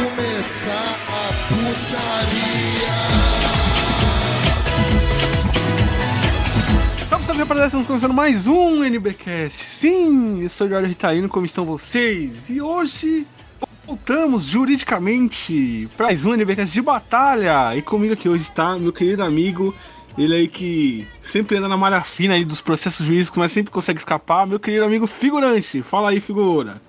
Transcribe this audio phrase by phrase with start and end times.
[0.00, 2.90] começar a putaria.
[7.06, 9.62] Salve, salve, rapaziada, estamos começando mais um NBcast.
[9.62, 12.48] Sim, eu sou o Jorge Ritaíno, como estão vocês?
[12.48, 13.26] E hoje
[13.86, 17.76] voltamos juridicamente para mais um NBcast de batalha.
[17.76, 19.74] E comigo aqui hoje está meu querido amigo,
[20.16, 23.98] ele aí que sempre anda na malha fina aí dos processos jurídicos, mas sempre consegue
[23.98, 25.82] escapar, meu querido amigo figurante.
[25.82, 26.80] Fala aí, figura.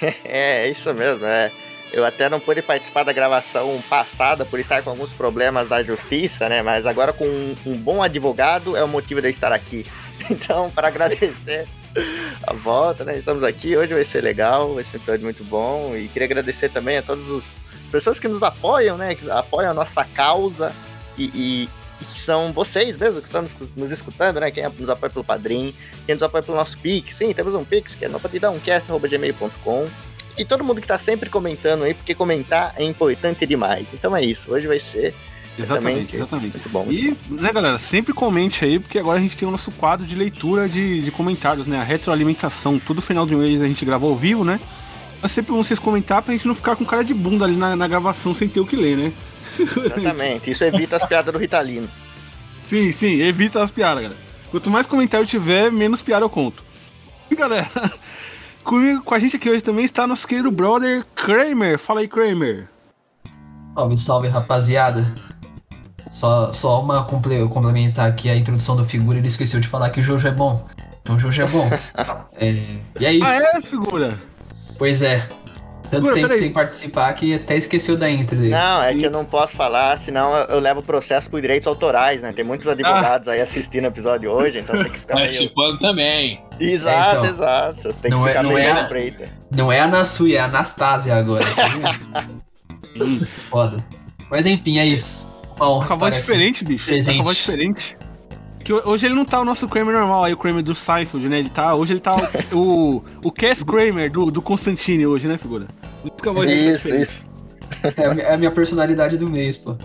[0.00, 0.14] É,
[0.64, 1.52] é isso mesmo, é.
[1.92, 6.48] Eu até não pude participar da gravação passada por estar com alguns problemas da justiça,
[6.48, 6.62] né?
[6.62, 9.86] Mas agora com um, um bom advogado é o motivo de eu estar aqui.
[10.28, 11.68] Então, para agradecer
[12.46, 13.16] a volta, né?
[13.16, 15.94] Estamos aqui, hoje vai ser legal, vai ser um episódio muito bom.
[15.94, 17.44] E queria agradecer também a todas as
[17.92, 19.14] pessoas que nos apoiam, né?
[19.14, 20.74] Que apoiam a nossa causa
[21.16, 21.68] e, e,
[22.12, 23.46] que são vocês mesmo que estão
[23.76, 24.50] nos, escutando, né?
[24.50, 25.74] Quem nos apoia pelo Padrim,
[26.04, 27.14] quem nos apoia pelo nosso Pix.
[27.14, 29.86] Sim, temos um Pix que é nopatidãocast.gmail.com.
[30.38, 33.86] E todo mundo que tá sempre comentando aí, porque comentar é importante demais.
[33.92, 35.14] Então é isso, hoje vai ser
[35.58, 36.52] Exatamente, exatamente.
[36.52, 36.86] muito bom.
[36.90, 40.14] E, né, galera, sempre comente aí, porque agora a gente tem o nosso quadro de
[40.14, 41.78] leitura de, de comentários, né?
[41.78, 42.78] A retroalimentação.
[42.78, 44.60] Todo final de mês a gente grava ao vivo, né?
[45.22, 47.74] Mas sempre bom vocês comentar pra gente não ficar com cara de bunda ali na,
[47.74, 49.12] na gravação sem ter o que ler, né?
[49.58, 51.88] Exatamente, isso evita as piadas do Ritalino.
[52.68, 54.20] Sim, sim, evita as piadas, galera.
[54.50, 56.64] Quanto mais comentário tiver, menos piada eu conto.
[57.30, 57.70] E galera,
[58.66, 61.78] comigo, com a gente aqui hoje também está nosso querido brother Kramer.
[61.78, 62.68] Fala aí, Kramer.
[63.74, 65.04] Salve, salve, rapaziada.
[66.10, 70.00] Só, só uma comple- complementar aqui a introdução do figura, ele esqueceu de falar que
[70.00, 70.66] o Jojo é bom.
[71.02, 71.68] Então o Jojo é bom.
[72.38, 72.50] É,
[73.00, 73.24] e é isso.
[73.54, 74.18] Ah, é, figura?
[74.76, 75.26] Pois é.
[75.90, 76.38] Tanto Figura, tempo peraí.
[76.40, 78.50] sem participar que até esqueceu da intro dele.
[78.50, 82.20] Não, é que eu não posso falar, senão eu, eu levo processo por direitos autorais,
[82.20, 82.32] né?
[82.32, 85.26] Tem muitos advogados aí assistindo o episódio hoje, então tem que ficar meio...
[85.26, 86.42] Participando também.
[86.60, 87.24] Exato, É, então.
[87.26, 87.92] exato.
[87.94, 89.28] Tem Não que é- ficar não meio é- na espreita.
[89.50, 91.44] Não é a Nasu, é a Anastasia agora.
[91.54, 93.26] tá vendo?
[93.50, 93.84] Foda.
[94.30, 95.30] Mas enfim, é isso.
[95.56, 96.32] Uma honra Com a voz estar aqui.
[96.32, 96.84] diferente, bicho.
[96.84, 97.22] Com a Presente.
[97.24, 97.96] voz diferente.
[98.66, 101.28] Que ho- hoje ele não tá o nosso Kramer normal, aí o Kramer do Seinfeld,
[101.28, 101.38] né?
[101.38, 101.72] Ele tá.
[101.74, 102.16] Hoje ele tá
[102.52, 102.56] o,
[102.96, 105.68] o, o Cass Kramer do, do Constantine hoje, né, figura?
[106.04, 107.24] Isso tá Isso.
[107.84, 109.76] É é a minha personalidade do mês, pô.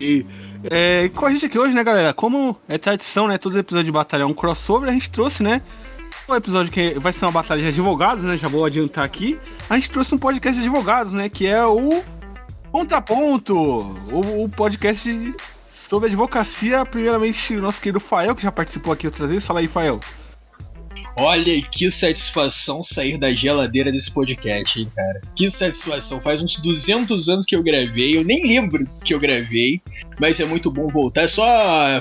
[0.00, 0.26] E,
[0.64, 2.12] é, com a gente aqui hoje, né, galera?
[2.12, 3.38] Como é tradição, né?
[3.38, 5.62] Todo episódio de batalha é um crossover, a gente trouxe, né?
[6.28, 8.36] Um episódio que vai ser uma batalha de advogados, né?
[8.36, 9.38] Já vou adiantar aqui.
[9.70, 11.28] A gente trouxe um podcast de advogados, né?
[11.28, 12.02] Que é o
[12.72, 15.32] Contraponto, o, o podcast de-
[15.88, 16.84] sobre advocacia.
[16.84, 19.46] Primeiramente, o nosso querido Fael, que já participou aqui outras vezes.
[19.46, 20.00] Fala aí, Fael.
[21.16, 25.20] Olha que satisfação sair da geladeira desse podcast, hein, cara.
[25.36, 26.20] Que satisfação.
[26.20, 28.16] Faz uns 200 anos que eu gravei.
[28.16, 29.80] Eu nem lembro que eu gravei,
[30.20, 31.28] mas é muito bom voltar.
[31.28, 31.44] Só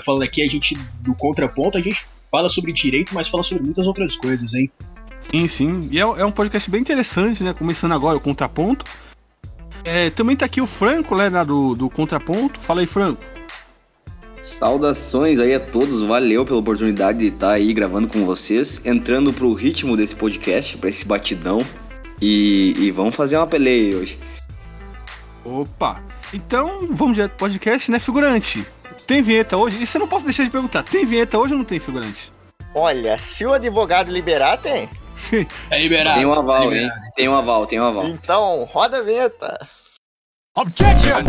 [0.03, 3.85] falando aqui, a gente, do contraponto, a gente fala sobre direito, mas fala sobre muitas
[3.85, 4.69] outras coisas, hein.
[5.29, 5.89] Sim, sim.
[5.91, 7.53] E é, é um podcast bem interessante, né?
[7.53, 8.85] Começando agora o Contraponto.
[9.83, 11.29] É, também tá aqui o Franco, né?
[11.45, 12.59] Do, do Contraponto.
[12.61, 13.32] Fala aí, Franco.
[14.43, 19.53] Saudações aí a todos, valeu pela oportunidade de estar aí gravando com vocês, entrando pro
[19.53, 21.65] ritmo desse podcast, pra esse batidão.
[22.21, 24.19] E, e vamos fazer uma peleia hoje.
[25.45, 26.03] Opa!
[26.33, 28.67] Então, vamos direto pro podcast, né, figurante?
[29.07, 29.81] Tem vinheta hoje?
[29.81, 30.83] Isso eu não posso deixar de perguntar.
[30.83, 32.29] Tem vinheta hoje ou não tem, figurante?
[32.75, 34.89] Olha, se o advogado liberar, tem.
[35.71, 36.17] É liberado.
[36.17, 36.91] Tem um aval, é hein?
[37.15, 38.07] Tem um aval, tem um aval.
[38.07, 39.67] Então, roda a vinheta.
[40.57, 41.23] Objection!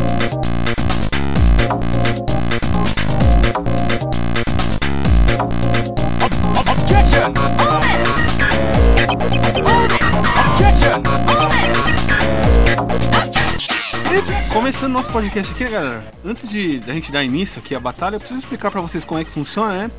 [14.52, 16.04] Começando nosso podcast aqui, galera?
[16.24, 19.20] Antes de da gente dar início aqui à batalha, eu preciso explicar pra vocês como
[19.20, 19.90] é que funciona, né?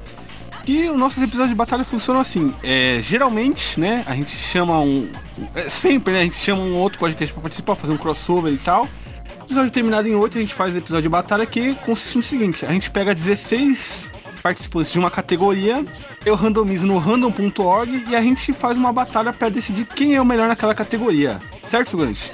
[0.63, 2.53] Que os nossos episódios de batalha funcionam assim.
[2.63, 5.09] É, geralmente, né, a gente chama um.
[5.53, 6.21] é, sempre, né?
[6.21, 8.87] A gente chama um outro podcast pra participar, fazer um crossover e tal.
[9.43, 12.65] Episódio terminado em 8, a gente faz o episódio de batalha que consiste no seguinte:
[12.65, 14.14] a gente pega 16
[14.45, 15.83] participantes de uma categoria,
[16.23, 20.25] eu randomizo no random.org e a gente faz uma batalha pra decidir quem é o
[20.25, 21.41] melhor naquela categoria.
[21.63, 22.31] Certo, figurante?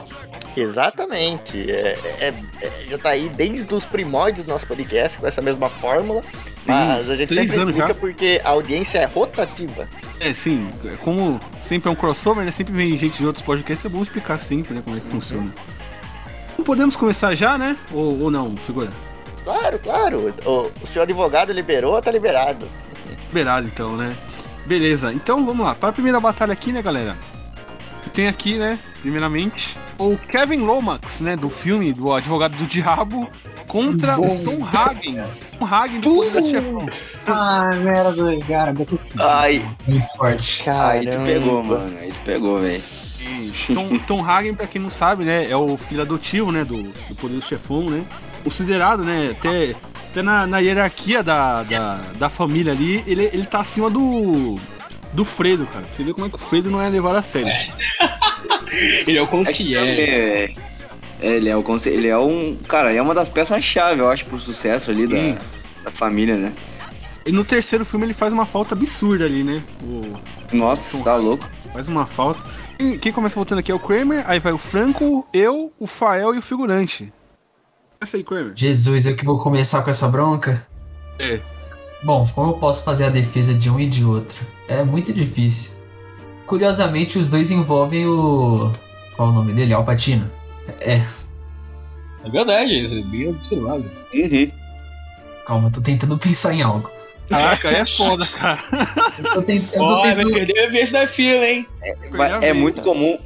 [0.57, 1.71] Exatamente.
[1.71, 5.69] É, é- é- já tá aí desde os primórdios do nosso podcast com essa mesma
[5.69, 6.21] fórmula.
[6.65, 7.95] Mas a gente sempre explica já.
[7.95, 9.87] porque a audiência é rotativa.
[10.19, 10.69] É, sim,
[11.05, 12.51] como sempre é um crossover, né?
[12.51, 15.49] Sempre vem gente de outros podcasts, é bom explicar sempre, né, como é que funciona.
[16.51, 17.77] Então podemos começar já, né?
[17.93, 18.91] Ou, ou não, figura?
[19.43, 20.35] Claro, claro.
[20.45, 22.67] O, o seu advogado liberou, tá liberado.
[23.27, 24.15] Liberado então, né?
[24.65, 25.73] Beleza, então vamos lá.
[25.73, 27.17] Para a primeira batalha aqui, né, galera?
[28.13, 33.29] Tem aqui, né, primeiramente, o Kevin Lomax, né, do filme do Advogado do Diabo,
[33.67, 35.23] contra o Tom Hagen.
[35.57, 36.89] Tom Hagen do Poderoso Chefão.
[37.27, 39.01] Ah, merda, cara, tudo.
[39.17, 40.69] Ai, Muito forte.
[40.69, 41.97] aí tu pegou, mano.
[41.97, 42.83] Aí tu pegou, velho.
[43.73, 47.15] Tom, Tom Hagen, pra quem não sabe, né, é o filho adotivo, né, do, do
[47.15, 48.03] Poderoso Chefão, né?
[48.43, 49.75] Considerado, né, até,
[50.09, 54.57] até na, na hierarquia da, da, da família ali, ele, ele tá acima do,
[55.13, 55.85] do Fredo, cara.
[55.85, 57.47] Pra Você vê como é que o Fredo não é levado a sério.
[59.05, 60.01] Ele é o concierge.
[60.01, 60.49] É,
[61.21, 64.39] ele é o conce- ele é um, cara, é uma das peças-chave, eu acho, pro
[64.39, 65.33] sucesso ali Sim.
[65.83, 66.53] da, da família, né?
[67.25, 69.61] E no terceiro filme ele faz uma falta absurda ali, né?
[69.83, 70.01] O,
[70.55, 71.47] Nossa, tá louco.
[71.71, 72.41] faz uma falta.
[72.81, 76.33] Quem, quem começa voltando aqui é o Kramer, aí vai o Franco, eu, o Fael
[76.33, 77.13] e o figurante.
[78.01, 78.53] Essa aí, Kramer.
[78.55, 80.65] Jesus, eu que vou começar com essa bronca?
[81.19, 81.39] É.
[82.01, 84.43] Bom, como eu posso fazer a defesa de um e de outro?
[84.67, 85.73] É muito difícil.
[86.47, 88.71] Curiosamente, os dois envolvem o.
[89.15, 89.75] Qual é o nome dele?
[89.75, 90.27] Alpatino.
[90.79, 91.03] É,
[92.23, 93.85] É verdade, isso é bem observado.
[94.11, 94.51] Uhum.
[95.45, 96.89] calma, eu tô tentando pensar em algo.
[97.31, 98.63] Caraca, é foda, cara.
[99.19, 100.31] Eu tô, vai tentando.
[100.31, 101.65] perder a vez da fila, hein?
[102.11, 103.17] Vai- É muito comum.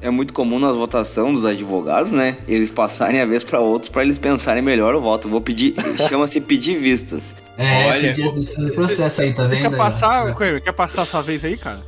[0.00, 2.38] É muito comum nas votações dos advogados, né?
[2.48, 5.28] Eles passarem a vez pra outros pra eles pensarem melhor o voto.
[5.28, 5.76] Eu vou pedir,
[6.08, 7.36] chama-se pedir vistas.
[7.56, 8.00] É, Olha.
[8.08, 9.70] pedir esse, esse processo aí, tá vendo?
[9.70, 10.60] Quer passar, Kramer?
[10.60, 11.82] Quer passar a sua vez aí, cara?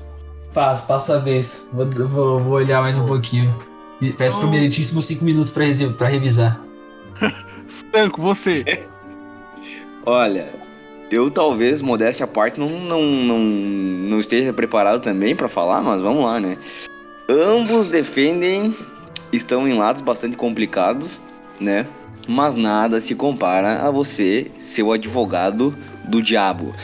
[0.52, 1.68] Passo, passo a vez.
[1.72, 3.52] Vou, vou, vou olhar mais um pouquinho.
[4.16, 4.50] Peço pro Oh.
[4.50, 6.60] meritíssimo 5 minutos pra, resi- pra revisar.
[7.90, 8.62] Franco, você.
[10.06, 10.52] Olha,
[11.10, 16.00] eu talvez, modéstia à parte, não, não, não, não esteja preparado também pra falar, mas
[16.00, 16.58] vamos lá, né?
[17.28, 18.74] Ambos defendem,
[19.32, 21.20] estão em lados bastante complicados,
[21.60, 21.86] né?
[22.26, 26.74] Mas nada se compara a você ser o advogado do diabo.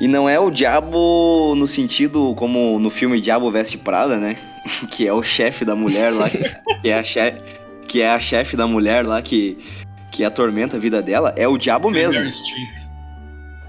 [0.00, 4.36] E não é o diabo no sentido como no filme Diabo Veste Prada, né?
[4.90, 6.38] Que é o chefe da mulher lá, que
[6.88, 7.40] é a chefe,
[7.86, 9.58] que é a chefe da mulher lá que
[10.10, 12.20] que atormenta a vida dela, é o diabo mesmo.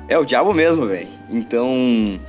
[0.09, 1.07] É o diabo mesmo, velho.
[1.29, 2.19] Então,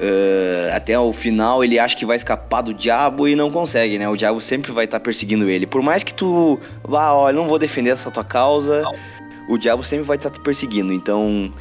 [0.00, 4.08] eh, até o final ele acha que vai escapar do diabo e não consegue, né?
[4.08, 5.64] O diabo sempre vai estar perseguindo ele.
[5.64, 8.82] Por mais que tu vá, olha, não vou defender essa tua causa,
[9.48, 10.92] o diabo sempre vai estar te perseguindo.
[10.92, 11.52] Então,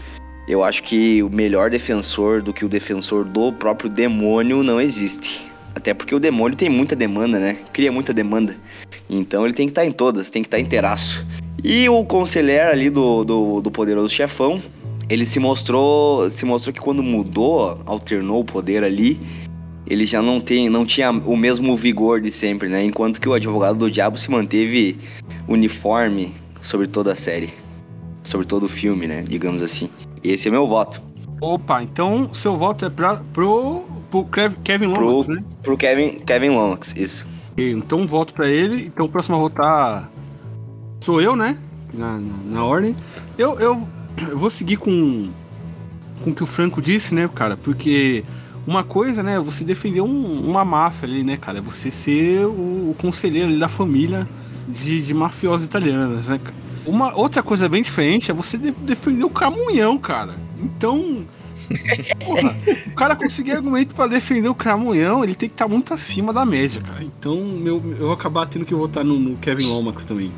[0.48, 5.48] eu acho que o melhor defensor do que o defensor do próprio demônio não existe.
[5.75, 7.57] Até porque o demônio tem muita demanda, né?
[7.72, 8.57] Cria muita demanda.
[9.07, 11.24] Então ele tem que estar em todas, tem que estar inteiraço.
[11.63, 14.62] E o conselheiro ali do, do, do poderoso chefão,
[15.10, 19.20] ele se mostrou, se mostrou que quando mudou, alternou o poder ali,
[19.88, 22.84] ele já não tem, não tinha o mesmo vigor de sempre, né?
[22.84, 24.98] Enquanto que o advogado do diabo se manteve
[25.48, 27.50] uniforme sobre toda a série,
[28.24, 29.24] sobre todo o filme, né?
[29.28, 29.90] Digamos assim.
[30.24, 31.02] Esse é meu voto
[31.42, 35.44] Opa, então seu voto é pra, pro, pro Kev- Kevin Lomax, Pro- né?
[35.64, 37.26] pro Kevin, Kevin Lomax, isso.
[37.58, 38.86] Então voto pra ele.
[38.86, 40.12] Então o próximo a votar
[41.00, 41.58] sou eu, né?
[41.94, 42.94] Na, na, na ordem.
[43.38, 43.88] Eu, eu,
[44.30, 45.30] eu vou seguir com,
[46.24, 47.56] com o que o Franco disse, né, cara?
[47.57, 48.24] Porque
[48.68, 51.60] uma coisa, né, você defender um- uma máfia ali, né, cara?
[51.60, 54.27] É você ser o, o conselheiro ali da família
[54.68, 56.39] de, de mafiosos italianos, né?
[56.86, 60.36] Uma outra coisa bem diferente é você de- defender o Cramunhão, cara.
[60.62, 61.25] Então.
[62.25, 62.57] Porra,
[62.88, 66.44] o cara conseguir argumento pra defender o Cramunhão, ele tem que estar muito acima da
[66.44, 67.04] média, cara.
[67.04, 70.31] Então meu, eu vou acabar tendo que votar no, no Kevin Lomax também.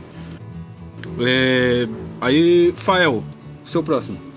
[1.19, 1.87] É,
[2.19, 3.23] aí, Fael,
[3.65, 4.31] seu próximo.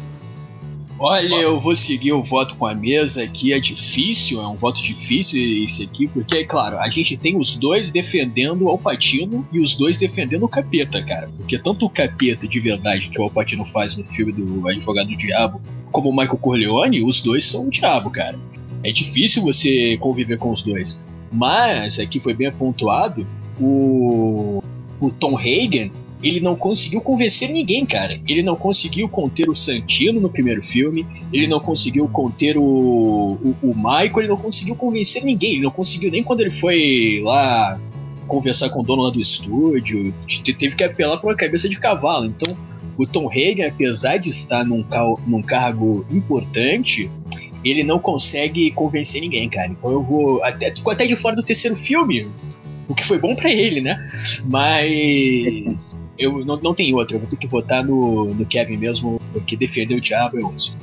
[0.99, 3.53] Olha, eu vou seguir o voto com a mesa aqui.
[3.53, 7.57] É difícil, é um voto difícil esse aqui, porque, é claro, a gente tem os
[7.57, 11.29] dois defendendo o Alpatino e os dois defendendo o Capeta, cara.
[11.37, 15.17] Porque tanto o Capeta de verdade que o Alpatino faz no filme do Advogado do
[15.17, 18.39] Diabo, como o Michael Corleone, os dois são o diabo, cara.
[18.83, 21.07] É difícil você conviver com os dois.
[21.31, 23.27] Mas, aqui foi bem pontuado,
[23.61, 24.63] o,
[25.01, 25.91] o Tom Hagen
[26.25, 28.19] ele não conseguiu convencer ninguém, cara.
[28.27, 33.55] Ele não conseguiu conter o Santino no primeiro filme, ele não conseguiu conter o, o,
[33.63, 37.79] o Michael, ele não conseguiu convencer ninguém, ele não conseguiu nem quando ele foi lá
[38.27, 41.79] conversar com o dono lá do estúdio, te- teve que apelar pra uma cabeça de
[41.79, 42.25] cavalo.
[42.25, 42.57] Então,
[42.97, 47.11] o Tom Hagen, apesar de estar num, cal- num cargo importante,
[47.63, 49.69] ele não consegue convencer ninguém, cara.
[49.69, 50.43] Então eu vou.
[50.43, 52.27] Até, ficou até de fora do terceiro filme,
[52.89, 54.03] o que foi bom pra ele, né?
[54.47, 59.21] Mas eu não, não tem outra, eu vou ter que votar no, no Kevin mesmo,
[59.33, 60.77] porque defender o diabo é osso.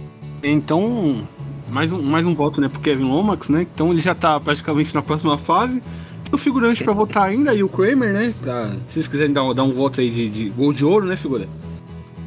[0.44, 1.24] Então,
[1.70, 3.62] mais um, mais um voto né, pro Kevin Lomax, né?
[3.74, 5.82] Então ele já tá praticamente na próxima fase.
[6.24, 8.34] Tem o figurante pra votar ainda e o Kramer, né?
[8.42, 11.06] Pra, se vocês quiserem dar, um- dar um voto aí de, de gol de ouro,
[11.06, 11.48] né, figura?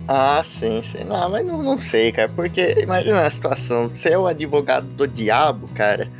[0.07, 1.03] Ah, sim, sim.
[1.05, 2.29] Não, mas não, não sei, cara.
[2.35, 3.89] Porque imagina a situação.
[3.89, 6.11] Você é o advogado do diabo, cara.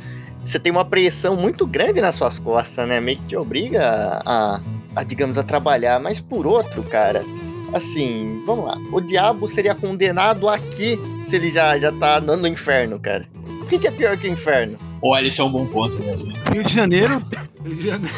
[0.43, 2.99] Você tem uma pressão muito grande nas suas costas, né?
[2.99, 4.59] Meio que te obriga a,
[4.95, 5.99] a, digamos, a trabalhar.
[5.99, 7.23] Mas por outro, cara,
[7.73, 8.77] assim, vamos lá.
[8.91, 13.25] O diabo seria condenado aqui se ele já, já tá andando no inferno, cara.
[13.61, 14.77] O que, que é pior que o inferno?
[15.01, 16.31] Olha, esse é um bom ponto mesmo.
[16.53, 17.23] Rio de Janeiro.
[17.63, 18.15] Rio de Janeiro.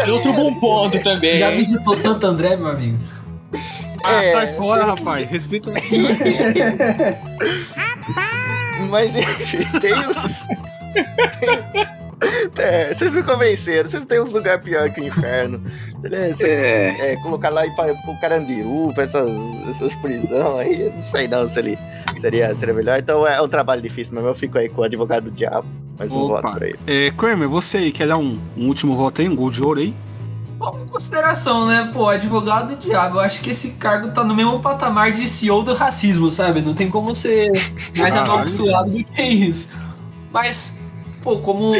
[0.00, 1.38] Olha, outro bom ponto também.
[1.38, 2.98] Já visitou Santo André, meu amigo?
[4.04, 4.32] Ah, É.
[4.32, 5.28] sai fora, rapaz.
[5.30, 5.70] Respeita.
[8.90, 10.46] Mas enfim, tem uns.
[11.38, 11.99] tem uns-
[12.56, 15.60] É, vocês me convenceram, vocês têm uns lugares pior que o inferno.
[16.02, 17.12] Você, É.
[17.12, 19.30] é, colocar lá e pra, pro Carandiru, pra essas,
[19.70, 21.78] essas prisões aí, eu não sei não se ele
[22.18, 22.98] seria, seria melhor.
[22.98, 25.66] Então é um trabalho difícil, mas eu fico aí com o advogado do diabo.
[25.98, 26.40] Mais um Opa.
[26.42, 26.78] voto pra ele.
[26.86, 29.80] É, Kramer, você aí quer dar um, um último voto aí, um gol de ouro
[29.80, 29.94] aí?
[30.58, 31.90] Bom, consideração, né?
[31.92, 35.62] Pô, advogado do diabo, eu acho que esse cargo tá no mesmo patamar de CEO
[35.62, 36.60] do racismo, sabe?
[36.60, 37.50] Não tem como ser
[37.96, 38.32] mais Caralho.
[38.32, 39.74] amaldiçoado do que isso.
[40.32, 40.79] Mas,
[41.22, 41.72] pô, como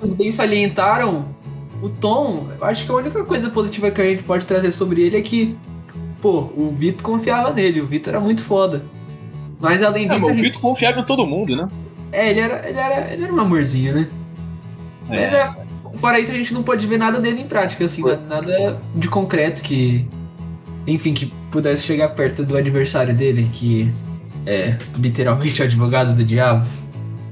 [0.00, 1.26] vocês bem salientaram,
[1.82, 5.16] o Tom, acho que a única coisa positiva que a gente pode trazer sobre ele
[5.18, 5.56] é que,
[6.22, 8.82] pô, o Vitor confiava nele, o Vitor era muito foda.
[9.60, 11.68] Mas além É, disso, mas o gente- Vitor confiava em todo mundo, né?
[12.12, 14.08] é, ele era, ele, era, ele era um amorzinho, né?
[15.08, 15.48] Mas é,
[15.96, 19.08] fora isso, a gente não pode ver nada dele em prática, assim, na- nada de
[19.08, 20.06] concreto que.
[20.86, 23.92] Enfim, que pudesse chegar perto do adversário dele, que
[24.46, 26.64] é literalmente o advogado do diabo.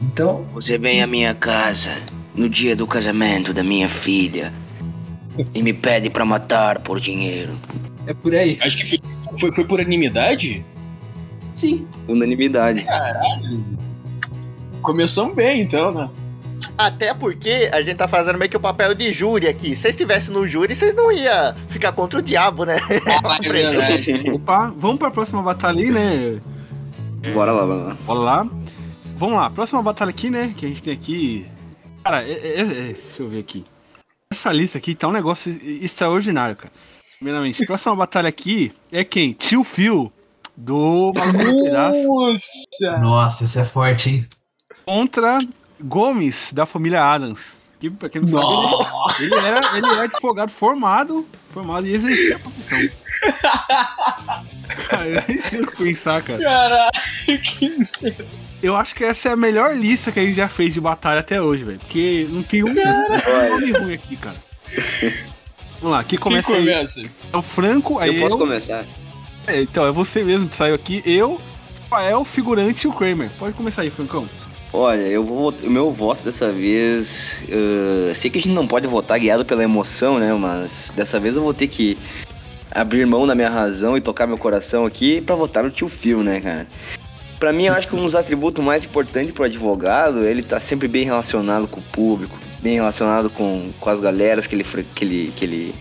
[0.05, 1.97] Então, Você vem à minha casa
[2.35, 4.53] no dia do casamento da minha filha
[5.55, 7.59] e me pede pra matar por dinheiro.
[8.07, 8.59] é por aí.
[8.63, 9.01] Acho que foi,
[9.41, 10.65] foi, foi por unanimidade?
[11.53, 11.87] Sim.
[12.09, 12.85] Unanimidade.
[14.83, 16.11] Começamos bem, então, né?
[16.77, 19.71] Até porque a gente tá fazendo meio que o papel de júri aqui.
[19.71, 22.77] Se vocês estivessem no júri, vocês não iam ficar contra o diabo, né?
[23.07, 24.31] Ah, é.
[24.35, 26.41] Opa, vamos pra próxima batalha aí, né?
[27.33, 27.97] Bora lá, bora lá.
[28.07, 28.49] Bora lá.
[29.17, 30.55] Vamos lá, próxima batalha aqui, né?
[30.57, 31.47] Que a gente tem aqui.
[32.03, 33.65] Cara, é, é- é- deixa eu ver aqui.
[34.31, 36.73] Essa lista aqui tá um negócio extraordinário, cara.
[37.19, 39.33] Primeiramente, próxima batalha aqui é quem?
[39.33, 40.13] Tio Phil,
[40.57, 42.99] do Nossa!
[42.99, 44.29] Nossa, isso é forte, hein?
[44.85, 45.39] contra
[45.81, 47.41] Gomes, da família Adams.
[47.81, 49.23] Que, pra quem não sabe, Nossa!
[49.23, 52.79] ele, ele era, ele é advogado formado, formado e exercia a profissão.
[54.89, 56.43] Cara, eu nem sei o que pensar, cara.
[56.43, 56.91] Caralho,
[57.43, 57.77] que
[58.63, 61.21] Eu acho que essa é a melhor lista que a gente já fez de batalha
[61.21, 61.79] até hoje, velho.
[61.79, 64.37] Porque não tem um, nome ruim aqui, cara.
[65.81, 66.61] Vamos lá, aqui Quem começa aí.
[66.61, 67.03] começa?
[67.33, 68.39] É o Franco, aí Eu posso eu.
[68.39, 68.85] começar?
[69.47, 71.03] É, então, é você mesmo que saiu aqui.
[71.05, 71.41] Eu,
[71.91, 73.31] Rafael, figurante e o Kramer.
[73.39, 74.27] Pode começar aí, Francão.
[74.73, 75.55] Olha, eu vou.
[75.63, 77.41] O meu voto dessa vez.
[77.49, 80.33] eh, sei que a gente não pode votar guiado pela emoção, né?
[80.35, 81.97] Mas dessa vez eu vou ter que
[82.75, 86.23] abrir mão da minha razão e tocar meu coração aqui pra votar no tio Phil,
[86.23, 86.67] né, cara?
[87.39, 90.89] Pra mim, eu acho que um dos atributos mais importantes pro advogado, ele tá sempre
[90.89, 95.33] bem relacionado com o público, bem relacionado com, com as galeras que ele, que ele,
[95.37, 95.75] que ele,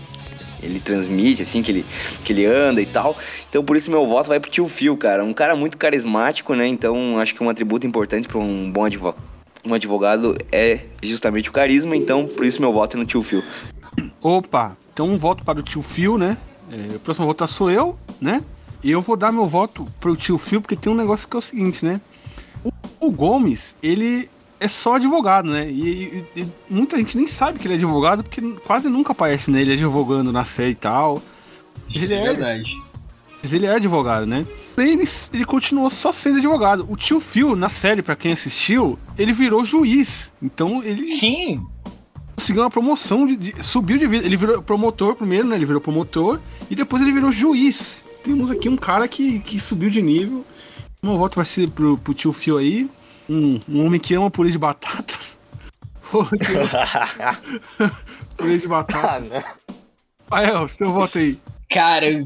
[0.62, 1.86] ele transmite, assim, que ele,
[2.24, 3.18] que ele anda e tal.
[3.50, 5.24] Então, por isso, meu voto vai pro tio Phil, cara.
[5.24, 6.68] Um cara muito carismático, né?
[6.68, 9.24] Então, acho que um atributo importante pra um bom advogado.
[9.66, 13.42] Um advogado é justamente o carisma, então por isso meu voto é no tio Phil.
[14.22, 16.38] Opa, então um voto para o tio Phil, né?
[16.72, 18.40] É, o próximo voto sou eu, né?
[18.84, 21.40] E eu vou dar meu voto pro tio Phil, porque tem um negócio que é
[21.40, 22.02] o seguinte, né?
[22.64, 24.30] O, o Gomes, ele
[24.60, 25.70] é só advogado, né?
[25.70, 29.50] E, e- e muita gente nem sabe que ele é advogado, porque quase nunca aparece
[29.52, 31.22] nele advogando na série e tal.
[31.94, 32.78] Isso Ele é é- verdade.
[33.42, 34.42] Mas ele é advogado, né?
[34.78, 36.86] Ele, ele continuou só sendo advogado.
[36.90, 40.30] O tio Phil, na série, pra quem assistiu, ele virou juiz.
[40.42, 41.56] Então ele Sim,
[42.36, 44.26] conseguiu uma promoção, de, de- subiu de vida.
[44.26, 45.56] Ele virou promotor primeiro, né?
[45.56, 48.02] Ele virou promotor e depois ele virou juiz.
[48.24, 50.46] Temos aqui um cara que, que subiu de nível.
[51.02, 52.90] Meu voto vai ser pro, pro tio Phil aí.
[53.30, 55.38] Um, um homem que ama purê de batatas.
[58.38, 59.30] purê de ah, batatas.
[59.30, 59.44] não.
[60.32, 61.38] Rafael, seu voto aí.
[61.70, 62.24] cara, é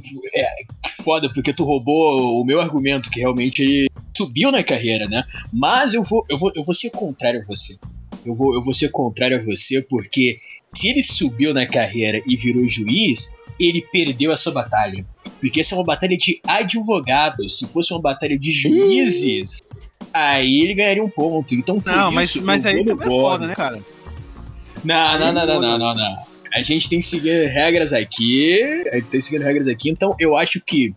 [1.03, 5.23] foda, porque tu roubou o meu argumento, que realmente subiu na carreira, né?
[5.53, 7.77] Mas eu vou, eu vou, eu vou ser contrário a você.
[8.27, 10.35] Eu vou, eu vou ser contrário a você, porque
[10.75, 15.05] se ele subiu na carreira e virou juiz, ele perdeu essa batalha.
[15.39, 17.59] Porque essa é uma batalha de advogados.
[17.59, 19.59] Se fosse uma batalha de juízes,
[20.13, 21.55] aí ele ganharia um ponto.
[21.55, 23.79] Então, por Não, mas, isso, mas eu aí é foda, né, cara?
[24.83, 26.17] Não, não, não, não, não, não, não.
[26.53, 28.61] A gente tem que seguir regras aqui.
[28.91, 29.89] A gente tem que seguir regras aqui.
[29.89, 30.93] Então eu acho que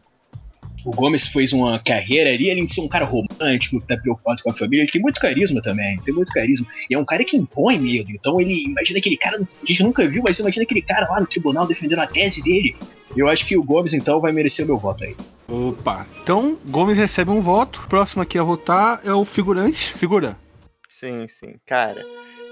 [0.85, 4.43] o Gomes fez uma carreira ali, além de ser um cara romântico, que tá preocupado
[4.43, 6.67] com a família, ele tem muito carisma também, tem muito carisma.
[6.89, 8.11] E é um cara que impõe medo.
[8.11, 11.27] Então ele imagina aquele cara, a gente nunca viu, mas imagina aquele cara lá no
[11.27, 12.75] tribunal defendendo a tese dele.
[13.17, 15.17] Eu acho que o Gomes, então, vai merecer o meu voto aí.
[15.49, 16.07] Opa.
[16.23, 17.83] Então, Gomes recebe um voto.
[17.89, 19.93] Próximo aqui a votar é o figurante.
[19.95, 20.37] Figura.
[20.89, 21.55] Sim, sim.
[21.67, 22.07] Cara,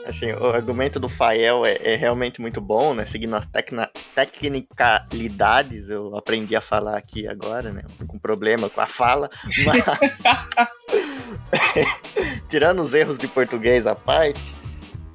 [0.07, 3.07] assim, o argumento do Fael é, é realmente muito bom, né?
[3.07, 7.83] Seguindo as tecna- tecnicalidades, eu aprendi a falar aqui agora, né?
[8.07, 9.31] Com problema com a fala,
[9.65, 9.85] mas.
[12.49, 14.57] tirando os erros de português à parte,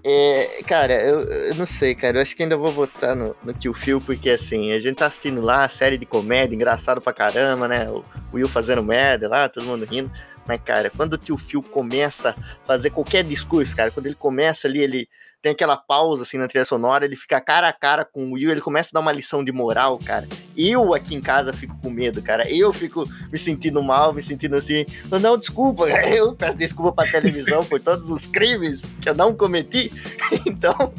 [0.06, 2.18] é, cara, eu, eu não sei, cara.
[2.18, 5.06] Eu acho que ainda vou votar no, no Tio Phil, porque assim, a gente tá
[5.06, 7.90] assistindo lá a série de comédia, engraçado pra caramba, né?
[7.90, 10.12] O, o Will fazendo merda lá, todo mundo rindo.
[10.48, 14.68] Mas, cara, quando o tio Phil começa a fazer qualquer discurso, cara, quando ele começa
[14.68, 15.10] ali, ele
[15.44, 18.50] tem aquela pausa assim na trilha sonora, ele fica cara a cara com o Will,
[18.50, 20.26] ele começa a dar uma lição de moral, cara.
[20.56, 22.50] Eu aqui em casa fico com medo, cara.
[22.50, 24.86] Eu fico me sentindo mal, me sentindo assim,
[25.22, 29.92] não, desculpa, eu peço desculpa pra televisão por todos os crimes que eu não cometi.
[30.46, 30.94] Então,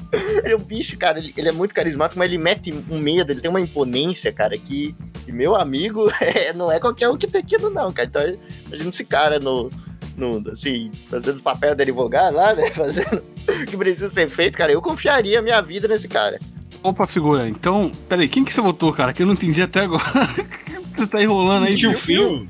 [0.55, 3.51] o bicho, cara, ele, ele, é muito carismático, mas ele mete um medo, ele tem
[3.51, 7.71] uma imponência, cara, que, que meu amigo é, não é qualquer um que tem aquilo,
[7.71, 8.09] não, cara.
[8.09, 8.23] Então,
[8.67, 9.71] imagina esse cara no
[10.17, 12.71] no, assim, fazendo os papéis de advogado lá, né?
[12.75, 14.73] Fazendo o que precisa ser feito, cara.
[14.73, 16.39] Eu confiaria minha vida nesse cara.
[16.83, 17.49] Opa, figura.
[17.49, 19.13] Então, peraí, quem que você votou, cara?
[19.13, 20.05] Que eu não entendi até agora.
[20.97, 21.75] você tá enrolando aí.
[21.75, 22.47] Tio Fio?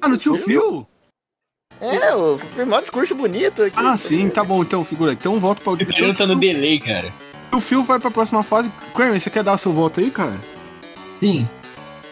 [0.00, 0.86] Ah, no tio Fio?
[1.80, 3.76] É, o maior discurso bonito aqui.
[3.78, 5.12] Ah, sim, tá bom, então, figura.
[5.12, 5.76] Então volto para o.
[5.78, 7.12] Ele tá no delay, cara.
[7.52, 8.70] O Phil vai pra próxima fase.
[8.94, 10.34] Kramer, você quer dar o seu voto aí, cara?
[11.20, 11.46] Sim.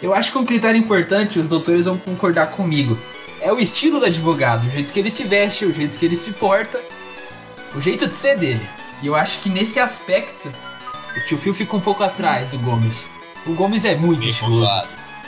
[0.02, 2.98] Eu acho que um critério importante, os doutores vão concordar comigo
[3.44, 6.16] é o estilo do advogado, o jeito que ele se veste, o jeito que ele
[6.16, 6.80] se porta,
[7.74, 8.66] o jeito de ser dele.
[9.02, 10.50] E eu acho que nesse aspecto,
[11.14, 13.10] o tio Phil fica um pouco atrás do Gomes.
[13.46, 14.72] O Gomes é muito estiloso.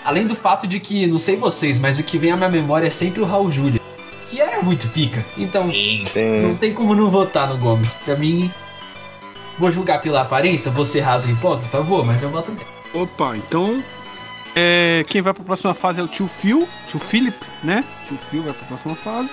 [0.03, 2.87] Além do fato de que, não sei vocês, mas o que vem à minha memória
[2.87, 3.83] é sempre o Raul Júlia,
[4.31, 5.23] que era muito pica.
[5.37, 6.41] Então, Sim.
[6.41, 7.93] não tem como não votar no Gomes.
[8.03, 8.51] Pra mim,
[9.59, 12.65] vou julgar pela aparência, vou ser raso e hipócrita, vou, mas eu voto nele.
[12.95, 13.83] Opa, então
[14.59, 17.85] é, quem vai para a próxima fase é o tio Phil, tio Philip, né?
[18.09, 19.29] Tio Phil vai para a próxima fase.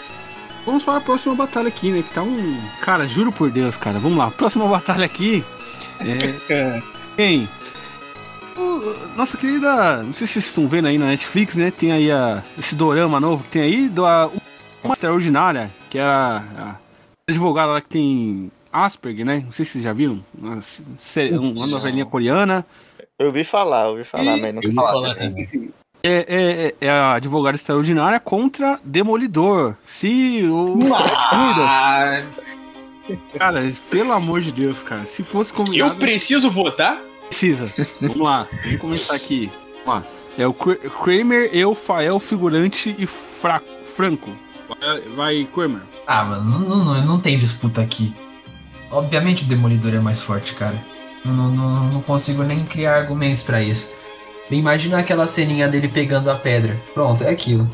[0.65, 2.03] Vamos para a próxima batalha aqui, né?
[2.03, 2.59] Que tá um.
[2.81, 3.99] Cara, juro por Deus, cara.
[3.99, 4.29] Vamos lá.
[4.31, 5.41] Próxima batalha aqui.
[6.49, 6.81] É.
[7.15, 7.47] quem?
[8.57, 10.03] O, nossa querida.
[10.03, 11.71] Não sei se vocês estão vendo aí na Netflix, né?
[11.71, 13.87] Tem aí a, esse dorama novo que tem aí.
[13.87, 14.29] Do, a,
[14.83, 16.75] uma extraordinária, que é a, a
[17.29, 19.41] advogada lá que tem Asperger, né?
[19.45, 20.21] Não sei se vocês já viram.
[20.37, 20.59] Uma,
[21.31, 22.65] uma novelinha coreana.
[23.19, 24.41] Eu ouvi falar, ouvi falar, e...
[24.41, 25.47] mas não ouvi falar, falar também.
[26.05, 29.75] É, é, é, a advogada extraordinária contra Demolidor.
[29.85, 30.77] Se o.
[33.37, 35.05] Cara, pelo amor de Deus, cara.
[35.05, 35.93] Se fosse combinado.
[35.93, 37.01] Eu preciso votar?
[37.27, 37.71] Precisa.
[38.01, 39.51] Vamos lá, vamos começar aqui.
[39.85, 40.09] Vamos lá.
[40.37, 43.61] É o Kramer, eu, Fael, figurante e Fra
[43.95, 44.31] Franco.
[44.67, 45.83] Vai, vai Kramer.
[46.07, 48.13] Ah, mano, não, não, não tem disputa aqui.
[48.89, 50.77] Obviamente o Demolidor é mais forte, cara.
[51.23, 53.93] Não, não, não consigo nem criar argumentos para isso.
[54.51, 56.77] Imagina aquela ceninha dele pegando a pedra.
[56.93, 57.69] Pronto, é aquilo.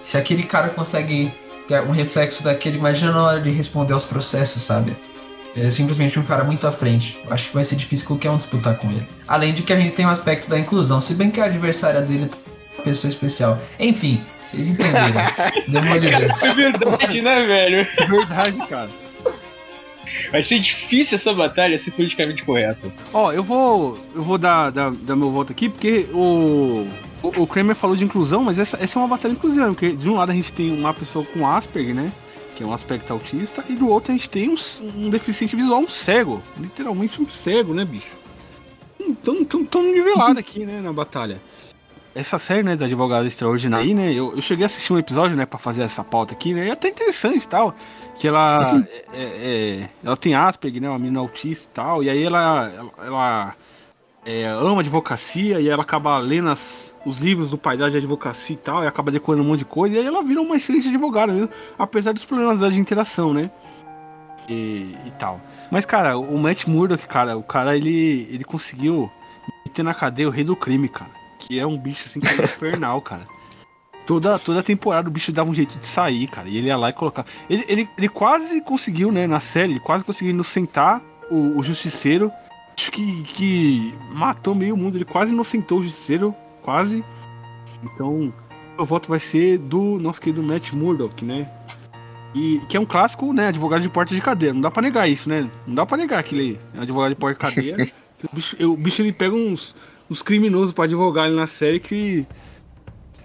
[0.00, 1.32] Se aquele cara consegue
[1.68, 4.96] ter um reflexo daquele, imagina na hora de responder aos processos, sabe?
[5.56, 7.18] É simplesmente um cara muito à frente.
[7.28, 9.06] Acho que vai ser difícil qualquer um disputar com ele.
[9.26, 11.44] Além de que a gente tem o um aspecto da inclusão, se bem que a
[11.44, 13.58] adversária dele é uma pessoa especial.
[13.78, 15.26] Enfim, vocês entenderam.
[15.68, 16.36] Demolidor.
[16.42, 17.86] É verdade, né, velho?
[17.98, 18.88] É verdade, cara.
[20.30, 22.92] Vai ser difícil essa batalha ser politicamente correta.
[23.12, 23.98] Ó, eu vou.
[24.14, 26.86] Eu vou dar, dar, dar meu voto aqui, porque o.
[27.22, 30.08] O, o Kramer falou de inclusão, mas essa, essa é uma batalha inclusiva, porque de
[30.08, 32.10] um lado a gente tem uma pessoa com Asperger, né?
[32.56, 34.56] Que é um aspecto autista, e do outro a gente tem um,
[34.96, 36.42] um deficiente visual, um cego.
[36.58, 38.18] Literalmente um cego, né, bicho?
[38.98, 41.40] Então, tão, tão nivelado aqui, né, na batalha.
[42.14, 44.12] Essa série, né, da advogada extraordinária aí, né?
[44.12, 46.66] Eu, eu cheguei a assistir um episódio, né, pra fazer essa pauta aqui, né?
[46.66, 47.76] E é até interessante e tal
[48.20, 52.10] que ela é, é, é, ela tem Asperger, né, uma menina autista e tal, e
[52.10, 53.56] aí ela, ela, ela
[54.26, 58.54] é, ama advocacia e ela acaba lendo as, os livros do pai dela de advocacia
[58.54, 60.86] e tal, e acaba decorando um monte de coisa, e aí ela vira uma excelente
[60.88, 63.50] advogada mesmo, apesar dos problemas de interação, né,
[64.46, 65.40] e, e tal.
[65.70, 69.10] Mas, cara, o Matt Murdock, cara, o cara, ele, ele conseguiu
[69.64, 72.44] meter na cadeia o rei do crime, cara, que é um bicho, assim, que é
[72.44, 73.22] infernal, cara.
[74.10, 76.48] Toda, toda temporada o bicho dava um jeito de sair, cara.
[76.48, 77.24] E ele ia lá e colocar.
[77.48, 82.32] Ele, ele, ele quase conseguiu, né, na série, ele quase conseguiu inocentar o, o Justiceiro.
[82.76, 84.98] Acho que, que matou meio mundo.
[84.98, 86.34] Ele quase inocentou o Justiceiro.
[86.60, 87.04] Quase.
[87.84, 88.34] Então,
[88.76, 91.48] o voto vai ser do nosso querido Matt Murdock, né?
[92.34, 93.46] E que é um clássico, né?
[93.46, 94.52] Advogado de porta de cadeia.
[94.52, 95.48] Não dá pra negar isso, né?
[95.64, 97.92] Não dá pra negar que ele é advogado de porta de cadeia.
[98.28, 99.72] o, bicho, o bicho ele pega uns,
[100.10, 102.26] uns criminosos pra advogar ali na série que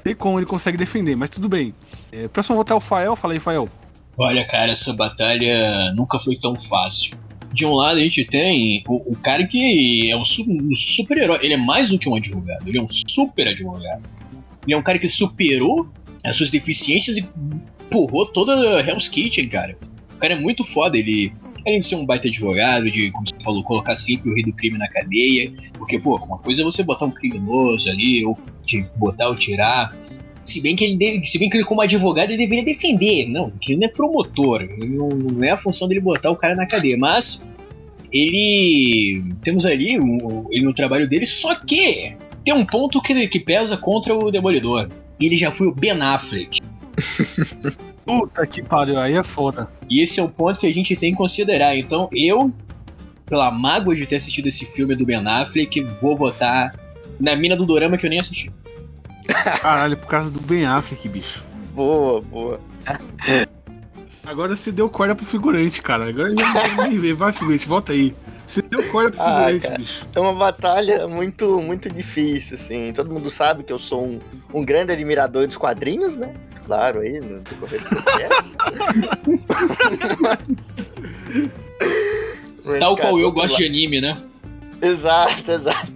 [0.06, 1.74] sei como ele consegue defender, mas tudo bem.
[2.12, 3.68] É, próximo a votar é o Fael, fala aí, Fael.
[4.16, 7.18] Olha, cara, essa batalha nunca foi tão fácil.
[7.52, 11.56] De um lado a gente tem o, o cara que é um, um super-herói, ele
[11.56, 14.04] é mais do que um advogado, ele é um super advogado.
[14.66, 15.88] Ele é um cara que superou
[16.24, 17.24] as suas deficiências e
[17.86, 19.76] empurrou toda Hell's Kitchen, cara.
[20.16, 21.32] O cara é muito foda, ele.
[21.66, 24.54] Além de ser um baita advogado, de, como você falou, colocar sempre o rei do
[24.54, 25.52] crime na cadeia.
[25.78, 29.94] Porque, pô, uma coisa é você botar um criminoso ali, ou de botar ou tirar.
[30.46, 33.52] Se bem que ele deve, se bem que ele como advogado ele deveria defender, não,
[33.68, 36.96] ele não é promotor, não, não é a função dele botar o cara na cadeia,
[37.00, 37.50] mas
[38.14, 43.40] ele temos ali um, ele no trabalho dele, só que tem um ponto que, que
[43.40, 44.88] pesa contra o Demolidor.
[45.20, 46.60] Ele já foi o Ben Affleck.
[48.06, 49.68] Puta que pariu, aí é foda.
[49.90, 51.76] E esse é o ponto que a gente tem que considerar.
[51.76, 52.52] Então, eu,
[53.26, 56.76] pela mágoa de ter assistido esse filme do Ben Affleck, vou votar
[57.20, 58.52] na mina do Dorama que eu nem assisti.
[59.62, 61.44] Caralho, por causa do Ben Affleck, bicho.
[61.74, 62.60] Boa, boa.
[64.26, 66.10] Agora você deu corda pro figurante, cara.
[66.10, 67.14] Agora nem vê.
[67.14, 68.16] Vai, figurante, volta aí.
[68.48, 69.78] Você deu corda pro Ah, figurante, cara.
[69.78, 70.08] bicho.
[70.16, 72.92] É uma batalha muito, muito difícil, assim.
[72.94, 74.20] Todo mundo sabe que eu sou um,
[74.54, 76.34] um grande admirador dos quadrinhos, né?
[76.66, 78.44] Claro, aí, no decorrer do podcast.
[82.64, 83.58] Mas, Tal cara, qual eu gosto lá.
[83.60, 84.18] de anime, né?
[84.82, 85.94] Exato, exato.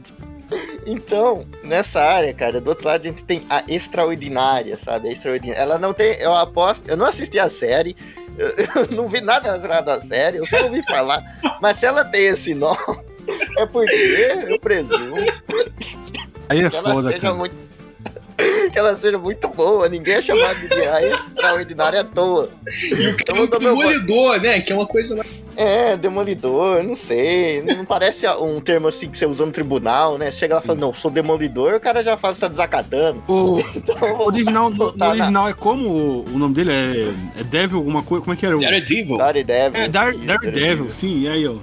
[0.85, 5.09] Então, nessa área, cara, do outro lado a gente tem a extraordinária, sabe?
[5.09, 5.59] A extraordinária.
[5.61, 7.95] Ela não tem, eu aposto, eu não assisti a série,
[8.37, 11.23] eu, eu não vi nada relacionado à série, eu só ouvi falar.
[11.61, 12.77] Mas se ela tem esse nome,
[13.57, 15.17] é porque eu presumo
[16.47, 17.33] Aí é que ela foda, seja cara.
[17.35, 17.68] muito.
[18.71, 22.49] Que ela seja muito boa, ninguém é chamado de a extraordinária à toa.
[22.91, 23.87] E o cara dar meu voto.
[23.87, 24.59] Demolidor, né?
[24.61, 25.27] Que é uma coisa mais.
[25.55, 27.61] É, demolidor, não sei.
[27.63, 30.31] Não parece um termo assim que você usa no tribunal, né?
[30.31, 33.21] Chega lá e fala, não, sou demolidor, o cara já fala que tá desacatando.
[33.27, 35.89] O Então, o original, o na- original é como?
[35.89, 38.23] O, o nome dele é, é Devil alguma coisa?
[38.23, 38.55] Como é que era?
[38.55, 39.17] o- Daredevil.
[39.17, 39.81] Daredevil.
[39.81, 41.55] É, Dar, Daredevil, sim, e aí, ó.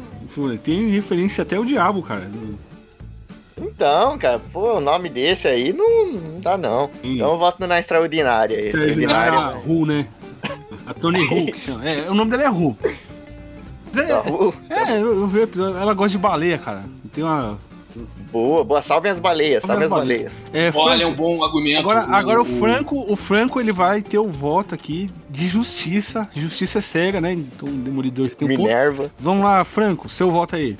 [0.63, 2.29] Tem referência até ao diabo, cara.
[3.59, 6.91] Então, cara, pô, o nome desse aí não, não dá não.
[7.03, 7.15] Sim.
[7.15, 8.55] Então eu voto na Extraordinária.
[8.55, 9.59] É a Extraordinária.
[9.59, 10.07] Ru, né?
[10.87, 11.71] A Tony Ru, que.
[11.83, 12.77] É, o nome dela é Ru.
[13.93, 14.03] Da
[14.71, 15.79] É, é, eu, vi o episódio.
[15.79, 16.85] Ela gosta de baleia, cara.
[17.13, 17.59] Tem uma.
[18.31, 18.83] Boa, boa.
[18.83, 20.33] Salve as baleias, salve as baleias.
[20.53, 21.79] É, Olha, é Franco, um bom argumento.
[21.79, 26.29] agora, agora o Franco, o Franco, ele vai ter o voto aqui de justiça.
[26.35, 27.33] Justiça é cega, né?
[27.33, 28.51] Então o Demolidor tem um.
[28.51, 29.11] Minerva.
[29.19, 30.77] Vamos lá, Franco, seu voto aí.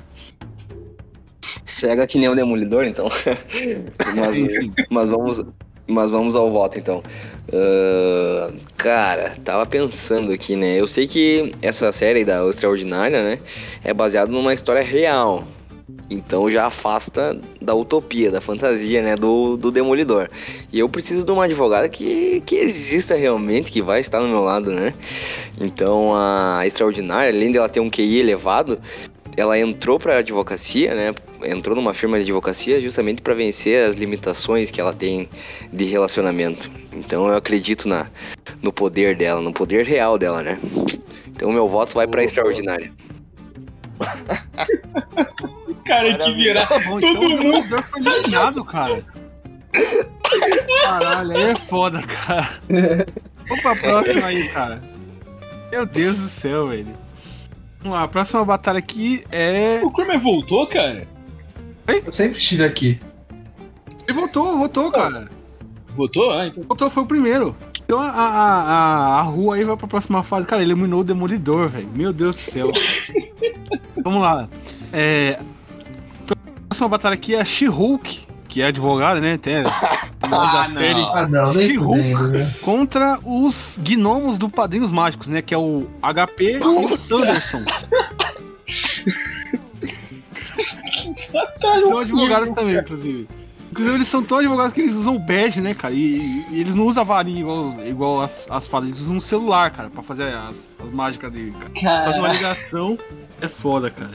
[1.65, 3.09] Cega que nem o Demolidor, então.
[4.15, 4.45] mas,
[4.89, 5.43] mas vamos.
[5.89, 7.01] Mas vamos ao voto então.
[7.53, 10.75] Ahn, cara, tava pensando aqui, né?
[10.75, 13.39] Eu sei que essa série da Extraordinária, né?
[13.85, 15.47] É baseada numa história real.
[16.09, 19.15] Então já afasta da utopia, da fantasia, né?
[19.15, 20.29] Do, do Demolidor.
[20.71, 24.41] E eu preciso de uma advogada que, que exista realmente, que vai estar no meu
[24.41, 24.93] lado, né?
[25.59, 28.79] Então a Extraordinária, além dela ter um QI elevado,
[29.37, 31.13] ela entrou para advocacia, né?
[31.45, 35.29] Entrou numa firma de advocacia justamente para vencer as limitações que ela tem
[35.71, 36.69] de relacionamento.
[36.91, 38.07] Então eu acredito na
[38.61, 40.59] no poder dela, no poder real dela, né?
[41.27, 42.91] Então meu voto vai para Extraordinária.
[45.85, 46.67] Cara, que virar.
[46.67, 49.05] Tá bom, Todo então mundo- foi eliminado, cara.
[50.83, 52.49] Caralho, aí é foda, cara.
[53.47, 54.81] Vamos pra próxima aí, cara.
[55.71, 56.87] Meu Deus do céu, velho.
[57.79, 59.79] Vamos lá, a próxima batalha aqui é.
[59.83, 61.07] O Kramer voltou, cara?
[61.87, 62.99] Eu sempre estive aqui.
[64.07, 65.29] Ele votou, votou, cara.
[65.89, 66.31] Votou?
[66.31, 66.63] Ah, então.
[66.63, 67.55] Votou, foi o primeiro.
[67.83, 70.45] Então a, a, a, a rua aí vai pra próxima fase.
[70.45, 71.87] Cara, ele eliminou o Demolidor, velho.
[71.93, 72.71] Meu Deus do céu.
[74.03, 74.49] Vamos lá.
[74.91, 75.39] É.
[76.29, 76.35] A
[76.67, 79.37] próxima batalha aqui é a She-Hulk, que é advogada, né?
[79.37, 79.55] Tem
[80.29, 80.75] Ah, não.
[80.75, 81.01] série.
[81.13, 81.99] Ah, não, nem She-Hulk.
[82.31, 82.53] né?
[82.61, 85.41] contra os gnomos do Padrinhos Mágicos, né?
[85.41, 87.59] Que é o HP e o Sanderson.
[91.81, 93.27] São advogados também, inclusive.
[93.71, 95.93] Inclusive, eles são tão advogados que eles usam o badge, né, cara?
[95.93, 99.19] E, e eles não usam a varinha igual, igual as, as fadas, eles usam um
[99.19, 102.03] celular, cara, pra fazer as, as mágicas dele, cara.
[102.03, 102.97] Fazer uma ligação
[103.41, 104.11] é foda, cara.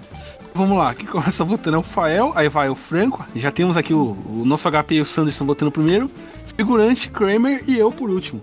[0.55, 3.95] Vamos lá, quem começa votando é o Fael, aí vai o Franco, já temos aqui
[3.95, 6.11] o, o nosso HP e o Sanderson votando primeiro,
[6.57, 8.43] figurante, Kramer e eu por último.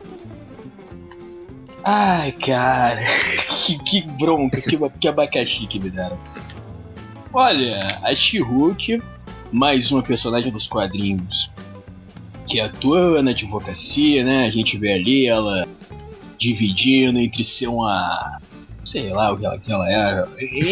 [1.84, 3.00] Ai, cara.
[3.70, 6.18] Que, que bronca, que, que abacaxi que me deram.
[7.32, 9.00] Olha, a She-Hulk,
[9.52, 11.54] mais uma personagem dos quadrinhos
[12.48, 14.48] que atua na advocacia, né?
[14.48, 15.68] A gente vê ali ela
[16.40, 18.40] dividindo entre ser uma.
[18.84, 20.24] sei lá o que ela, que ela é.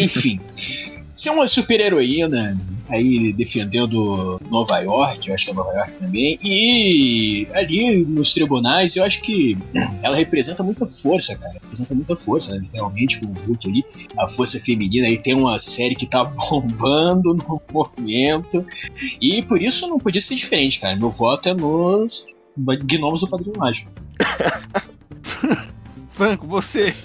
[0.03, 0.39] Enfim.
[1.17, 2.57] ser uma super-heroína
[2.89, 6.39] aí defendendo Nova York, eu acho que é Nova York também.
[6.43, 9.57] E ali nos tribunais, eu acho que
[10.01, 11.53] ela representa muita força, cara.
[11.53, 12.59] Representa muita força, né?
[12.59, 13.85] Literalmente, com o Hulk ali,
[14.17, 15.07] a força feminina.
[15.07, 18.65] Aí tem uma série que tá bombando no momento.
[19.21, 20.95] E por isso não podia ser diferente, cara.
[20.95, 23.91] Meu voto é nos Gnomos do Padrinho Mágico.
[26.11, 26.95] Franco, você.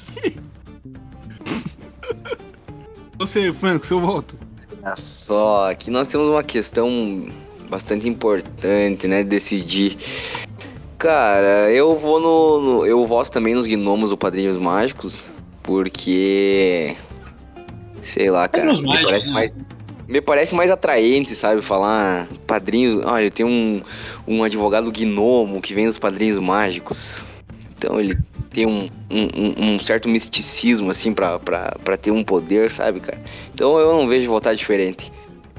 [3.26, 4.36] Você, Franco, seu voto.
[4.82, 7.26] Olha só, aqui nós temos uma questão
[7.68, 9.22] bastante importante, né?
[9.22, 9.96] de Decidir.
[10.98, 15.30] Cara, eu vou no, no- Eu voto também nos gnomos do Padrinhos Mágicos,
[15.62, 16.96] porque.
[18.02, 18.66] Sei lá, cara.
[18.66, 19.34] Padrinhos me, Mágicos, parece né?
[19.34, 19.54] mais,
[20.08, 21.62] me parece mais atraente, sabe?
[21.62, 23.02] Falar padrinho.
[23.04, 23.82] Olha, tem um,
[24.26, 27.22] um advogado gnomo que vem dos Padrinhos Mágicos.
[27.82, 28.16] Então ele
[28.50, 33.20] tem um, um, um- certo misticismo, assim, pra, pra, pra ter um poder, sabe, cara?
[33.52, 35.12] Então eu não vejo votar diferente.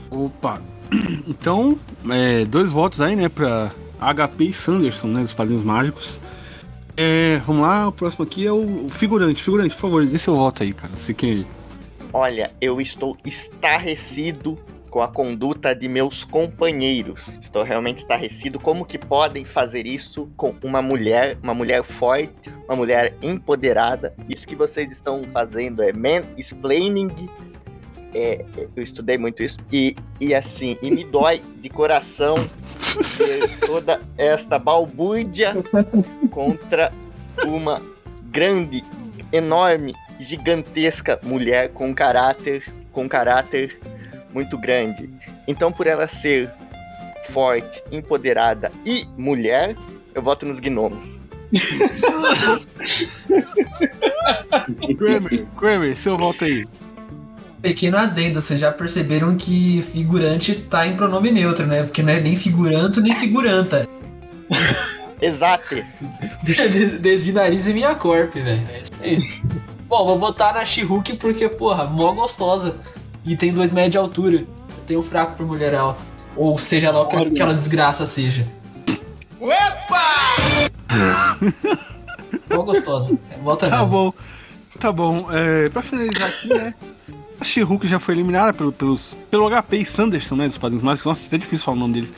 [0.09, 0.61] Opa.
[1.27, 1.77] Então,
[2.09, 6.19] é, dois votos aí, né, pra HP e Sanderson, né, dos Padrinhos Mágicos.
[6.95, 9.41] É, vamos lá, o próximo aqui é o, figurante.
[9.41, 10.93] Figurante, por favor, dê seu voto aí, cara.
[10.95, 11.45] Você que
[12.13, 14.57] Olha, eu estou estarrecido
[14.93, 17.27] com a conduta de meus companheiros.
[17.41, 18.59] Estou realmente estarrecido.
[18.59, 24.13] Como que podem fazer isso com uma mulher, uma mulher forte, uma mulher empoderada?
[24.29, 27.09] Isso que vocês estão fazendo é man-explaining.
[28.13, 29.57] É, eu estudei muito isso.
[29.71, 32.35] E, e assim, e me dói de coração
[33.17, 35.55] ver toda esta balbúrdia
[36.29, 36.93] contra
[37.43, 37.81] uma
[38.25, 38.83] grande,
[39.31, 43.79] enorme, gigantesca mulher com caráter, com caráter
[44.33, 45.09] muito grande.
[45.47, 46.51] Então, por ela ser
[47.29, 49.75] forte, empoderada e mulher,
[50.13, 51.07] eu voto nos gnomos.
[54.97, 56.65] Kramer, Kramer, seu voto aí.
[57.61, 61.83] Pequeno adendo, vocês já perceberam que figurante tá em pronome neutro, né?
[61.83, 63.87] Porque não é nem figuranto nem figuranta.
[65.21, 65.75] Exato.
[66.99, 68.67] Desvinarize minha corp, velho.
[68.69, 69.17] É isso aí.
[69.87, 72.77] Bom, vou botar na She-Hulk porque, porra, mó gostosa.
[73.25, 74.37] E tem dois metros de altura.
[74.37, 76.03] Eu tenho um fraco por mulher alta.
[76.35, 78.47] Ou seja lá o que aquela desgraça seja.
[82.49, 83.17] Mó gostosa.
[83.43, 83.87] Volta Tá não.
[83.87, 84.13] bom.
[84.79, 85.27] Tá bom.
[85.31, 86.73] É, pra finalizar aqui, né?
[87.39, 90.47] A She-Hulk já foi eliminada pelo, pelos, pelo HP e Sanderson, né?
[90.47, 91.05] Dos Padrinhos Mágicos.
[91.09, 92.13] Nossa, é difícil falar o nome deles.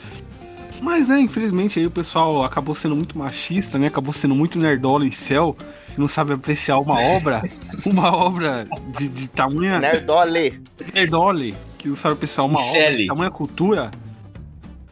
[0.80, 3.86] Mas, é, infelizmente, aí o pessoal acabou sendo muito machista, né?
[3.86, 5.56] Acabou sendo muito nerdola em céu.
[5.96, 7.42] Não sabe apreciar uma obra.
[7.86, 8.66] Uma obra
[8.98, 9.78] de, de tamanha.
[9.78, 10.60] Nerdole.
[10.92, 11.54] Nerdole.
[11.78, 13.90] Que não sabe apreciar uma obra de tamanha cultura.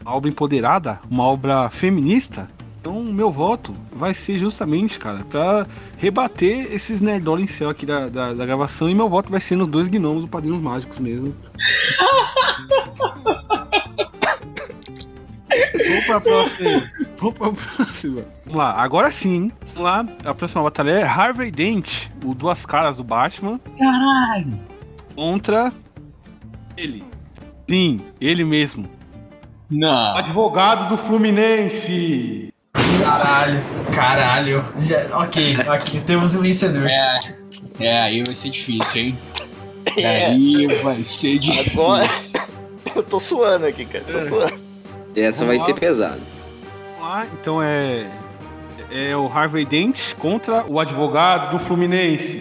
[0.00, 1.00] Uma obra empoderada.
[1.10, 2.48] Uma obra feminista.
[2.80, 7.86] Então, o meu voto vai ser justamente, cara, pra rebater esses nerdola em céu aqui
[7.86, 8.88] da, da, da gravação.
[8.88, 11.34] E meu voto vai ser nos dois gnomos do Padrinhos Mágicos mesmo.
[15.50, 16.80] Vamos pra próxima.
[17.18, 18.22] Vamos pra próxima.
[18.44, 19.52] Vamos lá, agora sim, hein?
[19.74, 24.58] Vamos lá, a próxima batalha é Harvey Dent, o Duas Caras do Batman, Caralho!
[25.14, 25.72] contra
[26.76, 27.04] ele.
[27.68, 28.88] Sim, ele mesmo.
[29.70, 30.16] Não.
[30.16, 32.52] Advogado do Fluminense.
[33.02, 33.60] Caralho,
[33.94, 34.64] caralho.
[34.82, 36.86] Já- ok, ok, temos um vencedor.
[36.88, 37.18] É,
[37.80, 39.18] é, aí vai ser difícil, hein?
[39.96, 41.82] É, Aí vai ser difícil.
[41.82, 42.08] Agora-
[42.96, 44.04] eu tô suando aqui, cara.
[44.04, 44.28] Tô É.
[44.28, 44.63] suando.
[45.16, 45.78] Essa vai Vamos ser lá.
[45.78, 46.20] pesada.
[46.98, 48.10] Vamos lá, então é.
[48.90, 52.38] É o Harvey Dent contra o advogado do Fluminense.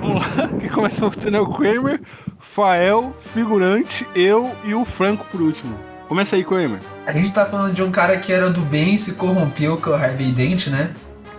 [0.00, 2.00] Vamos lá, votando é o Kramer,
[2.38, 5.76] Fael, figurante, eu e o Franco por último.
[6.08, 6.78] Começa aí, Kramer.
[7.06, 9.88] A gente tá falando de um cara que era do bem e se corrompeu, que
[9.88, 10.94] é o Harvey Dent, né?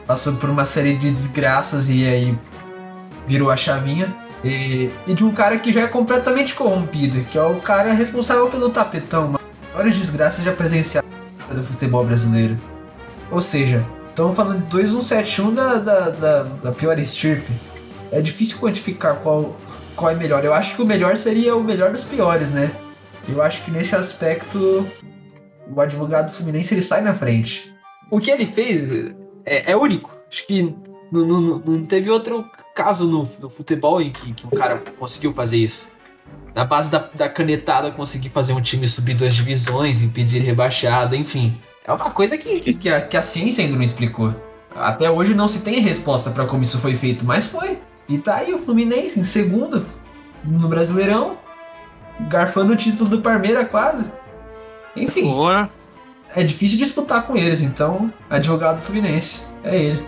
[0.05, 2.37] Passou por uma série de desgraças e aí
[3.27, 4.13] virou a chavinha.
[4.43, 8.49] E, e de um cara que já é completamente corrompido, que é o cara responsável
[8.49, 9.33] pelo tapetão,
[9.73, 11.09] maiores desgraças já presenciadas
[11.49, 12.57] do futebol brasileiro.
[13.31, 17.51] Ou seja, estamos falando de 2171 da, da, da, da pior estirpe.
[18.11, 19.55] É difícil quantificar qual,
[19.95, 20.43] qual é melhor.
[20.43, 22.71] Eu acho que o melhor seria o melhor dos piores, né?
[23.27, 24.85] Eu acho que nesse aspecto
[25.73, 27.73] o advogado fluminense ele sai na frente.
[28.11, 28.91] O que ele fez
[29.45, 30.15] é, é único.
[30.29, 30.75] Acho que
[31.13, 35.33] não, não, não- teve outro caso no, no futebol em que, que um cara conseguiu
[35.33, 35.93] fazer isso.
[36.55, 41.53] Na base da, da canetada, conseguir fazer um time subir duas divisões, impedir rebaixado, enfim.
[41.85, 44.33] É uma coisa que, que, que a, que a ciência ainda não explicou.
[44.75, 47.79] Até hoje não se tem resposta para como isso foi feito, mas foi.
[48.07, 49.85] E tá aí o Fluminense em segundo
[50.43, 51.37] no Brasileirão,
[52.29, 54.11] garfando o título do Parmeira quase.
[54.95, 55.31] Enfim,
[56.35, 60.05] é difícil disputar com eles, então, advogado fluminense, é ele.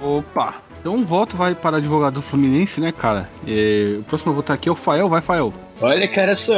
[0.00, 0.56] Opa.
[0.80, 3.28] Então um voto vai para advogado do Fluminense, né, cara?
[3.46, 5.52] É, o próximo a votar aqui é o Fael, vai, Fael.
[5.80, 6.54] Olha, cara, essa,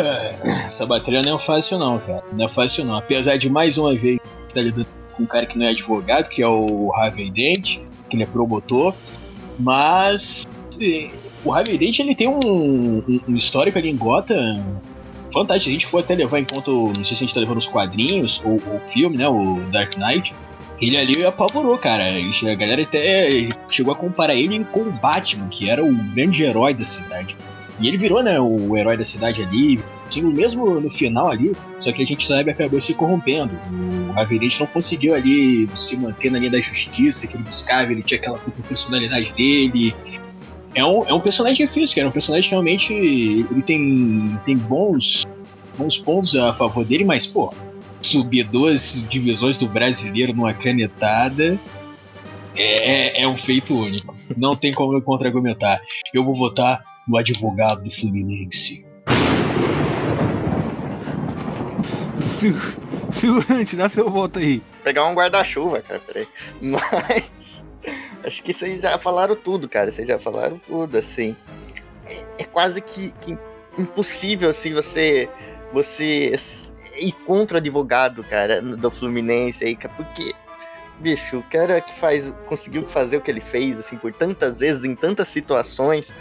[0.65, 2.23] essa batalha não é fácil não, cara.
[2.33, 2.97] Não é fácil não.
[2.97, 6.43] Apesar de mais uma vez estar lidando com um cara que não é advogado, que
[6.43, 8.95] é o Harvey Dent, que ele é promotor,
[9.59, 10.47] mas
[11.45, 14.63] o Harvey Dent ele tem um, um- um histórico ali em Gotham
[15.33, 15.71] fantástico.
[15.71, 17.67] A gente for até levar em conta, não sei se a gente tá levando os
[17.67, 20.35] quadrinhos ou o filme, né, o Dark Knight,
[20.81, 22.05] ele ali apavorou, cara.
[22.05, 26.75] A galera até chegou a comparar ele com o Batman, que era o grande herói
[26.75, 27.37] da cidade.
[27.81, 31.93] E ele virou, né, o herói da cidade ali, Sim, mesmo no final ali, só
[31.93, 33.59] que a gente sabe acabou se corrompendo.
[34.09, 38.03] O Ravenete não conseguiu ali se manter na linha da justiça que ele buscava, ele
[38.03, 39.95] tinha aquela personalidade dele.
[40.75, 42.07] É um, é um personagem difícil, cara.
[42.07, 45.27] É um personagem que realmente ele tem, tem bons,
[45.77, 47.53] bons pontos a favor dele, mas, pô,
[48.01, 51.59] subir duas divisões do brasileiro numa canetada
[52.57, 54.17] é, é um feito único.
[54.37, 55.81] Não tem como contra-argumentar.
[56.13, 58.87] Eu vou votar no advogado do Fluminense.
[63.13, 64.63] Figurante, dá seu voto aí.
[64.85, 66.29] Pegar um guarda-chuva, cara, peraí.
[66.61, 67.65] Mas.
[68.25, 69.91] Acho que vocês já falaram tudo, cara.
[69.91, 71.37] Vocês já falaram tudo, assim.
[72.07, 73.39] É, é quase que, que
[73.79, 75.29] impossível, assim, você.
[75.73, 76.33] Você
[77.01, 80.35] ir contra o advogado, cara, do Fluminense aí, porque
[81.01, 84.85] bicho, o cara que faz, conseguiu fazer o que ele fez, assim, por tantas vezes,
[84.85, 86.13] em tantas situações,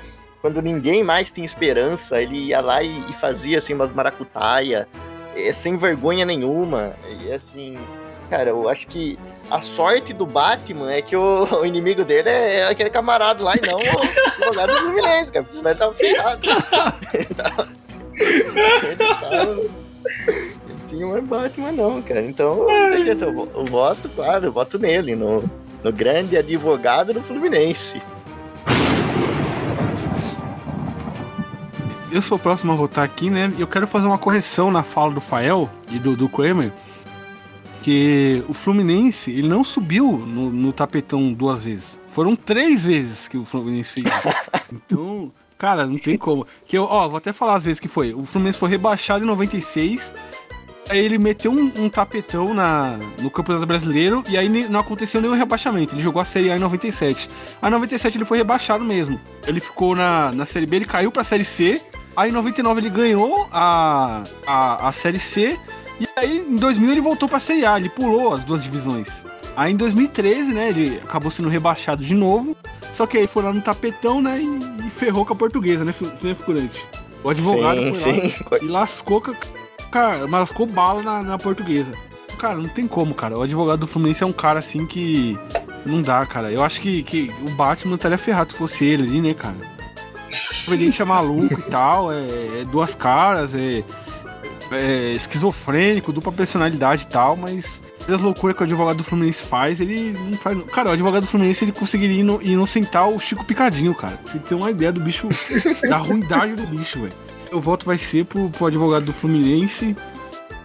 [0.41, 4.87] quando ninguém mais tem esperança, ele ia lá e, e fazia, assim, umas maracutaia,
[5.35, 7.77] é, sem vergonha nenhuma, e assim,
[8.29, 9.17] cara, eu acho que
[9.49, 13.55] a sorte do Batman é que o, o inimigo dele é, é, aquele camarada lá
[13.55, 16.41] e não o advogado do Fluminense, cara, porque senão ele tava ferrado.
[17.13, 17.67] ele tava...
[18.19, 19.77] Ele tava
[20.87, 22.21] tinha um Batman, não, cara.
[22.21, 25.43] Então, eu, eu voto, claro, eu voto nele, no,
[25.83, 28.01] no grande advogado do Fluminense.
[32.09, 33.51] Eu sou o próximo a votar aqui, né?
[33.59, 36.71] Eu quero fazer uma correção na fala do Fael e do, do Kramer.
[37.83, 41.99] Que o Fluminense, ele não subiu no, no tapetão duas vezes.
[42.07, 44.07] Foram três vezes que o Fluminense fez.
[44.69, 46.45] Então, cara, não tem como.
[46.65, 48.13] Que eu, ó, vou até falar as vezes que foi.
[48.13, 50.11] O Fluminense foi rebaixado em 96,
[50.89, 55.33] Aí ele meteu um, um, tapetão na, no Campeonato Brasileiro e aí não aconteceu nenhum
[55.33, 55.93] rebaixamento.
[55.93, 57.29] Ele jogou a Série A em 97.
[57.61, 59.19] A 97 ele foi rebaixado mesmo.
[59.45, 61.81] Ele ficou na, na Série B, ele caiu pra Série C.
[62.15, 65.59] Aí em 99 ele ganhou a, a, a Série C.
[65.99, 69.09] E aí em 2000 ele voltou pra Série A, ele pulou as duas divisões.
[69.57, 72.55] Aí em 2013, né, ele acabou sendo rebaixado de novo.
[72.93, 75.93] Só que aí foi lá no tapetão, né, e, e ferrou com a portuguesa, né,
[76.21, 76.85] né figurante?
[77.23, 78.33] O advogado sim, foi sim.
[78.51, 79.35] lá e lascou com a
[79.91, 81.91] cara, lascou bala na, na portuguesa.
[82.37, 83.37] Cara, não tem como, cara.
[83.37, 85.37] O advogado do Fluminense é um cara assim que.
[85.85, 86.51] Não dá, cara.
[86.51, 89.55] Eu acho que, que o Batman estaria ferrado se fosse ele ali, né, cara?
[90.67, 93.83] O Obediente é maluco e tal, é, é duas caras, é,
[94.71, 97.79] é, esquizofrênico, dupla personalidade e tal, mas
[98.13, 100.57] as loucuras que o advogado do Fluminense faz, ele não faz.
[100.71, 104.19] Cara, o advogado do Fluminense ele conseguiria inocentar o Chico Picadinho, cara.
[104.25, 105.27] Você tem uma ideia do bicho,
[105.87, 107.13] da ruindade do bicho, velho.
[107.51, 109.95] O voto vai ser pro, pro advogado do Fluminense.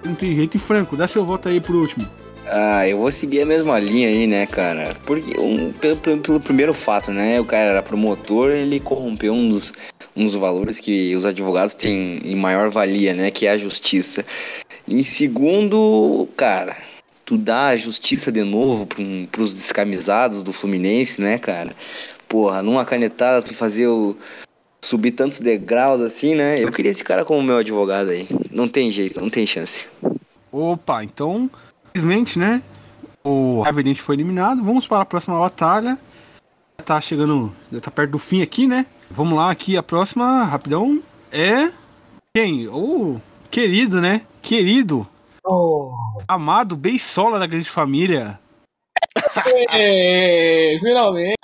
[0.04, 0.56] Não tem jeito.
[0.56, 2.08] E Franco, dá seu voto aí por último.
[2.46, 4.94] Ah, eu vou seguir a mesma linha aí, né, cara?
[5.06, 7.40] Porque um, pelo, pelo, pelo, primeiro fato, né?
[7.40, 9.72] O cara era promotor, ele corrompeu um dos,
[10.16, 13.30] um dos valores que os advogados têm em maior valia, né?
[13.30, 14.24] Que é a justiça.
[14.88, 16.76] Em segundo, cara,
[17.24, 21.76] tu dá a justiça de novo um, pros descamisados do Fluminense, né, cara?
[22.28, 24.16] Porra, numa canetada tu fazer o,
[24.82, 26.62] subir tantos degraus assim, né?
[26.62, 28.28] Eu queria esse cara como meu advogado aí.
[28.50, 29.86] Não tem jeito, não tem chance.
[30.50, 31.48] Opa, então,
[31.90, 32.62] infelizmente, né?
[33.24, 34.62] O Ravenite foi eliminado.
[34.62, 35.96] Vamos para a próxima batalha.
[36.84, 38.84] Tá chegando, já tá perto do fim aqui, né?
[39.08, 41.70] Vamos lá aqui, a próxima, rapidão, é
[42.34, 42.66] quem?
[42.66, 44.22] O querido, né?
[44.40, 45.06] Querido.
[45.44, 45.92] Oh.
[46.26, 48.38] Amado Beisola da grande família.
[49.70, 51.36] É, finalmente.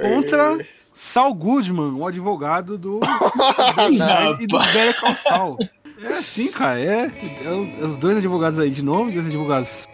[0.00, 0.58] Contra
[0.98, 2.98] Sal Goodman, o advogado do.
[2.98, 5.56] do e do Better Call Saul.
[6.02, 6.80] É assim, cara.
[6.80, 9.86] É, é, é, os dois advogados aí de novo, dois advogados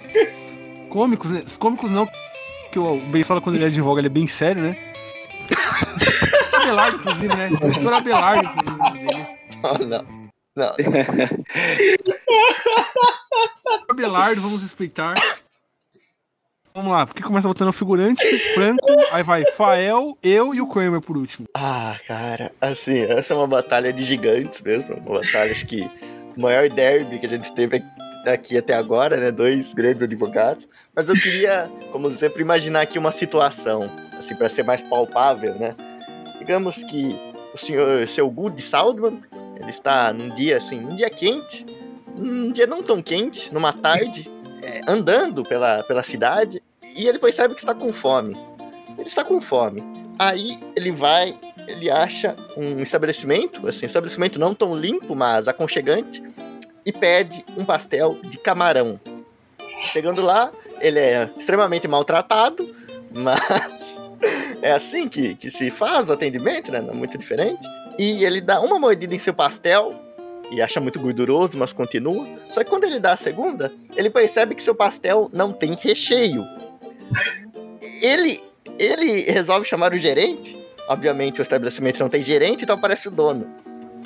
[0.88, 1.44] cômicos, né?
[1.58, 2.08] Cômicos não,
[2.72, 4.78] que o Beisola, quando ele advoga, ele é bem sério, né?
[6.56, 7.50] Abelardo, inclusive, né?
[7.50, 9.26] Doutor Abelardo, inclusive.
[9.62, 10.06] Oh, não.
[10.56, 10.74] Não.
[13.90, 15.12] Abelardo, vamos respeitar.
[16.76, 18.20] Vamos lá, porque começa botando o figurante,
[18.52, 21.46] Franco, aí vai Fael, eu e o Kramer por último.
[21.54, 24.92] Ah, cara, assim, essa é uma batalha de gigantes mesmo.
[24.96, 25.88] Uma batalha, acho que
[26.36, 27.80] o maior derby que a gente teve
[28.26, 29.30] aqui até agora, né?
[29.30, 30.66] Dois grandes advogados.
[30.96, 33.88] Mas eu queria, como sempre, imaginar aqui uma situação,
[34.18, 35.76] assim, para ser mais palpável, né?
[36.40, 37.16] Digamos que
[37.54, 39.22] o senhor, seu Good Saldman,
[39.60, 41.64] ele está num dia, assim, num dia quente,
[42.16, 44.28] um dia não tão quente, numa tarde,
[44.64, 46.62] é, andando pela, pela cidade
[46.94, 48.36] e ele percebe que está com fome.
[48.96, 49.82] Ele está com fome.
[50.18, 51.36] Aí ele vai,
[51.66, 56.22] ele acha um estabelecimento, assim, um estabelecimento não tão limpo, mas aconchegante,
[56.86, 59.00] e pede um pastel de camarão.
[59.92, 62.74] Chegando lá, ele é extremamente maltratado,
[63.12, 64.00] mas
[64.62, 66.80] é assim que, que se faz o atendimento, né?
[66.80, 67.66] Não é muito diferente.
[67.98, 69.94] E ele dá uma mordida em seu pastel
[70.50, 72.26] e acha muito gorduroso, mas continua.
[72.52, 76.44] Só que quando ele dá a segunda, ele percebe que seu pastel não tem recheio.
[78.00, 78.40] Ele,
[78.78, 80.56] ele resolve chamar o gerente.
[80.88, 83.46] Obviamente o estabelecimento não tem gerente, então aparece o dono.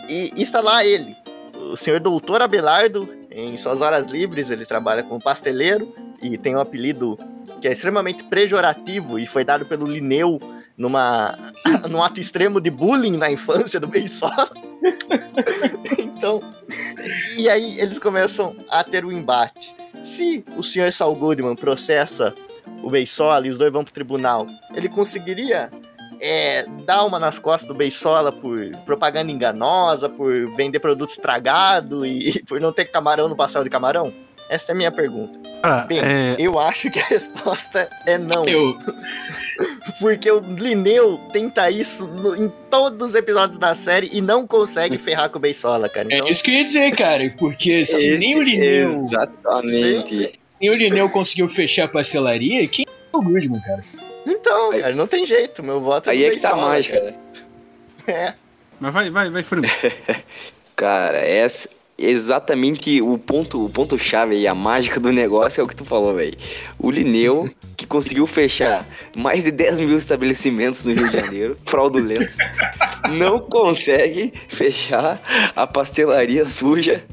[0.09, 0.33] E
[0.63, 1.15] lá ele,
[1.55, 3.17] o senhor doutor Abelardo.
[3.31, 7.17] Em suas horas livres ele trabalha como pasteleiro e tem um apelido
[7.61, 10.41] que é extremamente pejorativo e foi dado pelo Linneu
[10.77, 11.39] numa,
[11.89, 14.51] num ato extremo de bullying na infância do Beisola.
[15.99, 16.43] então,
[17.37, 19.75] e aí eles começam a ter o um embate.
[20.05, 22.35] Se o senhor Saul Goodman processa
[22.83, 25.71] o Beisola e os dois vão pro tribunal, ele conseguiria
[26.21, 32.31] é, dar uma nas costas do Beisola por propaganda enganosa, por vender produto estragado e,
[32.39, 34.13] e por não ter camarão no pastel de camarão?
[34.51, 35.39] Essa é a minha pergunta.
[35.61, 38.47] Cara, Bem, é, eu acho que a resposta é não.
[38.49, 38.75] Eu,
[40.01, 44.97] Porque o Linneu tenta isso no- em todos os episódios da série e não consegue
[44.97, 46.09] ferrar com o Beisola, cara.
[46.11, 47.35] Então, é isso que eu ia dizer, cara.
[47.39, 50.15] Porque se Esse- nem o Lineu, Exatamente.
[50.15, 53.85] Sim, nem o Lineu conseguiu fechar a pastelaria, quem é o Goodman, cara?
[54.27, 55.63] então, cara, não tem jeito.
[55.63, 57.11] Meu voto é Aí é que tá mágica, cara.
[57.11, 57.19] né?
[58.07, 58.35] É.
[58.81, 59.69] mas vai, vai, vai, frango.
[60.75, 65.67] Cara, essa exatamente o ponto, o ponto chave aí, a mágica do negócio é o
[65.67, 66.39] que tu falou, velho.
[66.79, 68.87] O Lineu, que conseguiu fechar
[69.17, 72.37] mais de 10 mil estabelecimentos no Rio de Janeiro, fraudulentos,
[73.11, 75.21] não consegue fechar
[75.57, 77.05] a pastelaria suja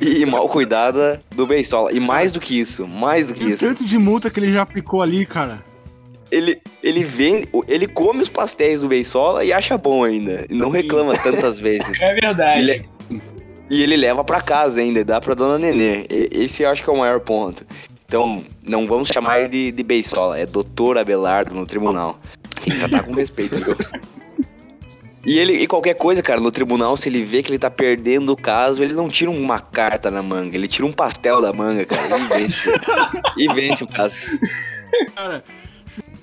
[0.00, 1.92] e mal cuidada do Beisola.
[1.92, 4.38] E mais do que isso, mais do que E o isso, tanto de multa que
[4.40, 5.62] ele já aplicou ali, cara.
[6.30, 10.46] ele, ele vende, ele come os pastéis do Beisola e acha bom ainda.
[10.48, 12.00] E não reclama tantas vezes.
[12.00, 12.60] É verdade.
[12.60, 12.86] Ele-
[13.70, 16.04] E ele leva pra casa ainda, dá pra dona Nenê.
[16.10, 17.64] E- Esse eu acho que é o maior ponto.
[18.06, 22.18] Então, não vamos chamar ele de, de Beisola, é doutor Abelardo no tribunal.
[22.62, 23.74] Tem que tratar com respeito, viu?
[25.24, 28.32] E ele, e qualquer coisa, cara, no tribunal, se ele vê que ele tá perdendo
[28.32, 31.84] o caso, ele não tira uma carta na manga, ele tira um pastel da manga,
[31.84, 32.70] cara, e vence.
[33.36, 34.16] e vence o caso.
[35.14, 35.44] Cara,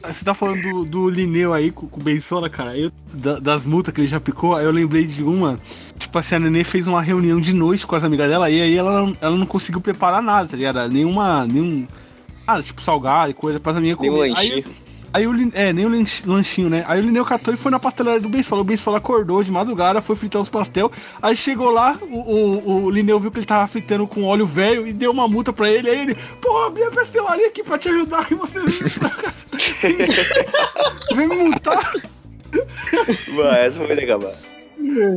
[0.04, 2.78] você tá falando do, do Lineu aí com, com o Bensola, cara.
[2.78, 5.60] Eu, da- das multas que ele já aplicou, aí eu lembrei de uma.
[5.98, 8.76] Tipo assim, a Nenê fez uma reunião de noite com as amigas dela e aí
[8.76, 10.88] ela, não- ela não conseguiu preparar nada, tá ligado?
[10.90, 11.46] Nenhuma.
[11.46, 11.88] Nenhum.
[12.46, 14.30] Ah, tipo salgado e coisa pras amigas comer.
[14.32, 14.56] lanchinho.
[14.56, 14.66] Aí,
[15.14, 16.84] aí o Lin- É, nem o lanch- lanchinho, né?
[16.88, 18.62] Aí o Lineu catou e foi na pastelaria do Bensola.
[18.62, 20.92] O Bensola acordou de madrugada, foi fritar os pastel.
[21.22, 24.88] Aí chegou lá, o, o, o Lineu viu que ele tava fritando com óleo velho
[24.88, 25.90] e deu uma multa pra ele.
[25.90, 28.60] Aí ele, pô, abri a pastelaria aqui pra te ajudar e você.
[31.16, 31.94] Vem me multar?
[33.36, 34.20] Vai, essa foi legal.
[34.20, 34.34] mano.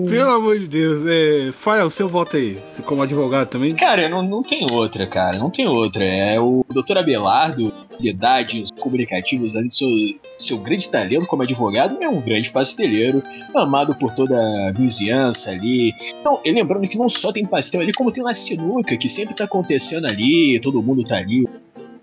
[0.08, 1.02] Pelo amor de Deus.
[1.06, 2.58] É, Fael, seu voto aí.
[2.84, 3.74] Como advogado também?
[3.74, 5.38] Cara, não, não tem outra, cara.
[5.38, 6.04] Não tem outra.
[6.04, 6.98] É o Dr.
[6.98, 9.88] Abelardo, habilidades comunicativas, além do seu,
[10.36, 13.22] seu grande talento como advogado, é um grande pasteleiro,
[13.54, 14.36] amado por toda
[14.68, 15.92] a vizinhança ali.
[16.20, 19.36] Então, e lembrando que não só tem pastel ali, como tem uma sinuca que sempre
[19.36, 21.46] tá acontecendo ali, todo mundo tá ali.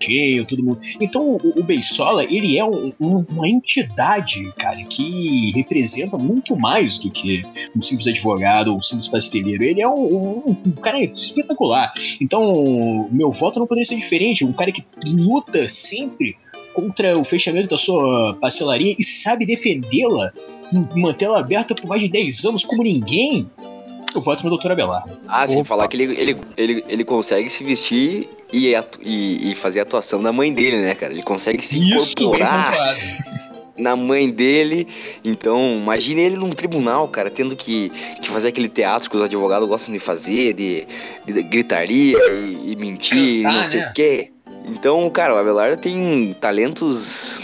[0.02, 0.78] Cheio, todo mundo.
[1.00, 6.98] Então o, o Beisola, ele é um- um- uma entidade, cara, que representa muito mais
[6.98, 7.42] do que
[7.76, 9.62] um simples advogado ou um simples pasteleiro.
[9.62, 9.92] Ele é um,
[10.48, 11.92] um- um cara espetacular.
[12.20, 14.44] Então, meu voto não poderia ser diferente.
[14.44, 14.82] Um cara que
[15.14, 16.36] luta sempre
[16.72, 20.32] contra o fechamento da sua pastelaria e sabe defendê-la,
[20.94, 23.50] mantê-la aberta por mais de 10 anos como ninguém.
[24.14, 24.72] Eu voto no Dr.
[24.72, 25.18] Abelardo.
[25.28, 25.68] Ah, sem Opa.
[25.68, 29.82] falar que ele, ele, ele, ele consegue se vestir e, atu- e, e fazer a
[29.82, 31.12] atuação da mãe dele, né, cara?
[31.12, 32.96] Ele consegue se bem incorporar
[33.76, 34.88] na mãe dele.
[35.24, 37.90] Então, imagine ele num tribunal, cara, tendo que,
[38.20, 40.86] que fazer aquele teatro que os advogados gostam de fazer, de,
[41.24, 43.90] de gritaria e, e mentir, Cantar, não sei né?
[43.90, 44.32] o quê.
[44.66, 47.40] Então, cara, o Abelardo tem talentos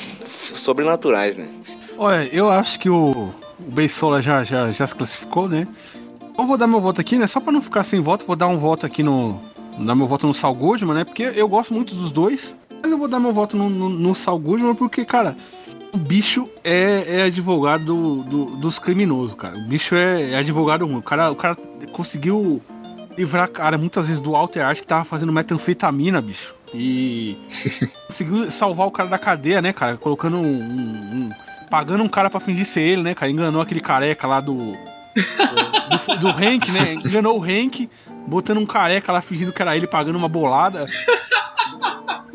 [0.54, 1.46] sobrenaturais, né?
[1.96, 5.66] Olha, eu acho que o, o Beisola já, já, já se classificou, né?
[6.38, 7.26] Eu vou dar meu voto aqui, né?
[7.26, 9.40] Só pra não ficar sem voto, vou dar um voto aqui no.
[9.78, 11.04] Dar meu voto no Sal Goodman, né?
[11.04, 12.54] Porque eu gosto muito dos dois.
[12.82, 15.36] Mas eu vou dar meu voto no, no, no Sal Goodman porque, cara,
[15.92, 19.56] o bicho é, é advogado do, do- dos criminosos, cara.
[19.56, 20.96] O bicho é, é advogado ruim.
[20.98, 21.56] O cara, o cara
[21.92, 22.60] conseguiu
[23.16, 26.54] livrar, cara, muitas vezes do Walter Art que tava fazendo metanfetamina, bicho.
[26.74, 27.36] E
[28.08, 29.96] conseguiu salvar o cara da cadeia, né, cara?
[29.96, 30.42] Colocando um.
[30.42, 31.30] um- um-
[31.70, 33.30] pagando um cara pra fingir ser ele, né, cara?
[33.32, 34.76] Enganou aquele careca lá do.
[35.16, 36.94] Do, do Hank, né?
[36.94, 37.88] Enganou o Hank,
[38.26, 40.84] botando um careca lá fingindo que era ele, pagando uma bolada.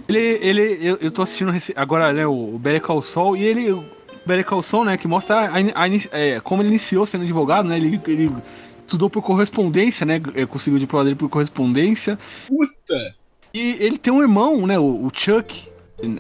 [0.08, 3.86] Ele, ele eu, eu tô assistindo agora, né, o Better Call Saul, e ele, o
[4.26, 7.78] Better Call Saul, né, que mostra a a é, como ele iniciou sendo advogado, né,
[7.78, 8.32] ele, ele
[8.80, 13.16] estudou por correspondência, né, é, conseguiu o diploma dele por correspondência, Puta!
[13.54, 15.70] e ele tem um irmão, né, o, o Chuck,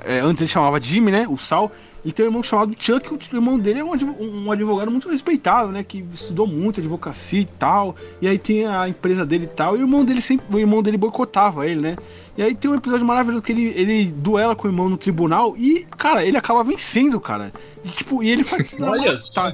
[0.06, 1.72] é, antes ele chamava Jimmy, né, o Sal,
[2.04, 5.72] Ele tem um irmão chamado Chuck, o irmão dele é um advo- advogado muito respeitável,
[5.72, 5.84] né?
[5.84, 7.96] Que estudou muito advocacia e tal.
[8.20, 9.76] E aí tem a empresa dele e tal.
[9.78, 10.46] E o irmão dele sempre.
[10.52, 11.96] O irmão dele boicotava ele, né?
[12.36, 15.56] E aí tem um episódio maravilhoso que ele, ele duela com o irmão no tribunal
[15.56, 17.54] e, cara, ele acaba vencendo, cara.
[17.84, 19.52] E, tipo, e ele faz tudo na Olha só.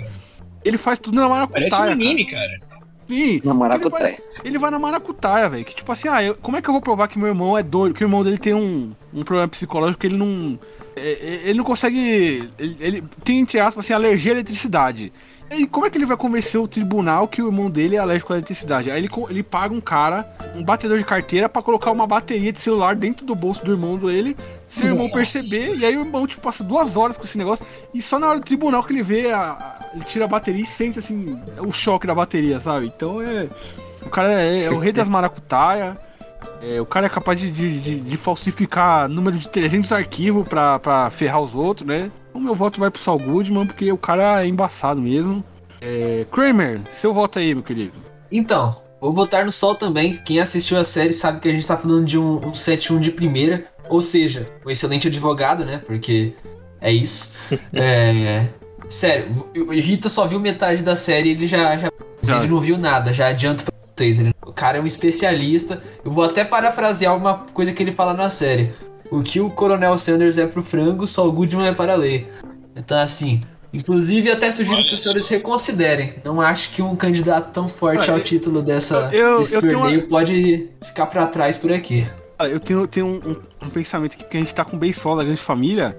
[0.64, 1.68] Ele faz tudo na maracutaia.
[1.70, 1.92] Parece um cara.
[1.92, 2.67] anime, cara.
[3.08, 3.42] Sim.
[3.44, 4.04] Na Ele maracutaia.
[4.04, 5.64] vai, ele vai na maracutaia, velho.
[5.66, 7.64] Que tipo assim, ah, eu- como é que eu vou provar que meu irmão é
[7.64, 7.94] doido?
[7.96, 10.60] Que o irmão dele tem um, um problema psicológico que ele não.
[10.96, 12.50] é, é, Ele não consegue.
[12.60, 15.12] Ele, ele tem, entre aspas, assim, alergia à eletricidade.
[15.50, 18.34] E como é que ele vai convencer o tribunal que o irmão dele é alérgico
[18.34, 18.92] à eletricidade?
[18.92, 22.60] Aí ele, ele paga um cara, um batedor de carteira, pra colocar uma bateria de
[22.60, 24.36] celular dentro do bolso do irmão dele,
[24.68, 27.66] se o irmão perceber, e aí o irmão, tipo, passa duas horas com esse negócio,
[27.94, 30.62] e só na hora do tribunal que ele vê, a, a- ele tira a bateria
[30.62, 32.88] e sente, assim, o choque da bateria, sabe?
[32.88, 33.48] Então é.
[34.06, 35.98] O cara é, é o rei das maracutaia.
[36.62, 40.80] é, o cara é capaz de, de, de- de falsificar número de 300 arquivos pra,
[40.80, 42.12] pra ferrar os outros, né?
[42.34, 45.44] O meu voto vai pro Saul Goodman, porque o cara é embaçado mesmo.
[45.82, 47.94] É, Kramer, seu voto aí, meu querido.
[48.32, 50.18] Então, vou votar no Sol também.
[50.26, 53.12] Quem assistiu a série sabe que a gente tá falando de um, um 7-1 de
[53.12, 53.66] primeira.
[53.90, 55.82] Ou seja, um excelente advogado, né?
[55.86, 56.34] Porque
[56.82, 57.34] é isso.
[57.74, 58.48] É,
[58.90, 61.90] sério, o Rita só viu metade da série e ele já, já.
[62.38, 64.20] Ele não viu nada, já adianto pra vocês.
[64.20, 65.82] Ele- o cara é um especialista.
[66.04, 68.72] Eu vou até parafrasear uma coisa que ele fala na série.
[69.10, 72.28] O que o Coronel Sanders é pro frango, só o Goodman é para a lei.
[72.76, 73.40] Então, assim.
[73.74, 76.16] Inclusive, até sugiro Olha que os senhores reconsiderem.
[76.24, 80.08] Não acho que um candidato tão forte Olha, ao título dessa, eu- desse eu torneio
[80.08, 82.08] pode ficar pra trás por aqui.
[82.40, 85.18] Eu tenho, tenho um, um- um pensamento aqui que a gente tá com o Beisola
[85.18, 85.98] da grande família.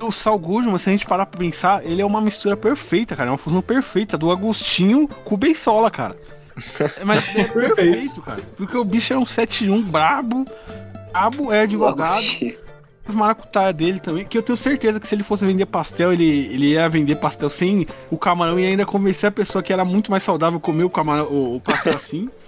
[0.00, 3.28] O Saul Goodman, se a gente parar pra pensar, ele é uma mistura perfeita, cara.
[3.28, 6.16] É uma fusão perfeita do Agostinho com o Beisola, cara.
[7.00, 8.42] É, Mas é perfeito, cara.
[8.56, 10.44] Porque o bicho é um 7-1 brabo.
[11.12, 12.22] Brabo, é advogado.
[13.06, 14.24] As maracutaia dele também.
[14.24, 17.48] Que eu tenho certeza que se ele fosse vender pastel, ele, ele ia vender pastel
[17.50, 20.90] sem o camarão e ainda convencer a pessoa que era muito mais saudável comer o,
[20.90, 22.28] camarão, o, o pastel assim.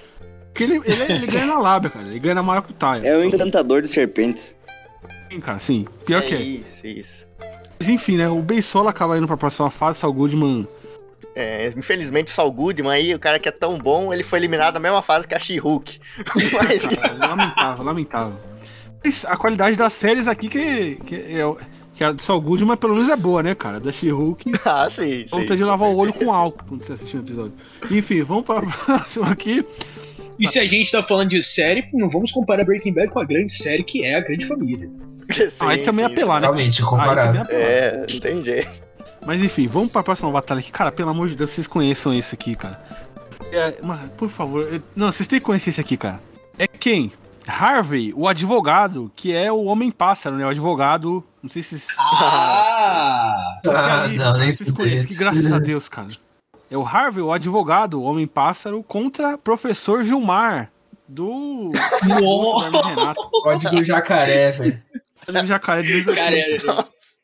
[0.56, 2.06] Porque ele, ele, ele ganha na lábia, cara.
[2.06, 3.06] Ele ganha na maracutaia.
[3.06, 4.56] É o encantador de serpentes.
[5.30, 5.86] Sim, cara, sim.
[6.06, 6.40] Pior que é.
[6.40, 7.26] Isso, isso.
[7.78, 8.26] Mas enfim, né?
[8.28, 10.66] O Beisola acaba indo pra próxima fase, Saul Goodman.
[11.34, 14.74] É, infelizmente, o Saul Goodman aí, o cara que é tão bom, ele foi eliminado
[14.74, 16.00] na mesma fase que a She-Hulk.
[16.54, 16.82] Mas,
[17.18, 18.36] lamentável, lamentável.
[19.04, 21.58] Mas a qualidade das séries aqui que, que, é, o-
[21.92, 23.78] que a do Saul Goodman pelo menos é boa, né, cara?
[23.78, 24.52] Da She-Hulk.
[24.64, 25.40] ah, sim, sim.
[25.44, 27.52] De com lavar o olho com álcool quando você assistir o episódio.
[27.90, 29.62] Enfim, vamos pra próxima aqui.
[30.38, 33.24] E se a gente tá falando de série, não vamos comparar Breaking Bad com a
[33.24, 34.88] grande série que é a Grande Família.
[35.50, 36.46] Sim, Ah, aí também sim, apelar, né?
[36.46, 37.42] Realmente, também comparável.
[37.50, 38.68] é não tem jeito.
[39.26, 40.70] Mas enfim, vamos pra próxima batalha aqui.
[40.70, 42.80] Cara, pelo amor de Deus, vocês conheçam esse aqui, cara.
[43.50, 44.72] É, mano, por favor.
[44.72, 46.20] eu- Não, vocês têm que conhecer esse aqui, cara.
[46.58, 47.12] É quem?
[47.46, 50.44] Harvey, o advogado, que é o Homem-Pássaro, né?
[50.46, 51.24] O advogado.
[51.42, 51.82] Não sei se.
[51.98, 53.58] Ah!
[53.66, 56.08] Ah, ali, não, nem vocês conhecem, que graças a Deus, cara.
[56.70, 60.70] É o Harvey, o advogado, o Homem-Pássaro, contra professor Gilmar,
[61.08, 61.70] do.
[63.42, 64.82] Código jacaré, velho.
[65.28, 66.58] Olha o jacaré de Cara, é-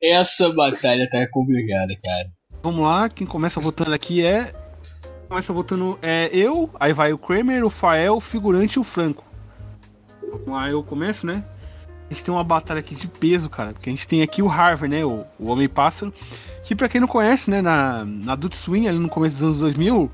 [0.02, 2.30] essa batalha tá complicada, cara.
[2.62, 4.52] Vamos lá, quem começa votando aqui é.
[5.28, 9.24] Começa votando é eu, aí vai o Kramer, o Fael, o figurante e o Franco.
[10.30, 11.42] Vamos lá, eu começo, né?
[12.12, 13.72] A gente tem uma batalha aqui de peso, cara.
[13.72, 15.02] Porque a gente tem aqui o Harvey, né?
[15.02, 16.12] O, o Homem-Pássaro.
[16.62, 17.62] Que pra quem não conhece, né?
[17.62, 20.10] Na, na Adult Swim, ali no começo dos anos 2000,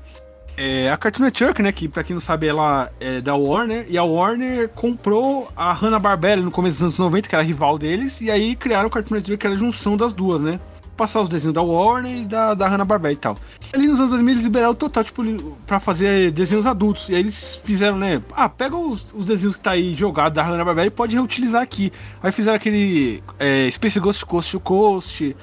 [0.55, 1.73] é, a Cartoon Network, né?
[1.73, 3.85] Que pra quem não sabe, ela é da Warner.
[3.89, 8.21] E a Warner comprou a Hanna-Barbera no começo dos anos 90, que era rival deles.
[8.21, 10.57] E aí criaram o Cartoon Network, que era a junção das duas, né?
[10.99, 13.37] Passar os desenhos da Warner e da, da Hanna-Barbera e tal.
[13.73, 15.23] Ali nos anos 2000 eles liberaram total, tipo,
[15.65, 17.07] pra fazer desenhos adultos.
[17.07, 18.21] E aí eles fizeram, né?
[18.35, 21.89] Ah, pega os, os desenhos que tá aí jogado da Hanna-Barbera e pode reutilizar aqui.
[22.21, 25.33] Aí fizeram aquele é, Space Ghost Coast to Coast.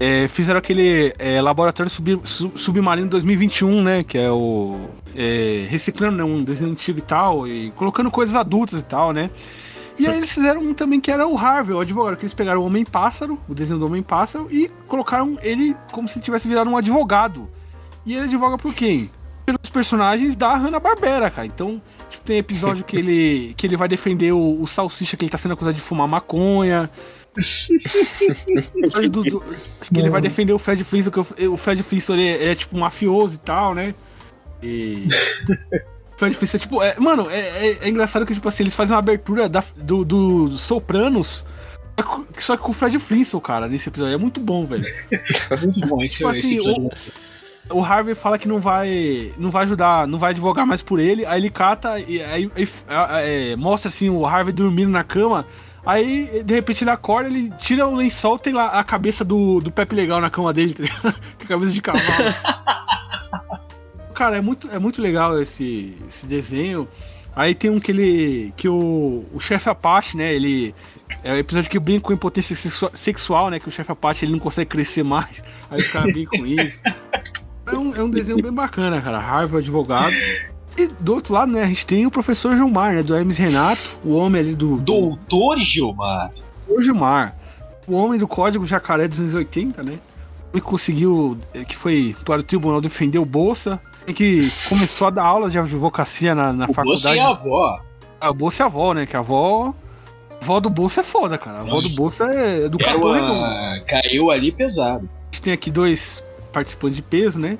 [0.00, 4.02] é, fizeram aquele é, Laboratório Sub- Su- Submarino 2021, né?
[4.02, 4.88] Que é o.
[5.14, 7.46] é, reciclando né, um desenho antigo e tal.
[7.46, 9.30] E colocando coisas adultas e tal, né?
[9.98, 12.60] E aí eles fizeram um também que era o Harvey, o advogado, que eles pegaram
[12.60, 16.76] o Homem-Pássaro, o desenho do Homem-Pássaro, e colocaram ele como se ele tivesse virado um
[16.76, 17.48] advogado.
[18.04, 19.10] E ele advoga por quem?
[19.44, 21.46] Pelos personagens da Hanna-Barbera, cara.
[21.46, 21.80] Então,
[22.10, 25.38] tipo, tem episódio que ele, que ele vai defender o, o Salsicha, que ele tá
[25.38, 26.90] sendo acusado de fumar maconha.
[29.10, 32.44] Do- do- que ele vai defender o Fred Flintstone, que o, o Fred Flintstone ele
[32.44, 33.94] é, é, tipo mafioso e tal, né?
[34.62, 35.06] E...
[36.16, 38.98] Fred Flintstone, tipo, é, mano, é, é- é engraçado que, tipo assim, eles fazem uma
[39.00, 41.44] abertura da- do, do, Sopranos,
[42.38, 44.14] só que- com o Fred Flintstone, cara, nesse episódio.
[44.14, 44.82] É muito bom, velho.
[45.62, 46.90] Muito bom esse, Tipo esse assim, episódio.
[47.68, 51.26] O Harvey fala que não vai, não vai ajudar, não vai advogar mais por ele.
[51.26, 55.44] Aí ele cata e aí, aí, é, é, mostra assim o Harvey dormindo na cama.
[55.84, 59.70] Aí, de repente, ele acorda, ele tira o lençol, tem lá a cabeça do, do
[59.70, 61.14] Pepe Legal na cama dele, tá
[61.46, 62.04] cabeça de cavalo.
[64.16, 66.88] Cara, é muito, é muito legal esse, esse desenho.
[67.34, 68.52] Aí tem um que ele.
[68.56, 70.32] que o, o chefe Apache, né?
[70.34, 70.74] Ele.
[71.22, 73.60] É o episódio que brinca com impotência sexua- sexual, né?
[73.60, 75.44] Que o chefe Apache ele não consegue crescer mais.
[75.70, 76.82] Aí o cara brinca com isso.
[77.66, 79.18] É um, é um desenho bem bacana, cara.
[79.18, 80.14] Harvey, advogado.
[80.78, 81.62] E do outro lado, né?
[81.62, 83.02] A gente tem o professor Gilmar, né?
[83.02, 84.76] Do Hermes Renato, o homem ali do.
[84.76, 86.30] do Doutor Gilmar.
[86.66, 87.36] o Gilmar.
[87.86, 89.98] O homem do código Jacaré 280, né?
[90.54, 91.36] Ele conseguiu.
[91.68, 93.78] que foi para o tribunal defender o Bolsa.
[94.06, 97.18] E Que começou a dar aulas de advocacia na, na O Bolsa faculdade.
[97.18, 97.80] é a avó.
[98.20, 99.06] A Bolsa é a avó, né?
[99.06, 99.74] Que a avó.
[100.40, 101.58] A avó do Bolsa é foda, cara.
[101.58, 103.32] A avó do Bolsa é do Redondo.
[103.32, 103.80] uma...
[103.88, 105.08] Caiu ali pesado.
[105.08, 107.58] A gente tem aqui dois participantes de peso, né?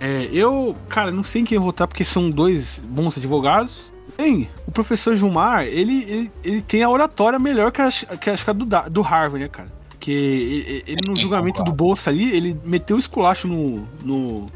[0.00, 3.92] É, eu, cara, não sei em quem votar porque são dois bons advogados.
[4.18, 8.34] Bem, o professor Gilmar, ele, ele, ele tem a oratória melhor que a, que a,
[8.36, 9.68] que a do, do Harvard, né, cara?
[9.90, 14.46] Porque ele, ele no julgamento do Bolsa ali, ele meteu o esculacho no, no,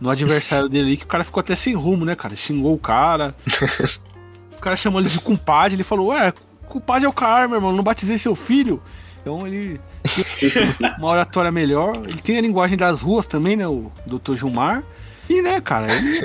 [0.00, 2.34] no adversário dele que o cara ficou até sem rumo, né, cara?
[2.34, 3.34] Xingou o cara.
[4.56, 6.32] o cara chamou ele de compadre, ele falou, ué,
[6.68, 8.82] compadre é o cara, meu irmão, não batizei seu filho.
[9.20, 9.78] Então ele
[10.98, 11.96] uma oratória melhor.
[11.96, 13.66] Ele tem a linguagem das ruas também, né?
[13.66, 14.34] O Dr.
[14.34, 14.82] Gilmar.
[15.28, 16.20] E, né, cara, ele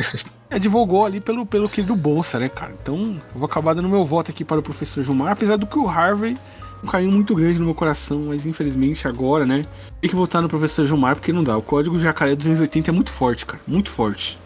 [0.49, 2.73] advogou ali pelo, pelo que do Bolsa, né, cara?
[2.81, 5.77] Então, eu vou acabar dando meu voto aqui para o professor Gilmar, apesar do que
[5.77, 6.37] o Harvey
[6.85, 9.65] um carinho muito grande no meu coração, mas infelizmente agora, né?
[9.99, 11.57] Tem que votar no professor Gilmar porque não dá.
[11.57, 13.61] O código Jacaré 280 é muito forte, cara.
[13.67, 14.37] Muito forte.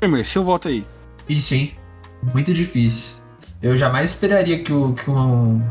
[0.00, 0.84] Emer, seu voto aí.
[1.28, 1.76] Difícil, hein?
[2.32, 3.22] Muito difícil.
[3.62, 5.62] Eu jamais esperaria que, o, que um,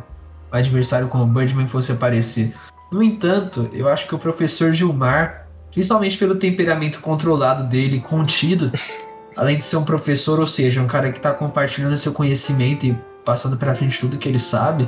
[0.52, 2.54] adversário como o Birdman fosse aparecer.
[2.92, 8.72] No entanto, eu acho que o professor Gilmar, principalmente pelo temperamento controlado dele, contido,
[9.36, 12.98] além de ser um professor, ou seja, um cara que tá compartilhando seu conhecimento e
[13.26, 14.88] passando pra frente tudo que ele sabe,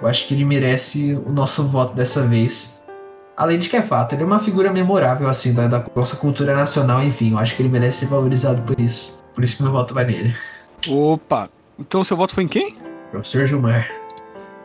[0.00, 2.82] eu acho que ele merece o nosso voto dessa vez.
[3.36, 6.54] Além de que é fato, ele é uma figura memorável, assim, da, da nossa cultura
[6.56, 9.22] nacional, enfim, eu acho que ele merece ser valorizado por isso.
[9.32, 10.34] Por isso que meu voto vai nele.
[10.88, 11.48] Opa!
[11.78, 12.76] Então seu voto foi em quem?
[13.10, 13.88] Professor Gilmar.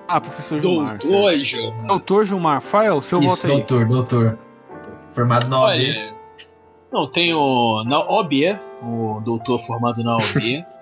[0.07, 0.99] Ah, professor Gilmar.
[1.01, 1.07] certo.
[1.07, 1.87] Doutor Gilmar.
[1.87, 2.61] Doutor Gilmar.
[2.61, 3.51] Fael, seu Isso, voto aí.
[3.51, 4.39] doutor, doutor.
[5.11, 5.69] Formado na OAB.
[5.79, 6.13] Olha,
[6.91, 10.63] não, tem o na OB, o doutor formado na OB.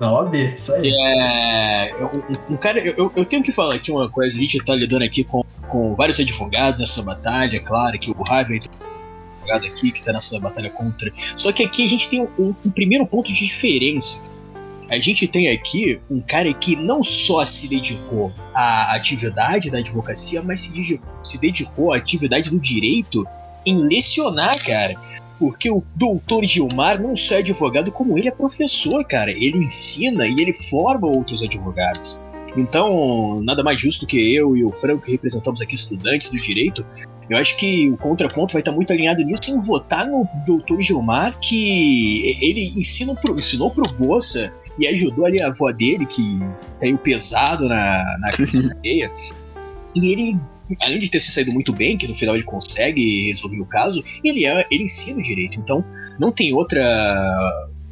[0.00, 0.90] Na OAB, isso aí.
[0.92, 4.74] é, um, um cara, eu, eu- tenho que falar aqui uma coisa, a gente tá
[4.74, 8.58] lidando aqui com, com vários advogados nessa batalha, é claro que o Harvey
[9.42, 11.12] advogado aqui que tá nessa batalha contra.
[11.36, 14.22] Só que aqui a gente tem um, um primeiro ponto de diferença.
[14.88, 20.42] A gente tem aqui um cara que não só se dedicou à atividade da advocacia,
[20.42, 23.24] mas se, digi- se dedicou à atividade do direito
[23.64, 24.94] em lecionar, cara.
[25.40, 29.30] Porque o doutor Gilmar não só é advogado, como ele é professor, cara.
[29.30, 32.20] Ele ensina e ele forma outros advogados.
[32.54, 36.84] Então, nada mais justo que eu e o Franco, que representamos aqui estudantes do direito,
[37.30, 41.38] eu acho que o contraponto vai estar muito alinhado nisso em votar no doutor Gilmar,
[41.38, 46.38] que ele ensina pro, ensinou pro Bolsa e ajudou ali a avó dele, que
[46.78, 49.10] caiu pesado na, na cadeia.
[49.94, 50.36] E ele,
[50.82, 54.02] além de ter se saído muito bem, que no final ele consegue resolver o caso,
[54.24, 55.58] ele, é, ele ensina o direito.
[55.58, 55.84] Então,
[56.18, 56.82] não tem outra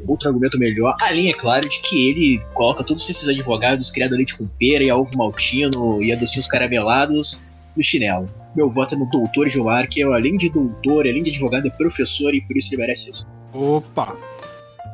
[0.06, 4.36] outro argumento melhor, além, é claro, de que ele coloca todos esses advogados criados leite
[4.36, 8.28] com pera e a ovo maltino e a docinhos caramelados no chinelo.
[8.54, 11.70] Meu voto é no doutor Gilmar, que é, além de doutor, além de advogado, é
[11.70, 13.26] professor e por isso ele merece isso.
[13.52, 14.16] Opa!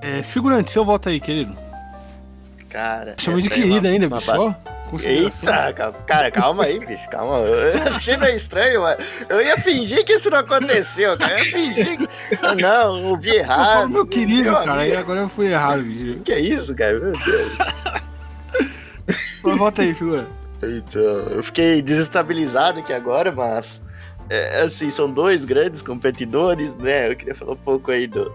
[0.02, 1.63] É, figurante, seu voto aí, querido.
[2.74, 3.14] Cara.
[3.20, 5.08] Chama de é querida uma- ainda, uma bicho.
[5.08, 7.36] Eita, ca- cara, calma aí, bicho, calma.
[7.38, 8.98] Eu achei meio estranho, mas
[9.28, 11.32] eu ia fingir que isso não aconteceu, cara.
[11.32, 12.08] Eu ia fingir que.
[12.42, 13.64] Ah, Não, ouvi Eu errado.
[13.74, 14.72] falo meu querido, Meu cara.
[14.82, 16.18] Amigo, agora eu fui errado, bicho.
[16.20, 16.98] Que é isso, cara?
[16.98, 17.52] Meu Deus.
[19.44, 20.28] Mas Volta aí, figurante.
[20.62, 23.80] Então, eu fiquei desestabilizado aqui agora, mas.
[24.30, 27.10] É, assim, são dois grandes competidores, né?
[27.10, 28.32] Eu queria falar um pouco aí do,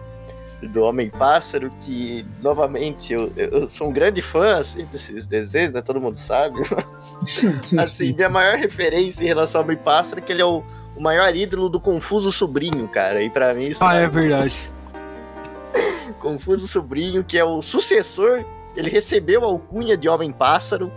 [0.68, 5.82] do Homem-Pássaro, que, novamente, eu, eu sou um grande fã, assim, desses desenhos, né?
[5.82, 6.60] Todo mundo sabe.
[7.22, 10.62] Mas, assim, minha maior referência em relação ao Homem-Pássaro é que ele é o,
[10.98, 13.24] o maior ídolo do Confuso Sobrinho, cara.
[13.24, 14.56] E pra mim isso Ah, é é verdade.
[16.20, 18.44] Confuso Sobrinho, que é o sucessor.
[18.76, 20.92] Ele recebeu a alcunha de Homem-Pássaro.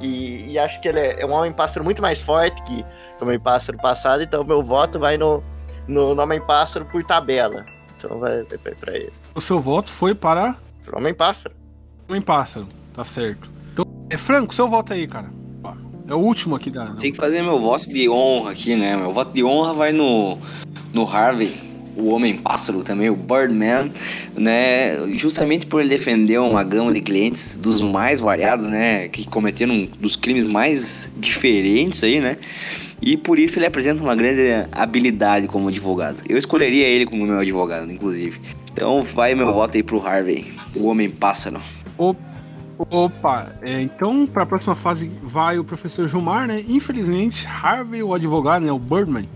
[0.00, 2.84] E, e acho que ele é, é um Homem-Pássaro muito mais forte que
[3.20, 4.22] o Homem-Pássaro passado.
[4.22, 5.44] Então, meu voto vai no,
[5.86, 7.64] no, no Homem-Pássaro por tabela.
[8.02, 9.12] Então, vai, vai, pra ele.
[9.34, 11.54] O seu voto foi para Pro Homem-Pássaro.
[12.08, 12.66] Homem Pássaro.
[12.94, 13.48] Tá certo.
[13.72, 15.30] Então, é Franco, seu voto aí, cara.
[16.08, 16.86] É o último aqui da.
[16.94, 18.96] Tem que fazer meu voto de honra aqui, né?
[18.96, 20.36] Meu voto de honra vai no,
[20.92, 21.54] no Harvey.
[21.96, 23.92] o Homem-Pássaro também, o Birdman,
[24.34, 25.06] né?
[25.12, 29.08] Justamente por ele defender uma gama de clientes dos mais variados, né?
[29.08, 32.38] Que cometeram um dos crimes mais diferentes aí, né?
[33.02, 36.22] E por isso ele apresenta uma grande habilidade como advogado.
[36.28, 38.40] Eu escolheria ele como meu advogado, inclusive.
[38.72, 41.60] Então vai meu voto aí pro Harvey, o Homem-Pássaro.
[42.78, 46.64] Opa, é, então para a próxima fase vai o professor Gilmar, né?
[46.66, 48.72] Infelizmente, Harvey, o advogado, né?
[48.72, 49.28] O Birdman,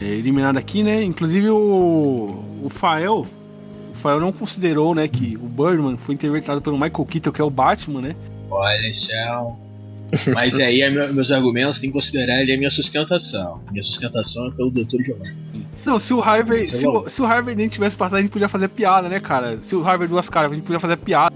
[0.00, 1.02] é eliminado aqui, né?
[1.02, 3.26] Inclusive o, o Fael,
[3.90, 7.44] o Fael não considerou, né, que o Birdman foi interpretado pelo Michael Keaton, que é
[7.44, 8.16] o Batman, né?
[8.50, 9.58] Olha, céu.
[10.34, 13.60] Mas aí é meu- meus argumentos tem que considerar ele a minha sustentação.
[13.70, 15.02] Minha sustentação é pelo Dr.
[15.04, 15.34] Gilmar.
[15.84, 18.30] Não, se o Harvey, é se, o, se o Harvey nem tivesse passado, a gente
[18.30, 19.58] podia fazer piada, né, cara?
[19.62, 21.34] Se o Harvey duas caras, a gente podia fazer piada,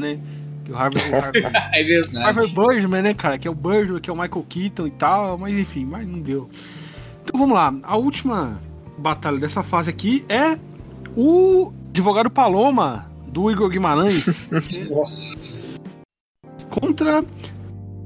[0.00, 0.18] né?
[0.64, 1.42] Que o Harvey, o Harvey,
[1.72, 2.24] É verdade.
[2.24, 3.38] Harvey Birdman, né, cara?
[3.38, 6.20] Que é o Birdman, que é o Michael Keaton e tal, mas enfim, mas não
[6.20, 6.48] deu.
[7.24, 8.60] Então vamos lá, a última
[8.98, 10.58] batalha dessa fase aqui é
[11.16, 14.24] o advogado Paloma do Igor Guimarães
[14.90, 15.74] Nossa.
[16.68, 17.24] contra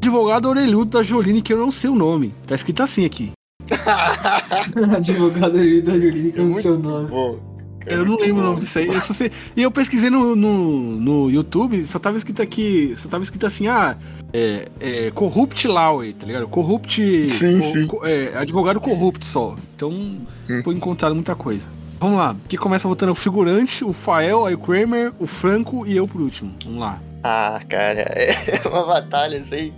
[0.08, 2.34] advogado orelhudo da Jolene, que eu não sei o nome.
[2.46, 3.32] Tá escrito assim aqui.
[4.96, 7.08] Advogado ali da jurídica no Muito seu nome.
[7.08, 7.38] Pô,
[7.86, 8.86] Eu não lembro o nome disso aí.
[8.86, 9.30] Eu só sei...
[9.56, 12.94] E eu pesquisei no, no, no YouTube, só tava escrito aqui.
[12.96, 13.96] Só tava escrito assim, ah,
[14.32, 16.48] é, é Corrupt Law, tá ligado?
[16.48, 17.28] Corrupt.
[17.30, 17.86] Sim, sim.
[17.86, 19.54] co- é, advogado corrupt só.
[19.76, 20.60] Então Hum.
[20.62, 21.64] foi encontrado muita coisa.
[21.98, 22.36] Vamos lá.
[22.44, 26.20] Aqui começa votando o figurante, o Fael, aí o Kramer, o Franco e eu por
[26.20, 26.52] último.
[26.64, 27.00] Vamos lá.
[27.26, 29.72] Ah, cara, é uma batalha assim.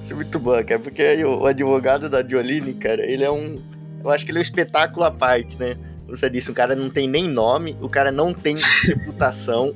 [0.00, 0.78] Isso é muito boa, cara.
[0.78, 3.56] Porque aí o, o advogado da Jolene, cara, ele é um.
[4.04, 5.76] Eu acho que ele é um espetáculo à parte, né?
[6.06, 8.54] Você disse, o cara não tem nem nome, o cara não tem
[8.86, 9.74] reputação.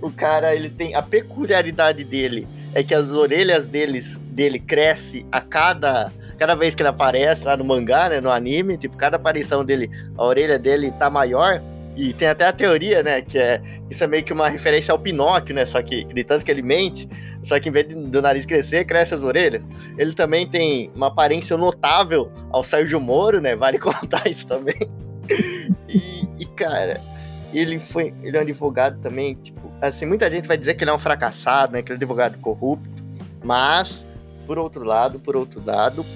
[0.00, 0.94] O cara, ele tem.
[0.94, 6.12] A peculiaridade dele é que as orelhas deles, dele cresce a cada.
[6.38, 8.20] Cada vez que ele aparece lá no mangá, né?
[8.20, 11.60] No anime, tipo, cada aparição dele, a orelha dele tá maior.
[11.94, 13.20] E tem até a teoria, né?
[13.20, 13.60] Que é.
[13.90, 15.66] Isso é meio que uma referência ao Pinóquio, né?
[15.66, 17.08] Só que de tanto que ele mente,
[17.42, 19.62] só que em vez do nariz crescer, cresce as orelhas.
[19.98, 23.54] Ele também tem uma aparência notável ao Sérgio Moro, né?
[23.54, 24.78] Vale contar isso também.
[25.88, 27.00] E, e, cara,
[27.52, 28.14] ele foi.
[28.22, 30.98] Ele é um advogado também, tipo, assim, muita gente vai dizer que ele é um
[30.98, 31.82] fracassado, né?
[31.82, 33.02] Que ele é um advogado corrupto.
[33.44, 34.04] Mas,
[34.46, 36.06] por outro lado, por outro lado,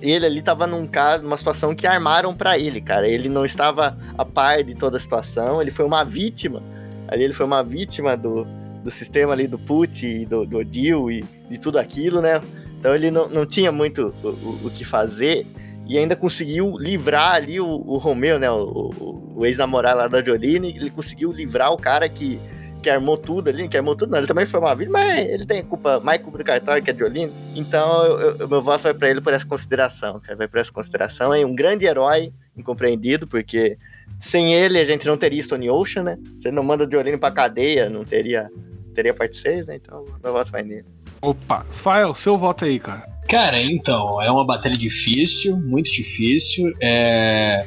[0.00, 3.08] ele ali tava num caso, numa situação que armaram pra ele, cara.
[3.08, 6.62] Ele não estava a par de toda a situação, ele foi uma vítima.
[7.08, 8.46] Ali ele foi uma vítima do,
[8.82, 12.40] do sistema ali do put e do, do deal e de tudo aquilo, né?
[12.78, 15.46] Então ele não, não tinha muito o, o, o que fazer
[15.86, 18.50] e ainda conseguiu livrar ali o, o Romeu, né?
[18.50, 22.40] O, o, o ex-namorado lá da Jolene, ele conseguiu livrar o cara que,
[22.80, 25.46] que armou tudo ali, que armou tudo, não, ele também foi uma vítima, mas ele
[25.46, 27.32] tem culpa, mais culpa do cartório que a Jolene.
[27.54, 30.72] Então, eu, eu- meu voto vai pra ele por essa consideração, cara, vai por essa
[30.72, 31.32] consideração.
[31.34, 33.76] É um grande herói, incompreendido, porque
[34.18, 36.18] sem ele a gente não teria Stone Ocean, né?
[36.40, 38.48] Se ele não manda a Jolene pra cadeia, não teria,
[38.94, 39.76] teria parte 6, né?
[39.76, 40.84] Então, meu voto vai nele.
[41.22, 43.08] Opa, Fael, seu voto aí, cara.
[43.28, 46.72] Cara, então, é uma batalha difícil, muito difícil.
[46.80, 47.66] É...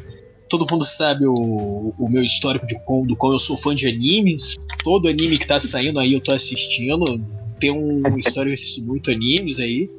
[0.54, 3.88] Todo mundo sabe o, o meu histórico de como, do como eu sou fã de
[3.88, 4.54] animes.
[4.84, 7.20] Todo anime que tá saindo aí eu tô assistindo.
[7.60, 9.90] Tem um histórico assisto muito animes aí.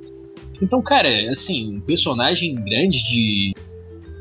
[0.62, 3.52] Então, cara, assim, um personagem grande de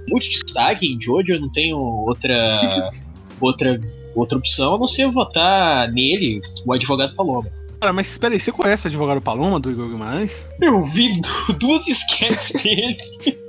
[0.10, 2.90] muito destaque em Jojo, eu não tenho outra
[3.40, 3.80] outra
[4.16, 7.48] outra opção a não ser votar nele, o advogado Paloma.
[7.84, 10.46] Cara, mas espera aí, você conhece o advogado Paloma do Igor Guimarães?
[10.62, 12.96] Eu vi du- duas sketches dele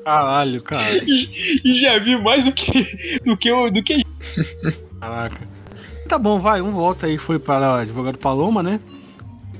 [0.04, 0.82] Caralho, cara.
[1.06, 4.02] e já vi mais do que do que eu, do que
[5.00, 5.40] Caraca.
[6.08, 8.80] Tá bom, vai, um voto aí foi para o advogado Paloma, né?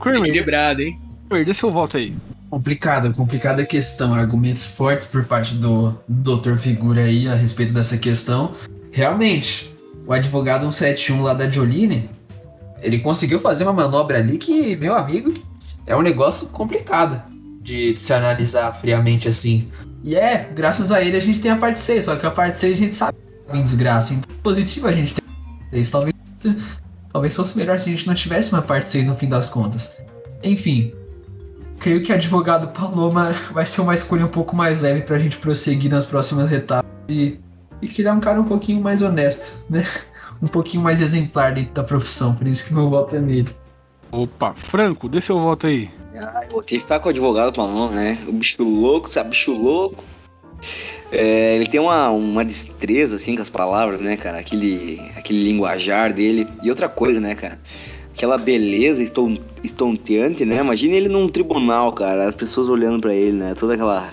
[0.01, 0.99] Kramer, equilibrado, hein?
[1.31, 2.13] Dê seu voto aí.
[2.51, 4.13] Complicada, complicada questão.
[4.13, 6.57] Argumentos fortes por parte do Dr.
[6.57, 8.51] Figura aí a respeito dessa questão.
[8.91, 9.73] Realmente,
[10.05, 12.11] o advogado 171 lá da Jolene,
[12.85, 15.33] ele conseguiu fazer uma manobra ali que, meu amigo,
[15.87, 17.23] é um negócio complicado
[17.63, 19.71] de se analisar friamente assim.
[20.03, 22.59] E é, graças a ele a gente tem a parte 6, só que a parte
[22.59, 23.17] 6 a gente sabe
[23.49, 24.13] é em desgraça.
[24.13, 25.91] Então, positivo a gente tem a parte 6.
[25.91, 26.15] Talvez,
[27.11, 29.97] talvez fosse melhor se a gente não tivesse uma parte 6 no fim das contas.
[30.43, 30.93] Enfim,
[31.81, 35.91] creio que advogado Paloma vai ser uma escolha um pouco mais leve pra gente prosseguir
[35.91, 37.41] nas próximas etapas e,
[37.81, 39.83] e que ele é um cara um pouquinho mais honesto, né?
[40.45, 43.49] Um pouquinho mais exemplar dentro da profissão, por isso que meu voto é nele.
[44.13, 45.89] Opa, Franco, dê seu voto aí.
[46.15, 48.19] Ah, eu vou ter que ficar com o advogado Paloma, né?
[48.29, 49.31] O bicho louco, sabe?
[49.31, 50.05] Bicho louco.
[51.11, 54.39] É, ele tem uma, uma destreza, assim, com as palavras, né, cara?
[54.39, 56.47] Aquele, aquele linguajar dele.
[56.63, 57.59] E outra coisa, né, cara?
[58.15, 60.59] Aquela beleza eston- estonteante, né?
[60.59, 62.29] Imagina ele num tribunal, cara.
[62.29, 63.55] As pessoas olhando pra ele, né?
[63.55, 64.13] Toda aquela,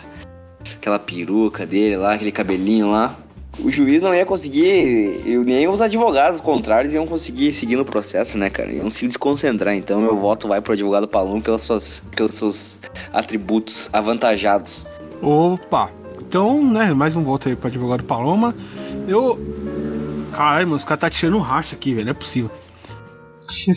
[0.78, 3.18] aquela peruca dele lá, aquele cabelinho lá.
[3.64, 8.38] O juiz não ia conseguir, e nem os advogados contrários iam conseguir seguir no processo,
[8.38, 8.72] né, cara?
[8.72, 9.76] Iam se desconcentrar.
[9.76, 12.80] Então meu voto vai pro advogado Paloma pelas suas, pelos seus
[13.14, 14.88] atributos avantajados.
[15.22, 15.92] Opa!
[16.20, 18.56] Então, né, mais um voto aí pro advogado Paloma.
[19.08, 19.40] Eu.
[20.32, 22.06] Caralho, mano, os caras tá tirando um racha aqui, velho.
[22.06, 22.50] Não é possível.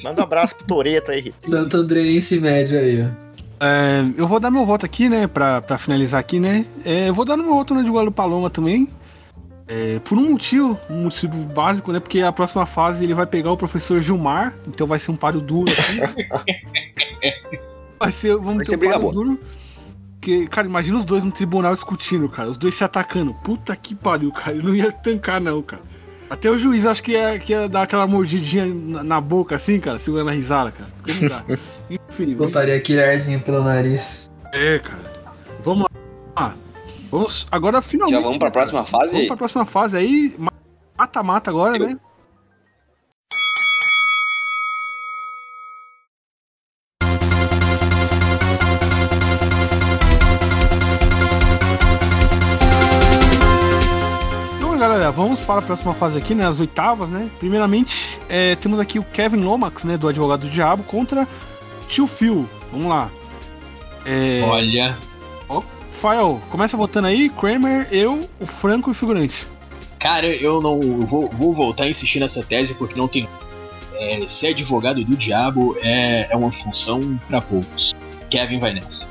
[0.05, 1.37] Manda um abraço pro Toreto aí, Rito.
[1.41, 3.25] Santo Andreense média aí, ó.
[3.61, 6.65] É, eu vou dar meu voto aqui, né, pra, pra finalizar aqui, né.
[6.85, 8.89] É, eu vou dar meu voto no advogado Paloma também.
[9.67, 11.99] É, por um motivo, um motivo básico, né?
[11.99, 15.41] Porque a próxima fase ele vai pegar o professor Gilmar, então vai ser um páreo
[15.41, 16.01] duro aqui.
[17.99, 19.15] vai ser, vamos Vai ter ser um briga páreo boa.
[19.15, 19.41] duro.
[20.21, 22.51] Que, cara, imagina os dois no tribunal discutindo, cara.
[22.51, 23.35] Os dois se atacando.
[23.35, 24.53] Puta que pariu, cara.
[24.53, 25.83] Ele não ia tancar, não, cara.
[26.31, 29.79] Até o juiz acho que ia, que ia dar aquela mordidinha na, na boca, assim,
[29.79, 30.91] cara, segurando a risada, cara.
[30.97, 31.45] Porque não dá.
[31.91, 34.31] Enfim, Botaria aquele arzinho pelo nariz.
[34.53, 35.13] é, cara.
[35.63, 35.87] Vamos
[36.37, 36.55] lá.
[37.15, 38.17] Vamos agora finalmente.
[38.17, 38.67] Já vamos pra né, cara?
[38.67, 39.13] próxima fase?
[39.13, 40.37] Vamos pra próxima fase aí.
[40.99, 41.97] Mata-mata agora, Eu- né?
[54.57, 56.47] Então, galera, vamos para a próxima fase aqui, né?
[56.47, 57.29] As oitavas, né?
[57.39, 59.97] Primeiramente, é, temos aqui o Kevin Lomax, né?
[59.97, 61.27] Do Advogado do Diabo, contra
[61.89, 62.49] Tio Phil.
[62.73, 63.09] Vamos lá.
[64.05, 64.95] É, Olha,
[66.05, 67.31] Fael, começa votando aí.
[67.31, 69.47] Kramer, eu, o Franco e o figurante.
[69.99, 73.27] cara, eu não eu vou, vou voltar a insistir nessa tese porque não tem.
[73.95, 77.95] É, ser advogado do diabo é, é uma função pra poucos.
[78.29, 79.09] Kevin vai nessa.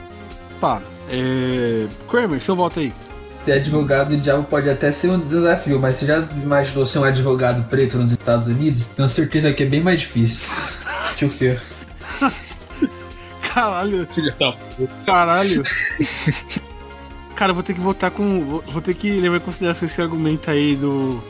[0.61, 0.83] Tá.
[1.09, 1.87] É...
[2.07, 2.93] Kramer, seu voto aí.
[3.41, 7.05] Ser advogado do diabo pode até ser um desafio, mas você já imaginou ser um
[7.05, 8.89] advogado preto nos Estados Unidos?
[8.89, 10.47] Tenho certeza que é bem mais difícil.
[11.17, 11.59] Tio Fer.
[13.51, 14.55] Caralho, Filha da
[15.03, 15.63] caralho.
[17.43, 18.39] Cara, eu vou ter que votar com.
[18.41, 21.21] vou- Vou ter que levar em consideração esse argumento aí do.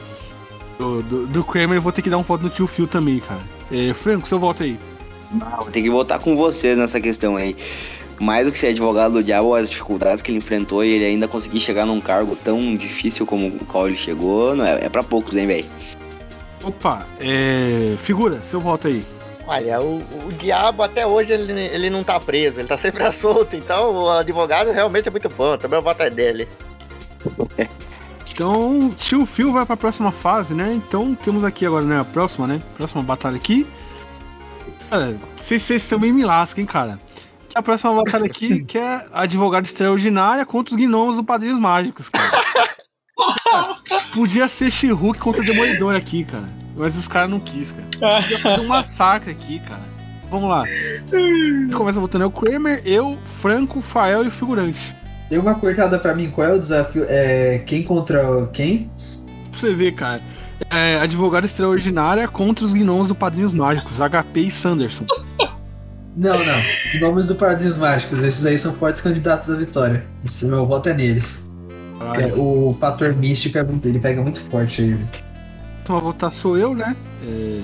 [0.78, 1.82] Do, do, do Kramer.
[1.82, 3.42] Vou ter que dar um voto no tio Phil também, cara.
[3.72, 4.78] É, Franco, seu voto aí.
[5.42, 7.56] Ah, vou ter que votar com vocês nessa questão aí.
[8.20, 11.28] Mais do que ser advogado do diabo, as dificuldades que ele enfrentou e ele ainda
[11.28, 15.02] conseguir chegar num cargo tão difícil como o qual ele chegou, não é, é pra
[15.02, 15.66] poucos, hein, velho?
[16.64, 17.96] Opa, é.
[18.04, 19.04] Figura, seu voto aí.
[19.54, 23.56] Olha, o, o diabo até hoje ele, ele não tá preso, ele tá sempre solto,
[23.56, 26.48] então o advogado realmente é muito bom, também o voto é dele.
[28.32, 30.74] Então, tio Phil vai pra próxima fase, né?
[30.74, 32.00] Então temos aqui agora, né?
[32.00, 32.60] A próxima, né?
[32.76, 33.68] Próxima batalha aqui.
[34.90, 37.00] Cara, vocês, vocês também me lascam, hein, cara.
[37.54, 42.10] A próxima batalha aqui, que é a advogada extraordinária contra os gnomos do Padrinhos Mágicos,
[42.10, 42.32] cara.
[42.32, 43.76] Cara,
[44.16, 46.63] Podia ser She-Hulk contra o Demolidor aqui, cara.
[46.76, 48.22] Mas os caras não quis, cara.
[48.22, 49.94] Podia fazer um massacre aqui, cara.
[50.30, 50.64] Vamos lá.
[51.78, 54.96] Começa botando é o Kramer, eu, Franco, Fael e o figurante.
[55.30, 57.06] Deu uma cortada pra mim, qual é o desafio?
[57.08, 57.60] É.
[57.66, 58.90] Quem contra quem?
[59.52, 60.22] Pra você ver, cara.
[60.70, 65.06] É, advogada extraordinária contra os gnomos do Padrinhos Mágicos, HP e Sanderson.
[66.16, 67.00] Não, não.
[67.00, 70.06] Nomes do Paradinhos Mágicos, esses aí são fortes candidatos à vitória.
[70.24, 71.52] Esse meu voto é neles.
[72.20, 74.98] É, O fator místico é muito, ele pega muito forte aí.
[75.84, 76.96] Então, a votar sou eu, né?
[77.28, 77.62] É,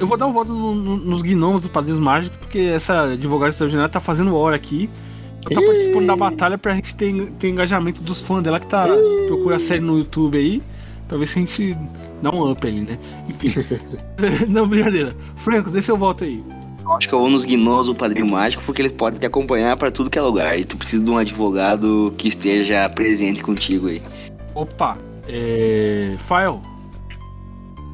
[0.00, 3.50] Eu vou dar um voto no- no- nos gnomos do Padrinhos Mágicos, porque essa advogada
[3.50, 4.88] extraordinária tá fazendo hora aqui.
[5.50, 8.86] Ela tá participando da batalha pra gente ter, ter engajamento dos fãs dela que tá.
[9.26, 10.62] Procura a série no YouTube aí.
[11.08, 11.76] Pra ver se a gente
[12.22, 12.96] dá um up ali, né?
[13.28, 13.52] Enfim.
[14.48, 15.16] Não, brincadeira.
[15.36, 16.44] Franco, dê seu voto aí.
[16.84, 19.76] Eu acho que eu vou nos gnomos do Padrinho Mágico porque eles podem te acompanhar
[19.76, 20.56] pra tudo que é lugar.
[20.58, 24.00] E tu precisa de um advogado que esteja presente contigo aí.
[24.54, 24.96] Opa,
[25.26, 26.14] é.
[26.20, 26.62] Fael.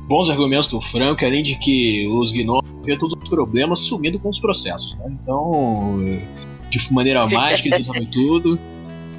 [0.07, 4.29] Bons argumentos do Franco, além de que os gnomos vê todos os problemas sumindo com
[4.29, 4.95] os processos.
[4.95, 5.07] Tá?
[5.11, 5.99] Então,
[6.69, 8.59] de maneira mágica, eles resolvem tudo.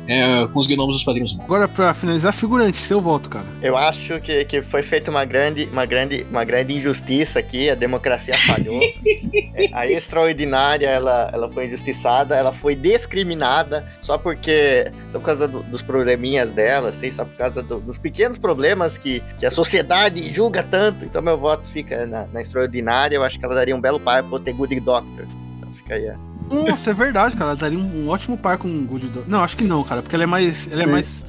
[0.07, 1.37] É, com os gnomos dos padrinhos.
[1.39, 3.45] Agora, pra finalizar, figurante, seu voto, cara.
[3.61, 7.75] Eu acho que, que foi feita uma grande, uma, grande, uma grande injustiça aqui, a
[7.75, 8.79] democracia falhou.
[9.57, 15.47] É, a extraordinária, ela, ela foi injustiçada, ela foi discriminada só porque, só por causa
[15.47, 19.51] do- dos probleminhas dela, assim, só por causa do- dos pequenos problemas que, que a
[19.51, 21.05] sociedade julga tanto.
[21.05, 24.21] Então meu voto fica na, na extraordinária, eu acho que ela daria um belo par
[24.23, 25.25] pro The Good Doctor.
[25.57, 26.09] Então fica aí.
[26.09, 26.34] ó.
[26.49, 27.51] Nossa, é verdade, cara.
[27.51, 29.29] Ela daria um, um ótimo par com o Good Dog.
[29.29, 30.67] Não, acho que não, cara, porque ela é mais.
[30.71, 31.23] Ela é mais.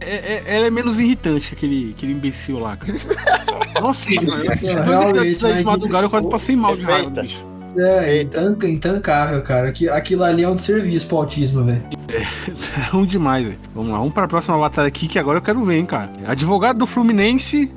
[0.00, 2.92] é- é- ela é menos irritante que aquele, aquele imbecil lá, cara.
[3.80, 7.22] Nossa, dois realmente, episódios aí de madrugada eu quase passei mal de raiva, Respeita.
[7.22, 7.46] bicho.
[7.78, 8.40] É, Eita.
[8.40, 9.68] intanca, intancável, cara.
[9.68, 11.82] Aqui- Aquilo ali é um serviço pro autismo, velho.
[12.08, 13.58] É ruim demais, velho.
[13.74, 16.10] Vamos lá, vamos pra próxima batalha aqui que agora eu quero ver, hein, cara.
[16.26, 17.70] Advogado do Fluminense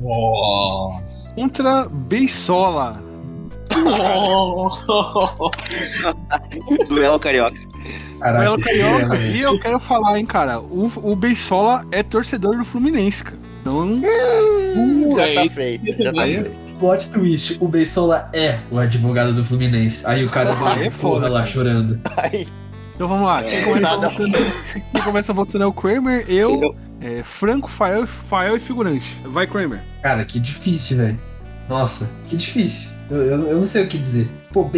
[0.00, 1.34] Nossa.
[1.34, 3.02] contra Beisola.
[6.88, 7.56] Duelo carioca.
[8.20, 9.16] Caraca, Belo Carioca.
[9.16, 10.60] é, E eu quero falar, hein, cara.
[10.60, 13.38] O, o Beisola é torcedor do Fluminense, cara.
[13.60, 14.00] Então,
[15.16, 16.62] Já aí- tá feito, já tá aí- feito.
[16.78, 20.04] Plot twist, o Beisola é o advogado do Fluminense.
[20.06, 22.00] Aí o cara Aí é porra lá chorando.
[22.16, 22.46] Aí,
[22.94, 23.42] então vamos lá.
[23.42, 24.38] Quem É, começa, votando,
[24.92, 29.16] quem começa votando é o Kramer, eu, Eu- é, Franco, Fael, Fael e figurante.
[29.24, 29.80] Vai, Kramer.
[30.02, 31.20] Cara, que difícil, velho.
[31.68, 32.90] Nossa, que difícil.
[33.12, 34.26] Eu, eu, não sei o que dizer.
[34.52, 34.70] Pô,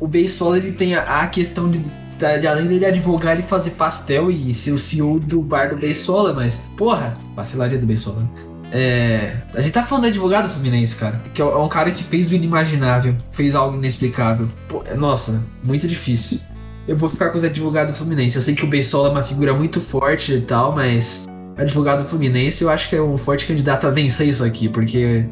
[0.00, 4.30] o Beisola ele tem a, a questão de, de, além dele advogar, ele fazer pastel
[4.30, 8.20] e ser o CEO do bar do Beisola, mas, porra, pastelaria do Beisola.
[8.20, 8.28] né?
[8.74, 11.20] É, a gente tá falando de advogado Fluminense, cara.
[11.34, 14.48] Que é é um cara que fez o inimaginável, fez algo inexplicável.
[14.66, 16.40] Pô, nossa, muito difícil.
[16.88, 18.36] Eu vou ficar com os advogados Fluminense.
[18.36, 21.26] Eu sei que o Beisola é uma figura muito forte e tal, mas
[21.58, 25.26] advogado Fluminense eu acho que é um forte candidato a vencer isso aqui, porque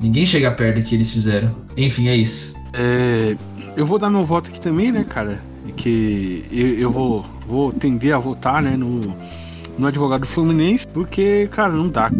[0.00, 1.54] ninguém chega perto do que eles fizeram.
[1.76, 2.54] Enfim, é isso.
[2.72, 3.36] É,
[3.76, 5.40] eu vou dar meu voto aqui também, né, cara?
[5.76, 9.00] Que eu, eu vou, vou tender a votar, né, no,
[9.78, 12.10] no advogado Fluminense, porque, cara, não dá.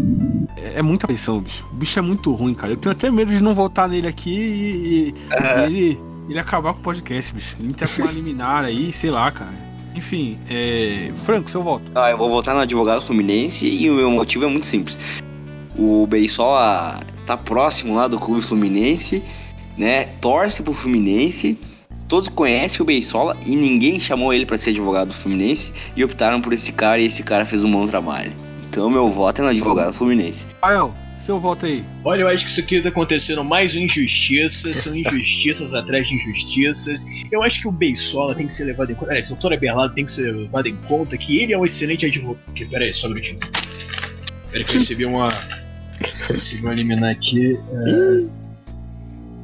[0.56, 1.64] É, é muita pressão, bicho.
[1.72, 2.72] O bicho é muito ruim, cara.
[2.72, 5.14] Eu tenho até medo de não votar nele aqui e, e-
[5.60, 7.56] e ele, ele acabar com o podcast, bicho.
[7.60, 9.52] Ele tá com uma liminar aí, sei lá, cara.
[9.94, 11.84] Enfim, é, Franco, seu voto.
[11.94, 14.98] Ah, eu vou votar no advogado Fluminense e o meu motivo é muito simples.
[15.78, 19.22] O Beisola tá próximo lá do clube Fluminense,
[19.76, 20.04] né?
[20.20, 21.58] Torce pro Fluminense.
[22.06, 26.40] Todos conhecem o Beisola e ninguém chamou ele pra ser advogado do Fluminense e optaram
[26.40, 28.32] por esse cara e esse cara fez um bom trabalho.
[28.68, 30.44] Então meu voto é no advogado Fluminense.
[30.62, 30.94] Rael,
[31.24, 31.82] seu voto aí.
[32.04, 37.06] Olha, eu acho que isso aqui tá acontecendo mais injustiças, são injustiças atrás de injustiças.
[37.32, 39.12] Eu acho que o Beisola tem que ser levado em conta.
[39.12, 42.04] Aliás, o doutor Aberlado tem que ser levado em conta que ele é um excelente
[42.04, 42.42] advogado.
[42.70, 43.38] Pera aí, só um minutinho.
[43.40, 45.30] Pera aí que eu recebi uma.
[46.28, 47.58] Recebi uma liminar aqui.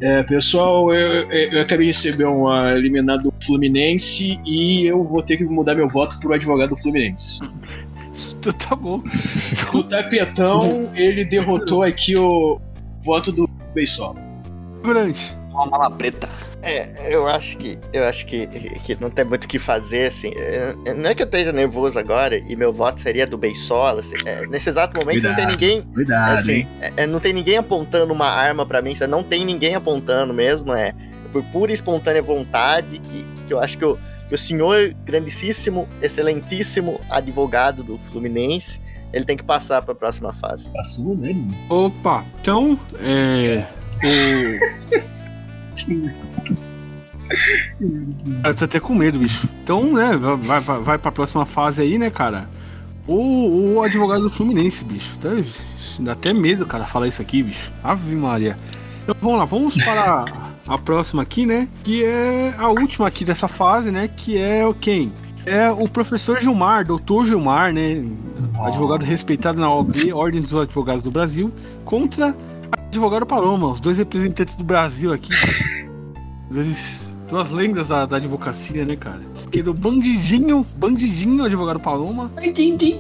[0.03, 5.05] É, é, pessoal, eu, eu- eu acabei de receber uma liminar do Fluminense e eu
[5.05, 7.41] vou ter que mudar meu voto pro advogado do Fluminense.
[8.69, 9.03] Tá bom.
[9.73, 12.61] O tapetão, ele derrotou aqui o
[13.03, 14.17] voto do Beisola.
[14.77, 15.35] Figurante.
[15.51, 16.29] Uma mala preta.
[16.63, 18.47] É, eu acho que eu acho que,
[18.85, 20.33] que não tem muito o que fazer, assim.
[20.37, 24.01] É, é, Não é que eu esteja nervoso agora e meu voto seria do Beisola.
[24.01, 25.51] assim, é, nesse exato momento não tem Cuidado.
[25.51, 25.83] ninguém.
[25.83, 29.75] Cuidado, assim, é, é, não tem ninguém apontando uma arma pra mim, não tem ninguém
[29.75, 30.73] apontando mesmo.
[30.75, 30.95] É
[31.33, 33.97] por pura e espontânea vontade que, que eu acho que o,
[34.29, 38.81] que o senhor grandíssimo, excelentíssimo advogado do Fluminense,
[39.13, 40.69] ele tem que passar pra próxima fase.
[40.73, 41.35] Passou, né?
[41.69, 43.65] Opa, então, é.
[44.05, 45.20] O.
[48.45, 49.49] Eu tô até com medo, bicho.
[49.63, 52.49] Então, né, vai, vai, vai pra próxima fase aí, né, cara?
[53.07, 55.17] O, o advogado do Fluminense, bicho.
[55.23, 55.31] Dá,
[56.01, 57.71] dá até medo, cara, falar isso aqui, bicho.
[57.83, 58.57] Ave Maria.
[59.03, 60.25] Então, vamos lá, vamos para
[60.67, 61.69] a próxima aqui, né?
[61.83, 64.09] Que é a última aqui dessa fase, né?
[64.09, 65.13] Que é o quem?
[65.47, 68.05] É o professor Gilmar, doutor Gilmar, né?
[68.61, 71.53] advogado respeitado na OAB, Ordem dos Advogados do Brasil,
[71.85, 72.37] contra
[72.73, 75.31] advogado Paloma, os dois representantes do Brasil aqui.
[77.31, 79.21] Duas lendas da, da advocacia, né, cara?
[79.35, 82.31] Porque do bandidinho, bandidinho, advogado Paloma.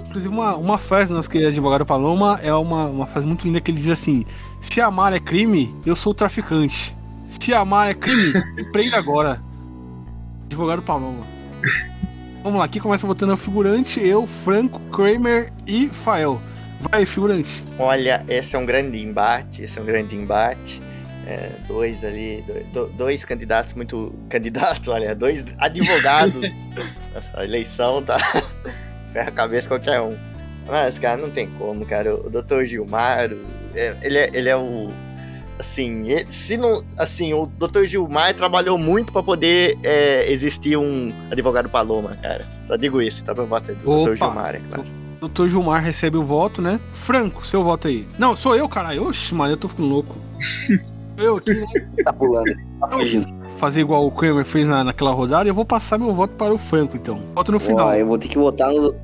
[0.06, 3.60] Inclusive, uma, uma frase do nosso querido advogado Paloma é uma, uma frase muito linda
[3.60, 4.24] que ele diz assim:
[4.60, 6.96] Se amar é crime, eu sou traficante.
[7.26, 9.42] Se amar é crime, me prenda agora.
[10.46, 11.24] Advogado Paloma.
[12.44, 16.40] Vamos lá, aqui começa botando o figurante, eu, Franco, Kramer e Fael.
[16.80, 17.62] Vai, figurante.
[17.78, 20.80] Olha, esse é um grande embate, esse é um grande embate.
[21.26, 24.12] É, dois ali, do- dois candidatos muito.
[24.28, 26.34] Candidatos, olha, dois advogados.
[27.14, 28.18] Essa eleição tá.
[29.12, 30.16] Ferra a cabeça qualquer um.
[30.66, 32.14] Mas, cara, não tem como, cara.
[32.14, 32.64] O Dr.
[32.64, 33.30] Gilmar,
[33.74, 34.90] é, ele, é, ele é o.
[35.58, 36.82] Assim, ele- se não.
[36.96, 37.84] Assim, o Dr.
[37.84, 42.46] Gilmar trabalhou muito pra poder é, existir um advogado Paloma, cara.
[42.66, 43.32] Só digo isso, tá?
[43.34, 44.10] Voto é do Opa.
[44.10, 44.16] Dr.
[44.16, 44.88] Gilmar, é claro.
[45.20, 46.80] Doutor Gilmar recebe o voto, né?
[46.94, 48.06] Franco, seu voto aí.
[48.18, 49.06] Não, sou eu, caralho.
[49.06, 50.16] Oxe, mano, eu tô ficando louco.
[51.18, 51.66] eu aqui, né?
[52.02, 53.26] Tá pulando, tá fugindo.
[53.58, 56.56] Fazer igual o Kramer fez na, naquela rodada, eu vou passar meu voto para o
[56.56, 57.20] Franco, então.
[57.34, 57.88] Voto no final.
[57.88, 58.94] Ó, eu vou ter que votar no.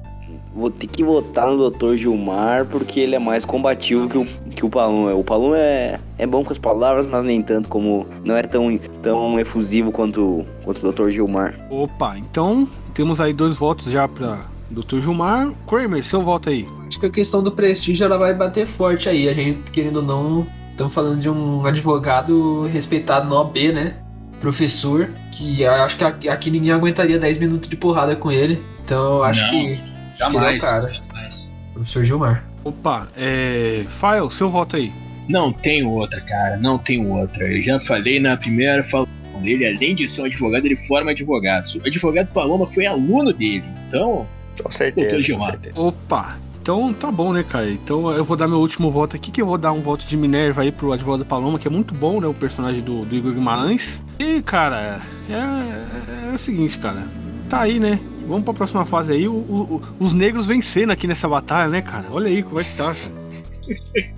[0.54, 1.96] Vou ter que votar no Dr.
[1.96, 5.14] Gilmar porque ele é mais combativo que o, que o Palum.
[5.14, 8.06] O Palum é, é bom com as palavras, mas nem tanto como.
[8.24, 11.10] Não é tão, tão efusivo quanto, quanto o Dr.
[11.10, 11.54] Gilmar.
[11.68, 15.00] Opa, então temos aí dois votos já para Dr.
[15.00, 15.52] Gilmar.
[15.66, 16.66] Kramer, seu voto aí.
[16.86, 19.28] Acho que a questão do prestígio ela vai bater forte aí.
[19.28, 23.94] A gente, querendo ou não, estamos falando de um advogado respeitado na OB, né?
[24.40, 28.62] Professor, que acho que aqui, ninguém aguentaria 10 minutos de porrada com ele.
[28.84, 29.80] Então eu acho Não, que.
[30.20, 30.88] acho que ele é o cara.
[30.88, 31.56] jamais.
[31.72, 32.44] Professor Gilmar.
[32.62, 33.84] Opa, é.
[33.88, 34.92] Fael, seu voto aí.
[35.28, 36.56] Não tem outra, cara.
[36.56, 37.44] Não tem outra.
[37.52, 39.08] Eu já falei na primeira, falo
[39.44, 41.74] ele, além de ser um advogado, ele forma advogados.
[41.74, 44.26] O advogado Paloma foi aluno dele, então.
[44.62, 45.08] Com certeza.
[45.08, 45.58] Doutor Gilmar.
[45.74, 46.36] Opa!
[46.60, 47.70] Então tá bom, né, cara?
[47.70, 50.16] Então eu vou dar meu último voto aqui, que eu vou dar um voto de
[50.16, 52.26] Minerva aí pro Advogado Paloma, que é muito bom, né?
[52.26, 54.02] O personagem do, do Igor Guimarães.
[54.18, 55.00] E, cara,
[55.30, 57.04] é, é- é o seguinte, cara.
[57.48, 58.00] Tá aí, né?
[58.26, 59.28] Vamos pra próxima fase aí.
[59.28, 62.06] O- o- os negros vencendo aqui nessa batalha, né, cara?
[62.10, 63.25] Olha aí como é que tá, cara.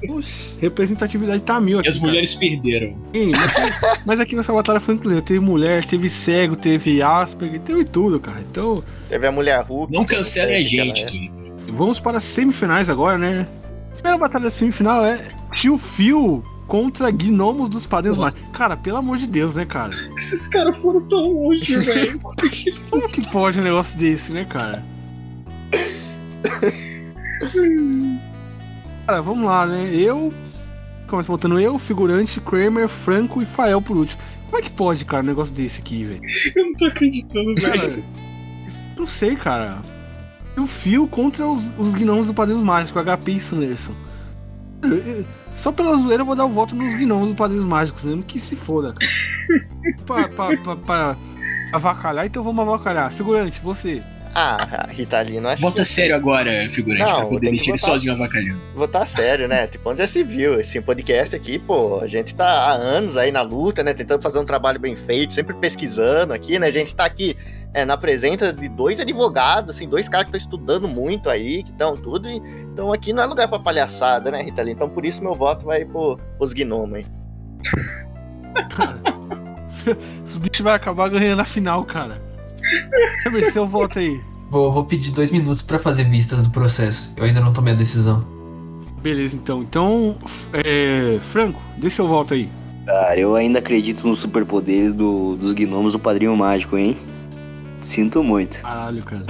[0.07, 1.89] Puxa, representatividade tá mil E aqui.
[1.89, 2.07] as cara.
[2.07, 2.97] mulheres perderam.
[3.15, 3.53] Sim, mas,
[4.07, 5.23] mas aqui nessa batalha foi inclusive.
[5.23, 8.41] Teve mulher, teve cego, teve Asperger, teve tudo, cara.
[8.41, 9.93] Então, Teve a mulher Hulk.
[9.93, 11.07] Não cancelem a gente, é.
[11.07, 11.43] Twitter.
[11.73, 13.47] Vamos para as semifinais agora, né?
[13.91, 18.37] A primeira batalha da semifinal é Tio Phil contra Gnomos dos Padrinhos Nossa.
[18.37, 18.57] Mágicos.
[18.57, 19.91] Cara, pelo amor de Deus, né, cara?
[20.17, 22.21] Esses caras foram tão longe, velho.
[22.91, 24.83] Como que pode um negócio desse, né, cara?
[29.09, 29.89] Cara, vamos lá, né?
[29.95, 30.31] Eu.
[31.07, 34.21] Começa botando eu, figurante, Kramer, Franco e Fael por último.
[34.45, 36.21] Como é que pode, cara, um negócio desse aqui, velho?
[36.55, 37.81] Eu não tô acreditando, velho.
[37.81, 38.03] Cara,
[38.99, 39.79] não sei, cara.
[40.59, 43.95] O Fio contra os, os gnomos do Padrinhos Mágicos, HP e Sanderson.
[45.55, 48.39] Só pela zoeira eu vou dar o voto nos gnomos do Padrinhos Mágicos, mesmo que
[48.39, 49.11] se foda, cara.
[50.05, 51.17] pra, pra, pra, pra
[51.73, 53.11] avacalhar, então vamos avacalhar.
[53.11, 54.03] Figurante, você.
[54.41, 57.87] Ah, a Ritalino, acho Bota que sério agora, figurante, Não, pra poder deixar ele botar-
[57.93, 58.61] sozinho avacalhando.
[58.75, 59.67] Votar sério, né?
[59.67, 60.61] Tipo, onde já se viu?
[60.61, 63.93] Esse podcast aqui, pô, a gente tá há anos aí na luta, né?
[63.93, 66.69] Tentando fazer um trabalho bem feito, sempre pesquisando aqui, né?
[66.69, 67.37] A gente tá aqui
[67.75, 71.71] é, na presença de dois advogados, assim, dois caras que estão estudando muito aí, que
[71.73, 72.29] estão tudo.
[72.29, 72.37] e-
[72.73, 74.73] Então aqui não é lugar pra palhaçada, né, Rita Lee?
[74.73, 77.07] Então por isso meu voto vai pro, pros gnomos, hein?
[80.27, 82.21] Os bichos vão acabar ganhando a final, cara.
[83.53, 84.21] Seu voto aí.
[84.49, 87.15] Vou, vou pedir dois minutos pra fazer vistas do processo.
[87.17, 88.27] Eu ainda não tomei a decisão.
[89.03, 89.63] Beleza, então.
[89.63, 90.19] Então,
[90.53, 92.49] é, Franco, dê seu voto aí.
[92.87, 96.97] Cara, eu ainda acredito nos superpoderes do, dos gnomos do Padrinho Mágico, hein?
[97.83, 98.61] Sinto muito.
[98.61, 99.27] Caralho, cara.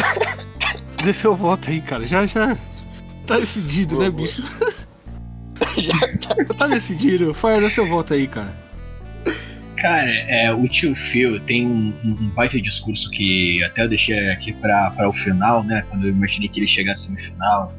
[1.03, 2.07] Dê seu voto aí, cara.
[2.07, 2.57] Já, já.
[3.27, 4.43] Tá decidido, né, bicho?
[5.77, 7.35] Já tá decidido.
[7.35, 8.55] Fire, dê seu voto aí, cara.
[9.81, 14.53] Cara, é, o tio Phil tem um, um- baita discurso que até eu deixei aqui
[14.53, 15.83] pra o final, né?
[15.89, 17.73] Quando eu imaginei que ele chegasse no final.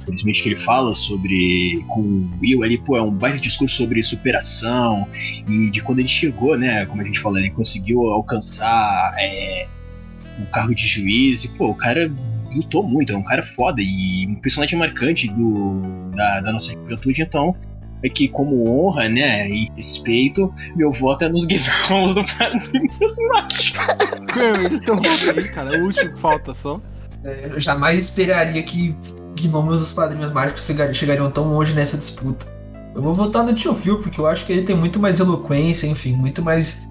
[0.00, 1.82] Infelizmente que ele fala sobre.
[1.88, 5.08] Com o Will ali, pô, é um baita discurso sobre superação.
[5.48, 6.84] E de quando ele chegou, né?
[6.86, 9.66] Como a gente falou, ele conseguiu alcançar é,
[10.40, 11.44] o cargo de juiz.
[11.44, 12.12] E, pô, o cara
[12.56, 17.22] lutou muito, é um cara foda e um personagem marcante do, da, da nossa juventude,
[17.22, 17.56] então.
[18.04, 24.26] É que, como honra, né, e respeito, meu voto é nos gnomos do Padrinhos Mágicos.
[24.70, 25.74] Dê seu voto aí, cara.
[25.76, 26.80] É o último que falta só.
[27.24, 28.94] É, Eu jamais esperaria que
[29.40, 32.46] gnomos dos padrinhos mágicos chega- chegariam tão longe nessa disputa.
[32.94, 35.86] Eu vou votar no Tio Phil, porque eu acho que ele tem muito mais eloquência,
[35.86, 36.86] enfim, muito mais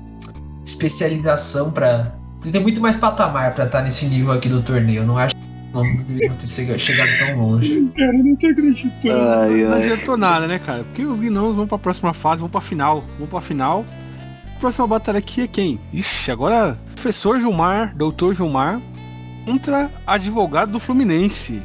[0.66, 2.11] especialização pra.
[2.41, 5.01] Ele tem muito mais patamar pra estar nesse nível aqui do torneio.
[5.03, 5.34] Eu não acho
[5.74, 7.91] gnomos deveriam ter chega- chegado tão longe.
[7.97, 9.30] Cara, eu não tô acreditando.
[9.30, 9.84] Ai, Não ai.
[9.91, 10.84] adiantou nada, né, cara?
[10.84, 13.03] Porque os gnomos vão pra próxima fase, vão pra final.
[13.17, 13.86] Vão pra final.
[14.55, 15.80] A próxima batalha aqui é quem?
[15.91, 18.80] Ixi, agora professor Gilmar, doutor Gilmar,
[19.45, 21.61] contra advogado do Fluminense.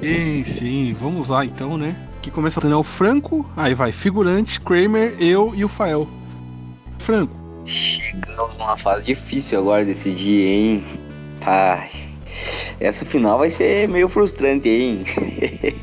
[0.00, 1.96] Sim, sim, vamos lá então, né?
[2.22, 6.06] Que começa é o Franco, aí vai figurante, Kramer, eu e o Fael.
[6.98, 7.34] Franco,
[7.66, 10.84] Chegamos numa fase difícil agora desse dia, hein?
[11.42, 11.90] Ai.
[12.78, 15.04] Essa final vai ser meio frustrante, hein?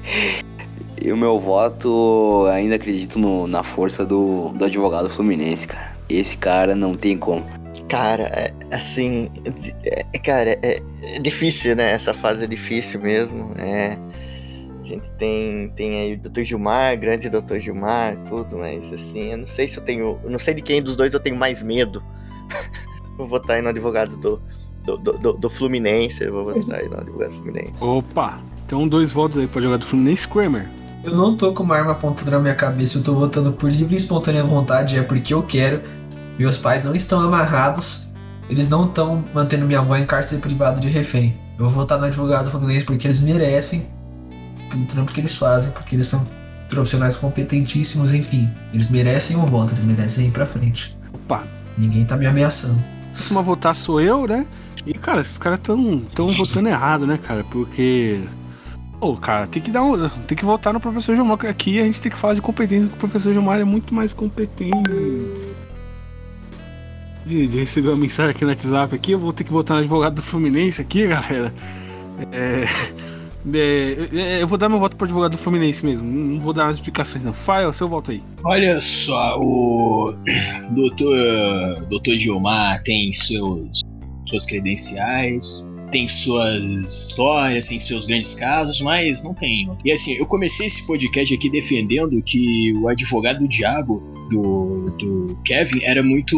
[1.02, 5.92] e o meu voto, ainda acredito no- na força do, do advogado fluminense, cara.
[6.10, 7.44] Esse cara não tem como.
[7.90, 9.30] Cara, é, assim,
[9.84, 11.92] é, cara, é, é difícil, né?
[11.92, 13.52] Essa fase é difícil mesmo.
[13.58, 13.98] É,
[14.84, 16.42] a gente tem, tem aí o Dr.
[16.44, 17.58] Gilmar, grande Dr.
[17.60, 20.20] Gilmar, tudo, mas assim, eu não sei se eu tenho.
[20.24, 22.04] Eu não sei de quem dos dois eu tenho mais medo.
[23.18, 24.42] vou votar aí no advogado do,
[24.86, 26.24] do, do, do- do Fluminense.
[26.24, 27.74] Eu vou votar aí no advogado do Fluminense.
[27.82, 30.68] opa, então dois votos aí pra jogar do Fluminense, Kramer.
[31.04, 33.94] Eu não tô com uma arma apontada na minha cabeça, eu tô votando por livre
[33.94, 35.82] e espontânea vontade, é porque eu quero.
[36.40, 38.14] Meus pais não estão amarrados,
[38.50, 41.38] eles não estão mantendo minha avó em cárcere privado de refém.
[41.60, 43.86] Eu vou votar no advogado fluminense porque eles merecem,
[44.74, 46.28] pelo trampo que eles fazem, porque eles são
[46.70, 48.50] profissionais competentíssimos, enfim.
[48.74, 50.98] Eles merecem o voto, eles merecem ir pra frente.
[51.14, 51.44] Opa,
[51.78, 52.82] Ninguém tá me ameaçando.
[53.12, 54.46] próximo a votar sou eu, né?
[54.86, 57.44] E, cara, esses caras tão, tão votando errado, né, cara?
[57.46, 58.22] Porque.
[59.00, 62.00] Pô, cara, tem que dar um, Tem que votar no professor Gilmar, aqui a gente
[62.00, 64.90] tem que falar de competência, que o professor Gilmar é muito mais competente.
[67.26, 69.82] De, de receber uma mensagem aqui no WhatsApp aqui, eu vou ter que votar no
[69.82, 71.54] advogado do Fluminense aqui, galera.
[72.32, 72.66] É.
[73.52, 76.06] É, é, eu vou dar meu voto pro advogado do Fluminense mesmo.
[76.06, 77.34] Não vou dar as explicações, não.
[77.34, 78.24] Fael, seu voto aí.
[78.46, 80.14] Olha só, o
[80.72, 83.82] doutor, doutor Gilmar tem seus,
[84.28, 89.70] suas credenciais, tem suas histórias, tem seus grandes casos, mas não tem.
[89.84, 95.38] E assim, eu comecei esse podcast aqui defendendo que o advogado do diabo do, do
[95.46, 96.38] Kevin era muito,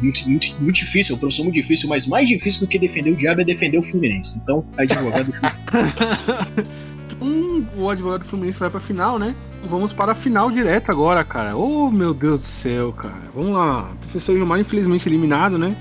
[0.00, 3.12] muito, muito, muito difícil, é um professor muito difícil, mas mais difícil do que defender
[3.12, 4.38] o diabo é defender o Fluminense.
[4.38, 5.30] Então, advogado.
[7.20, 9.34] Hum, o advogado do Fluminense vai pra final, né?
[9.62, 11.56] Vamos para a final direta agora, cara.
[11.56, 13.30] Oh, meu Deus do céu, cara.
[13.34, 13.92] Vamos lá.
[13.92, 15.74] O professor Gilmar, infelizmente, eliminado, né?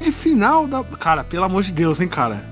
[0.00, 0.84] De final da.
[0.84, 2.44] Cara, pelo amor de Deus, hein, cara.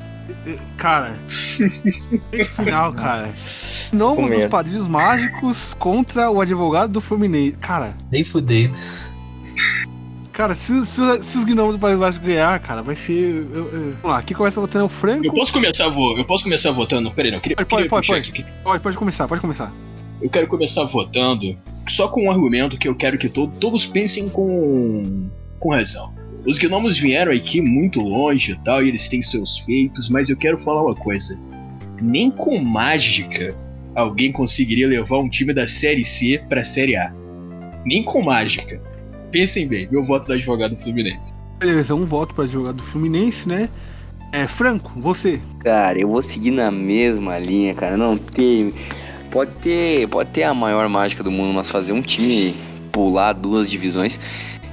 [0.76, 1.16] Cara.
[1.28, 3.34] De final, cara.
[3.90, 4.44] Com dos.
[4.46, 7.56] Padrinhos Mágicos contra o advogado do Fluminense.
[7.58, 8.70] Cara, Nem fudei.
[10.32, 13.12] cara, se, se, se os gnomos do Padrinhos Mágicos ganhar, cara, vai ser.
[13.12, 13.70] eu- eu-
[14.02, 15.24] Vamos lá, aqui começa votando o Franco.
[15.24, 17.10] Eu posso começar vo eu posso começar votando?
[17.12, 18.30] Peraí, não, eu queria, Pode, queria pode, pode.
[18.30, 18.44] aqui.
[18.62, 19.72] Pode, pode começar, pode começar.
[20.20, 21.56] Eu quero começar votando
[21.88, 26.14] só com um argumento que eu quero que to todos pensem com, com razão.
[26.46, 30.36] Os gnomos vieram aqui muito longe e tal, e eles têm seus feitos, mas eu
[30.36, 31.38] quero falar uma coisa.
[32.00, 33.54] Nem com mágica
[33.96, 37.12] alguém conseguiria levar um time da Série C pra Série A.
[37.84, 38.80] Nem com mágica.
[39.32, 41.32] Pensem bem, meu voto do advogado Fluminense.
[41.58, 43.70] Beleza, um voto para advogado do Fluminense, né?
[44.32, 45.40] É, Franco, você.
[45.60, 47.96] Cara, eu vou seguir na mesma linha, cara.
[47.96, 48.74] Não tem.
[49.30, 52.54] Pode ter, pode ter a maior mágica do mundo, mas fazer um time
[52.92, 54.20] pular duas divisões.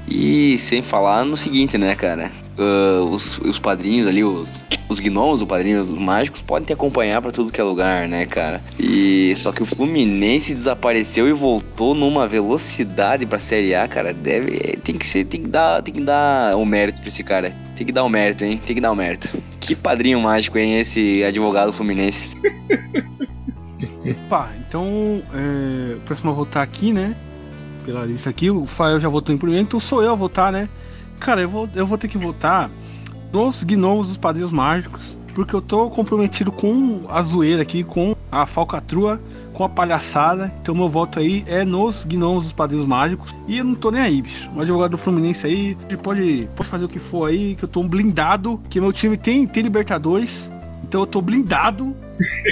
[0.07, 2.31] E sem falar no seguinte, né, cara?
[2.57, 4.51] Ah, os, os padrinhos ali, os,
[4.93, 8.25] os gnomos, os padrinhos os mágicos, podem te acompanhar pra tudo que é lugar, né,
[8.25, 8.63] cara?
[8.79, 14.13] E só que o Fluminense desapareceu e voltou numa velocidade pra Série A, cara.
[14.13, 17.53] Deve, tem que ser, tem que dar, tem que dar o mérito pra esse cara.
[17.75, 18.61] Tem que dar o mérito, hein?
[18.65, 19.35] Tem que dar o mérito.
[19.59, 22.29] Que padrinho mágico, hein, esse advogado fluminense.
[24.29, 27.15] Pá, então, é, próximo a votar aqui, né?
[27.85, 30.69] Pela lista aqui, o Fael já votou em primeiro, então sou eu a votar, né?
[31.19, 32.69] Cara, eu vou, eu vou ter que votar
[33.33, 38.45] nos gnomos dos padrinhos mágicos, porque eu tô comprometido com a zoeira aqui, com a
[38.45, 39.19] falcatrua,
[39.53, 40.53] com a palhaçada.
[40.61, 43.33] Então meu voto aí é nos gnomos dos padrinhos mágicos.
[43.47, 44.47] E eu não tô nem aí, bicho.
[44.55, 47.81] O advogado do Fluminense aí pode, pode fazer o que for aí, que eu tô
[47.81, 50.51] um blindado, que meu time tem, tem Libertadores.
[50.83, 51.95] Então eu tô blindado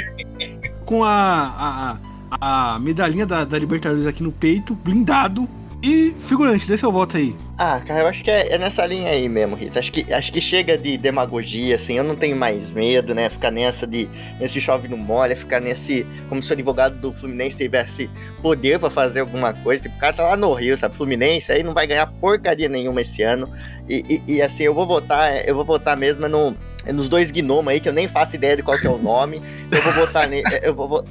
[0.83, 1.99] com a,
[2.31, 5.47] a, a medalhinha da, da Libertadores aqui no peito, blindado.
[5.83, 7.35] E figurante, dê seu voto aí.
[7.57, 9.79] Ah, cara, eu acho que é, é nessa linha aí mesmo, Rita.
[9.79, 13.29] Acho que, acho que chega de demagogia, assim, eu não tenho mais medo, né?
[13.29, 14.07] Ficar nessa de
[14.39, 16.05] nesse chove no molha, ficar nesse.
[16.29, 18.07] Como se o advogado do Fluminense tivesse
[18.43, 19.81] poder pra fazer alguma coisa.
[19.81, 20.95] Tipo, o cara tá lá no Rio, sabe?
[20.95, 23.51] Fluminense aí não vai ganhar porcaria nenhuma esse ano.
[23.89, 26.55] E, e, e, assim, eu vou votar, eu vou votar mesmo no,
[26.93, 29.41] nos dois gnomos aí, que eu nem faço ideia de qual que é o nome.
[29.71, 30.43] Eu vou votar nele.
[30.61, 31.03] Eu vou.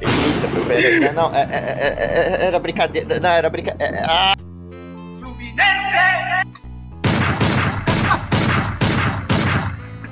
[0.00, 1.12] Eita, meu velho.
[1.14, 3.20] Não, é- é- é- é- era brincadeira.
[3.20, 4.04] Não, era brincadeira.
[4.08, 4.34] Ah,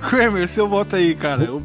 [0.08, 1.44] Kramer, seu voto aí, cara.
[1.44, 1.62] Eu,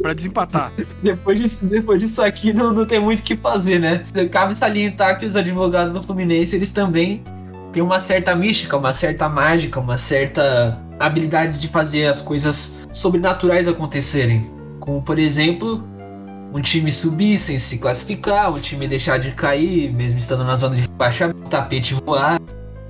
[0.00, 0.72] pra desempatar.
[1.02, 4.02] Depois disso, depois disso aqui não, não tem muito o que fazer, né?
[4.30, 7.22] Cabe salientar que os advogados do Fluminense, eles também
[7.72, 13.68] têm uma certa mística, uma certa mágica, uma certa habilidade de fazer as coisas sobrenaturais
[13.68, 14.50] acontecerem.
[14.80, 15.84] Como, por exemplo,
[16.52, 20.76] um time subir sem se classificar, um time deixar de cair, mesmo estando na zona
[20.76, 22.40] de rebaixamento, tapete voar,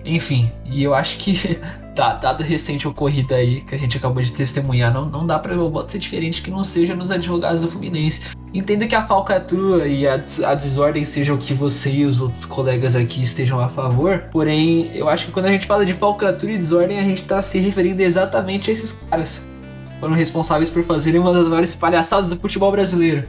[0.04, 0.50] enfim.
[0.64, 1.60] E eu acho que,
[1.94, 5.54] tá, dado recente ocorrido aí, que a gente acabou de testemunhar, não, não dá pra
[5.54, 8.36] meu voto ser diferente que não seja nos advogados do Fluminense.
[8.52, 12.44] Entendo que a falcatrua e a, a desordem seja o que você e os outros
[12.44, 16.52] colegas aqui estejam a favor, porém, eu acho que quando a gente fala de falcatrua
[16.52, 19.48] e desordem, a gente tá se referindo exatamente a esses caras.
[20.00, 23.28] Foram responsáveis por fazerem uma das maiores palhaçadas do futebol brasileiro.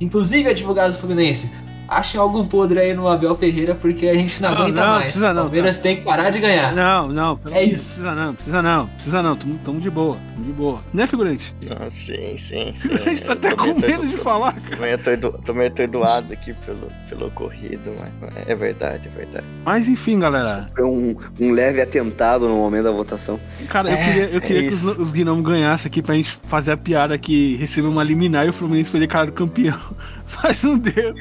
[0.00, 1.54] Inclusive, advogados do Fluminense,
[1.88, 5.02] achem algum podre aí no Abel Ferreira, porque a gente não, Não, aguenta não, mais.
[5.04, 6.72] precisa não, Palmeiras tem que parar de ganhar.
[6.74, 7.38] Não, não.
[7.50, 7.74] É isso.
[8.02, 9.36] Precisa não, precisa não, precisa não.
[9.36, 10.80] Tamo, tamo de boa, tamo de boa.
[10.92, 11.54] Né, figurante?
[11.68, 12.92] não, sim, sim, sim.
[13.06, 14.76] A gente tá até com tô medo de doido- falar, cara.
[14.76, 19.46] Tô meio atordo- tô meio atordoado aqui pelo, pelo ocorrido, mas é verdade, é verdade.
[19.64, 20.66] Mas enfim, galera.
[20.74, 23.38] Foi um, um leve atentado no momento da votação.
[23.68, 26.38] Cara, eu É, queria, eu é queria que os, os gnomos ganhassem aqui pra gente
[26.44, 29.78] fazer a piada que recebeu uma liminar e o Fluminense foi declarado campeão.
[30.42, 31.12] Mas não deu.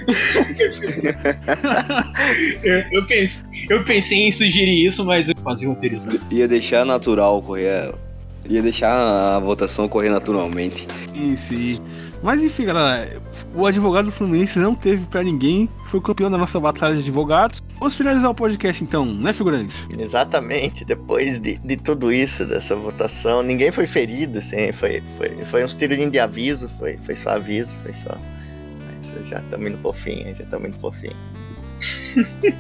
[2.64, 6.16] Eu, eu pensei, eu pensei em sugerir isso, mas eu fazia roteirizar.
[6.32, 7.94] Ia deixar natural ocorrer
[8.48, 10.88] Ia deixar a votação ocorrer naturalmente.
[11.14, 11.82] Sim, sim.
[12.22, 13.22] Mas enfim, galera,
[13.54, 17.02] o advogado do Fluminense não teve pra ninguém, foi o campeão da nossa batalha de
[17.02, 17.62] advogados.
[17.80, 19.76] Vamos finalizar o podcast então, né, figurante?
[20.00, 25.64] Exatamente, depois de, de tudo isso, dessa votação, ninguém foi ferido, assim, foi, foi, foi
[25.64, 28.18] uns tirinhos de aviso, foi, foi só aviso, foi só.
[29.24, 31.12] Já estamos indo fim, já estamos indo fim.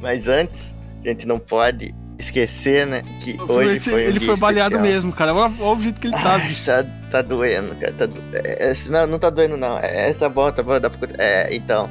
[0.00, 0.74] Mas antes,
[1.04, 4.74] a gente não pode esquecer, né, que O hoje foi um ele dia foi baleado
[4.76, 4.94] especial.
[4.94, 5.34] mesmo, cara.
[5.34, 6.64] Olha, olha o jeito que ele tá, Ai, bicho.
[6.66, 7.92] tá, tá doendo, cara.
[7.94, 9.78] Tá, do- é, é, não, não tá doendo, não.
[9.78, 10.78] É, tá bom, tá bom.
[10.78, 11.08] Dá pra...
[11.18, 11.88] é, então,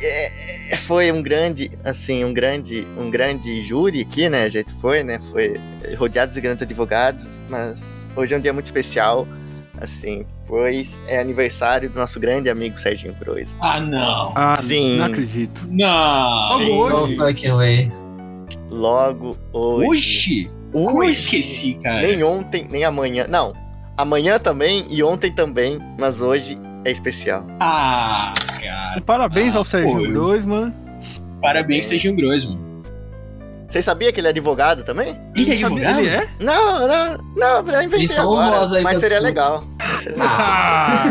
[0.00, 4.42] é, é, foi um grande, assim, um grande, um grande júri aqui, né?
[4.42, 5.18] A gente foi, né?
[5.32, 5.54] Foi
[5.96, 7.82] rodeado de grandes advogados, mas
[8.16, 9.26] hoje é um dia muito especial,
[9.80, 13.54] assim, pois é aniversário do nosso grande amigo Serginho Cruz.
[13.60, 14.32] Ah, não.
[14.34, 14.98] Ah, Sim.
[14.98, 15.66] não acredito.
[15.70, 16.58] Não.
[16.58, 16.70] Sim.
[16.80, 17.92] Oh, fucking way.
[18.70, 19.86] Logo hoje.
[19.88, 20.46] Hoje?
[20.72, 21.20] Como eu Hoje.
[21.20, 22.02] esqueci, cara?
[22.02, 23.26] Nem ontem, nem amanhã.
[23.28, 23.52] Não,
[23.96, 27.46] amanhã também e ontem também, mas hoje é especial.
[27.60, 29.00] Ah, cara.
[29.02, 29.94] Parabéns Ah, ao pô.
[30.02, 30.74] Groisman.
[31.40, 32.58] Parabéns, Serginho Grossman.
[33.74, 35.20] Vocês sasabiam que ele é advogado também?
[35.34, 35.98] Ele é advogado?
[35.98, 36.28] Ele é?
[36.38, 39.64] Não, não, não, eu inventei Menção agora, mas seria legal.
[40.00, 40.28] Seria legal.
[40.30, 41.02] Ah!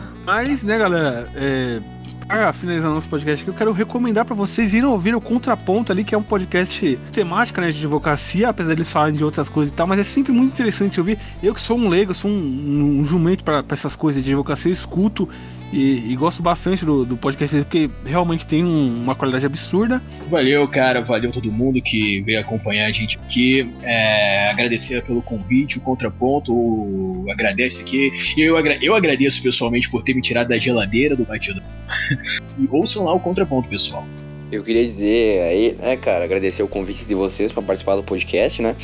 [0.24, 1.80] Mas, né, galera, é,
[2.26, 6.02] pra finalizar nosso podcast aqui, eu quero recomendar pra vocês irem ouvir o Contraponto ali,
[6.02, 9.76] que é um podcast temática, né, de advocacia, apesar deles falarem de outras coisas e
[9.76, 11.18] tal, mas é sempre muito interessante ouvir.
[11.42, 14.70] Eu que sou um leigo, sou um, um jumento pra, pra essas coisas de advocacia,
[14.70, 15.28] eu escuto
[15.72, 20.02] e, e gosto bastante do, do podcast deles, porque realmente tem um- uma qualidade absurda.
[20.28, 21.00] Valeu, cara.
[21.02, 23.70] Valeu todo mundo que veio acompanhar a gente aqui.
[23.82, 26.52] É, agradecer pelo convite, o contraponto.
[26.52, 28.12] o- agradece aqui.
[28.36, 31.62] E eu, agra- eu agradeço pessoalmente por ter me tirado da geladeira do batidor.
[32.58, 34.06] e ouçam lá o contraponto, pessoal.
[34.50, 38.60] Eu queria dizer aí, né, cara, agradecer o convite de vocês para participar do podcast,
[38.60, 38.76] né?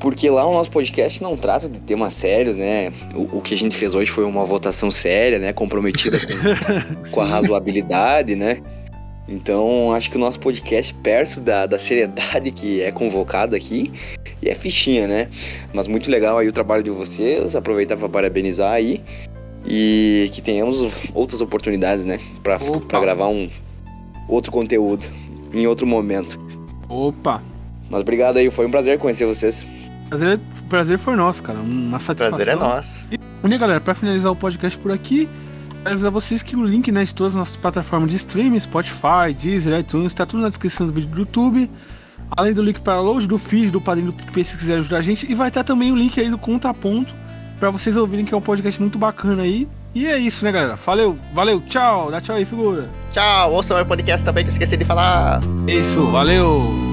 [0.00, 2.90] Porque lá o nosso podcast não trata de temas sérios, né?
[3.14, 5.52] O, o que a gente fez hoje foi uma votação séria, né?
[5.52, 8.62] Comprometida com, com a razoabilidade, né?
[9.28, 13.92] Então, acho que o nosso podcast perto da, da seriedade que é convocada aqui
[14.42, 15.28] e é fichinha, né?
[15.72, 19.04] Mas muito legal aí o trabalho de vocês, aproveitar para parabenizar aí
[19.66, 22.18] e que tenhamos outras oportunidades, né?
[22.42, 22.58] Para
[23.00, 23.48] gravar um
[24.26, 25.06] outro conteúdo
[25.52, 26.38] em outro momento.
[26.88, 27.42] Opa!
[27.88, 29.66] Mas obrigado aí, foi um prazer conhecer vocês.
[30.10, 31.58] Prazer, prazer foi nosso, cara.
[31.60, 32.36] Uma O satisfação.
[32.36, 33.00] prazer é nosso.
[33.10, 35.28] E né, galera, pra finalizar o podcast por aqui,
[35.82, 39.32] quero avisar vocês que o link né, de todas as nossas plataformas de streaming, Spotify,
[39.40, 41.70] Deezer, iTunes, tá tudo na descrição do vídeo do YouTube.
[42.36, 45.02] Além do link para download, do feed, do padrinho do PicPay se quiser ajudar a
[45.02, 45.30] gente.
[45.30, 47.14] E vai estar também o link aí do Contraponto,
[47.60, 49.68] pra vocês ouvirem que é um podcast muito bacana aí.
[49.94, 50.76] E é isso, né, galera?
[50.76, 52.88] Valeu, valeu, tchau, dá tchau aí, figura.
[53.12, 55.40] Tchau, ouçam meu podcast também que eu esqueci de falar.
[55.66, 56.89] É isso, valeu!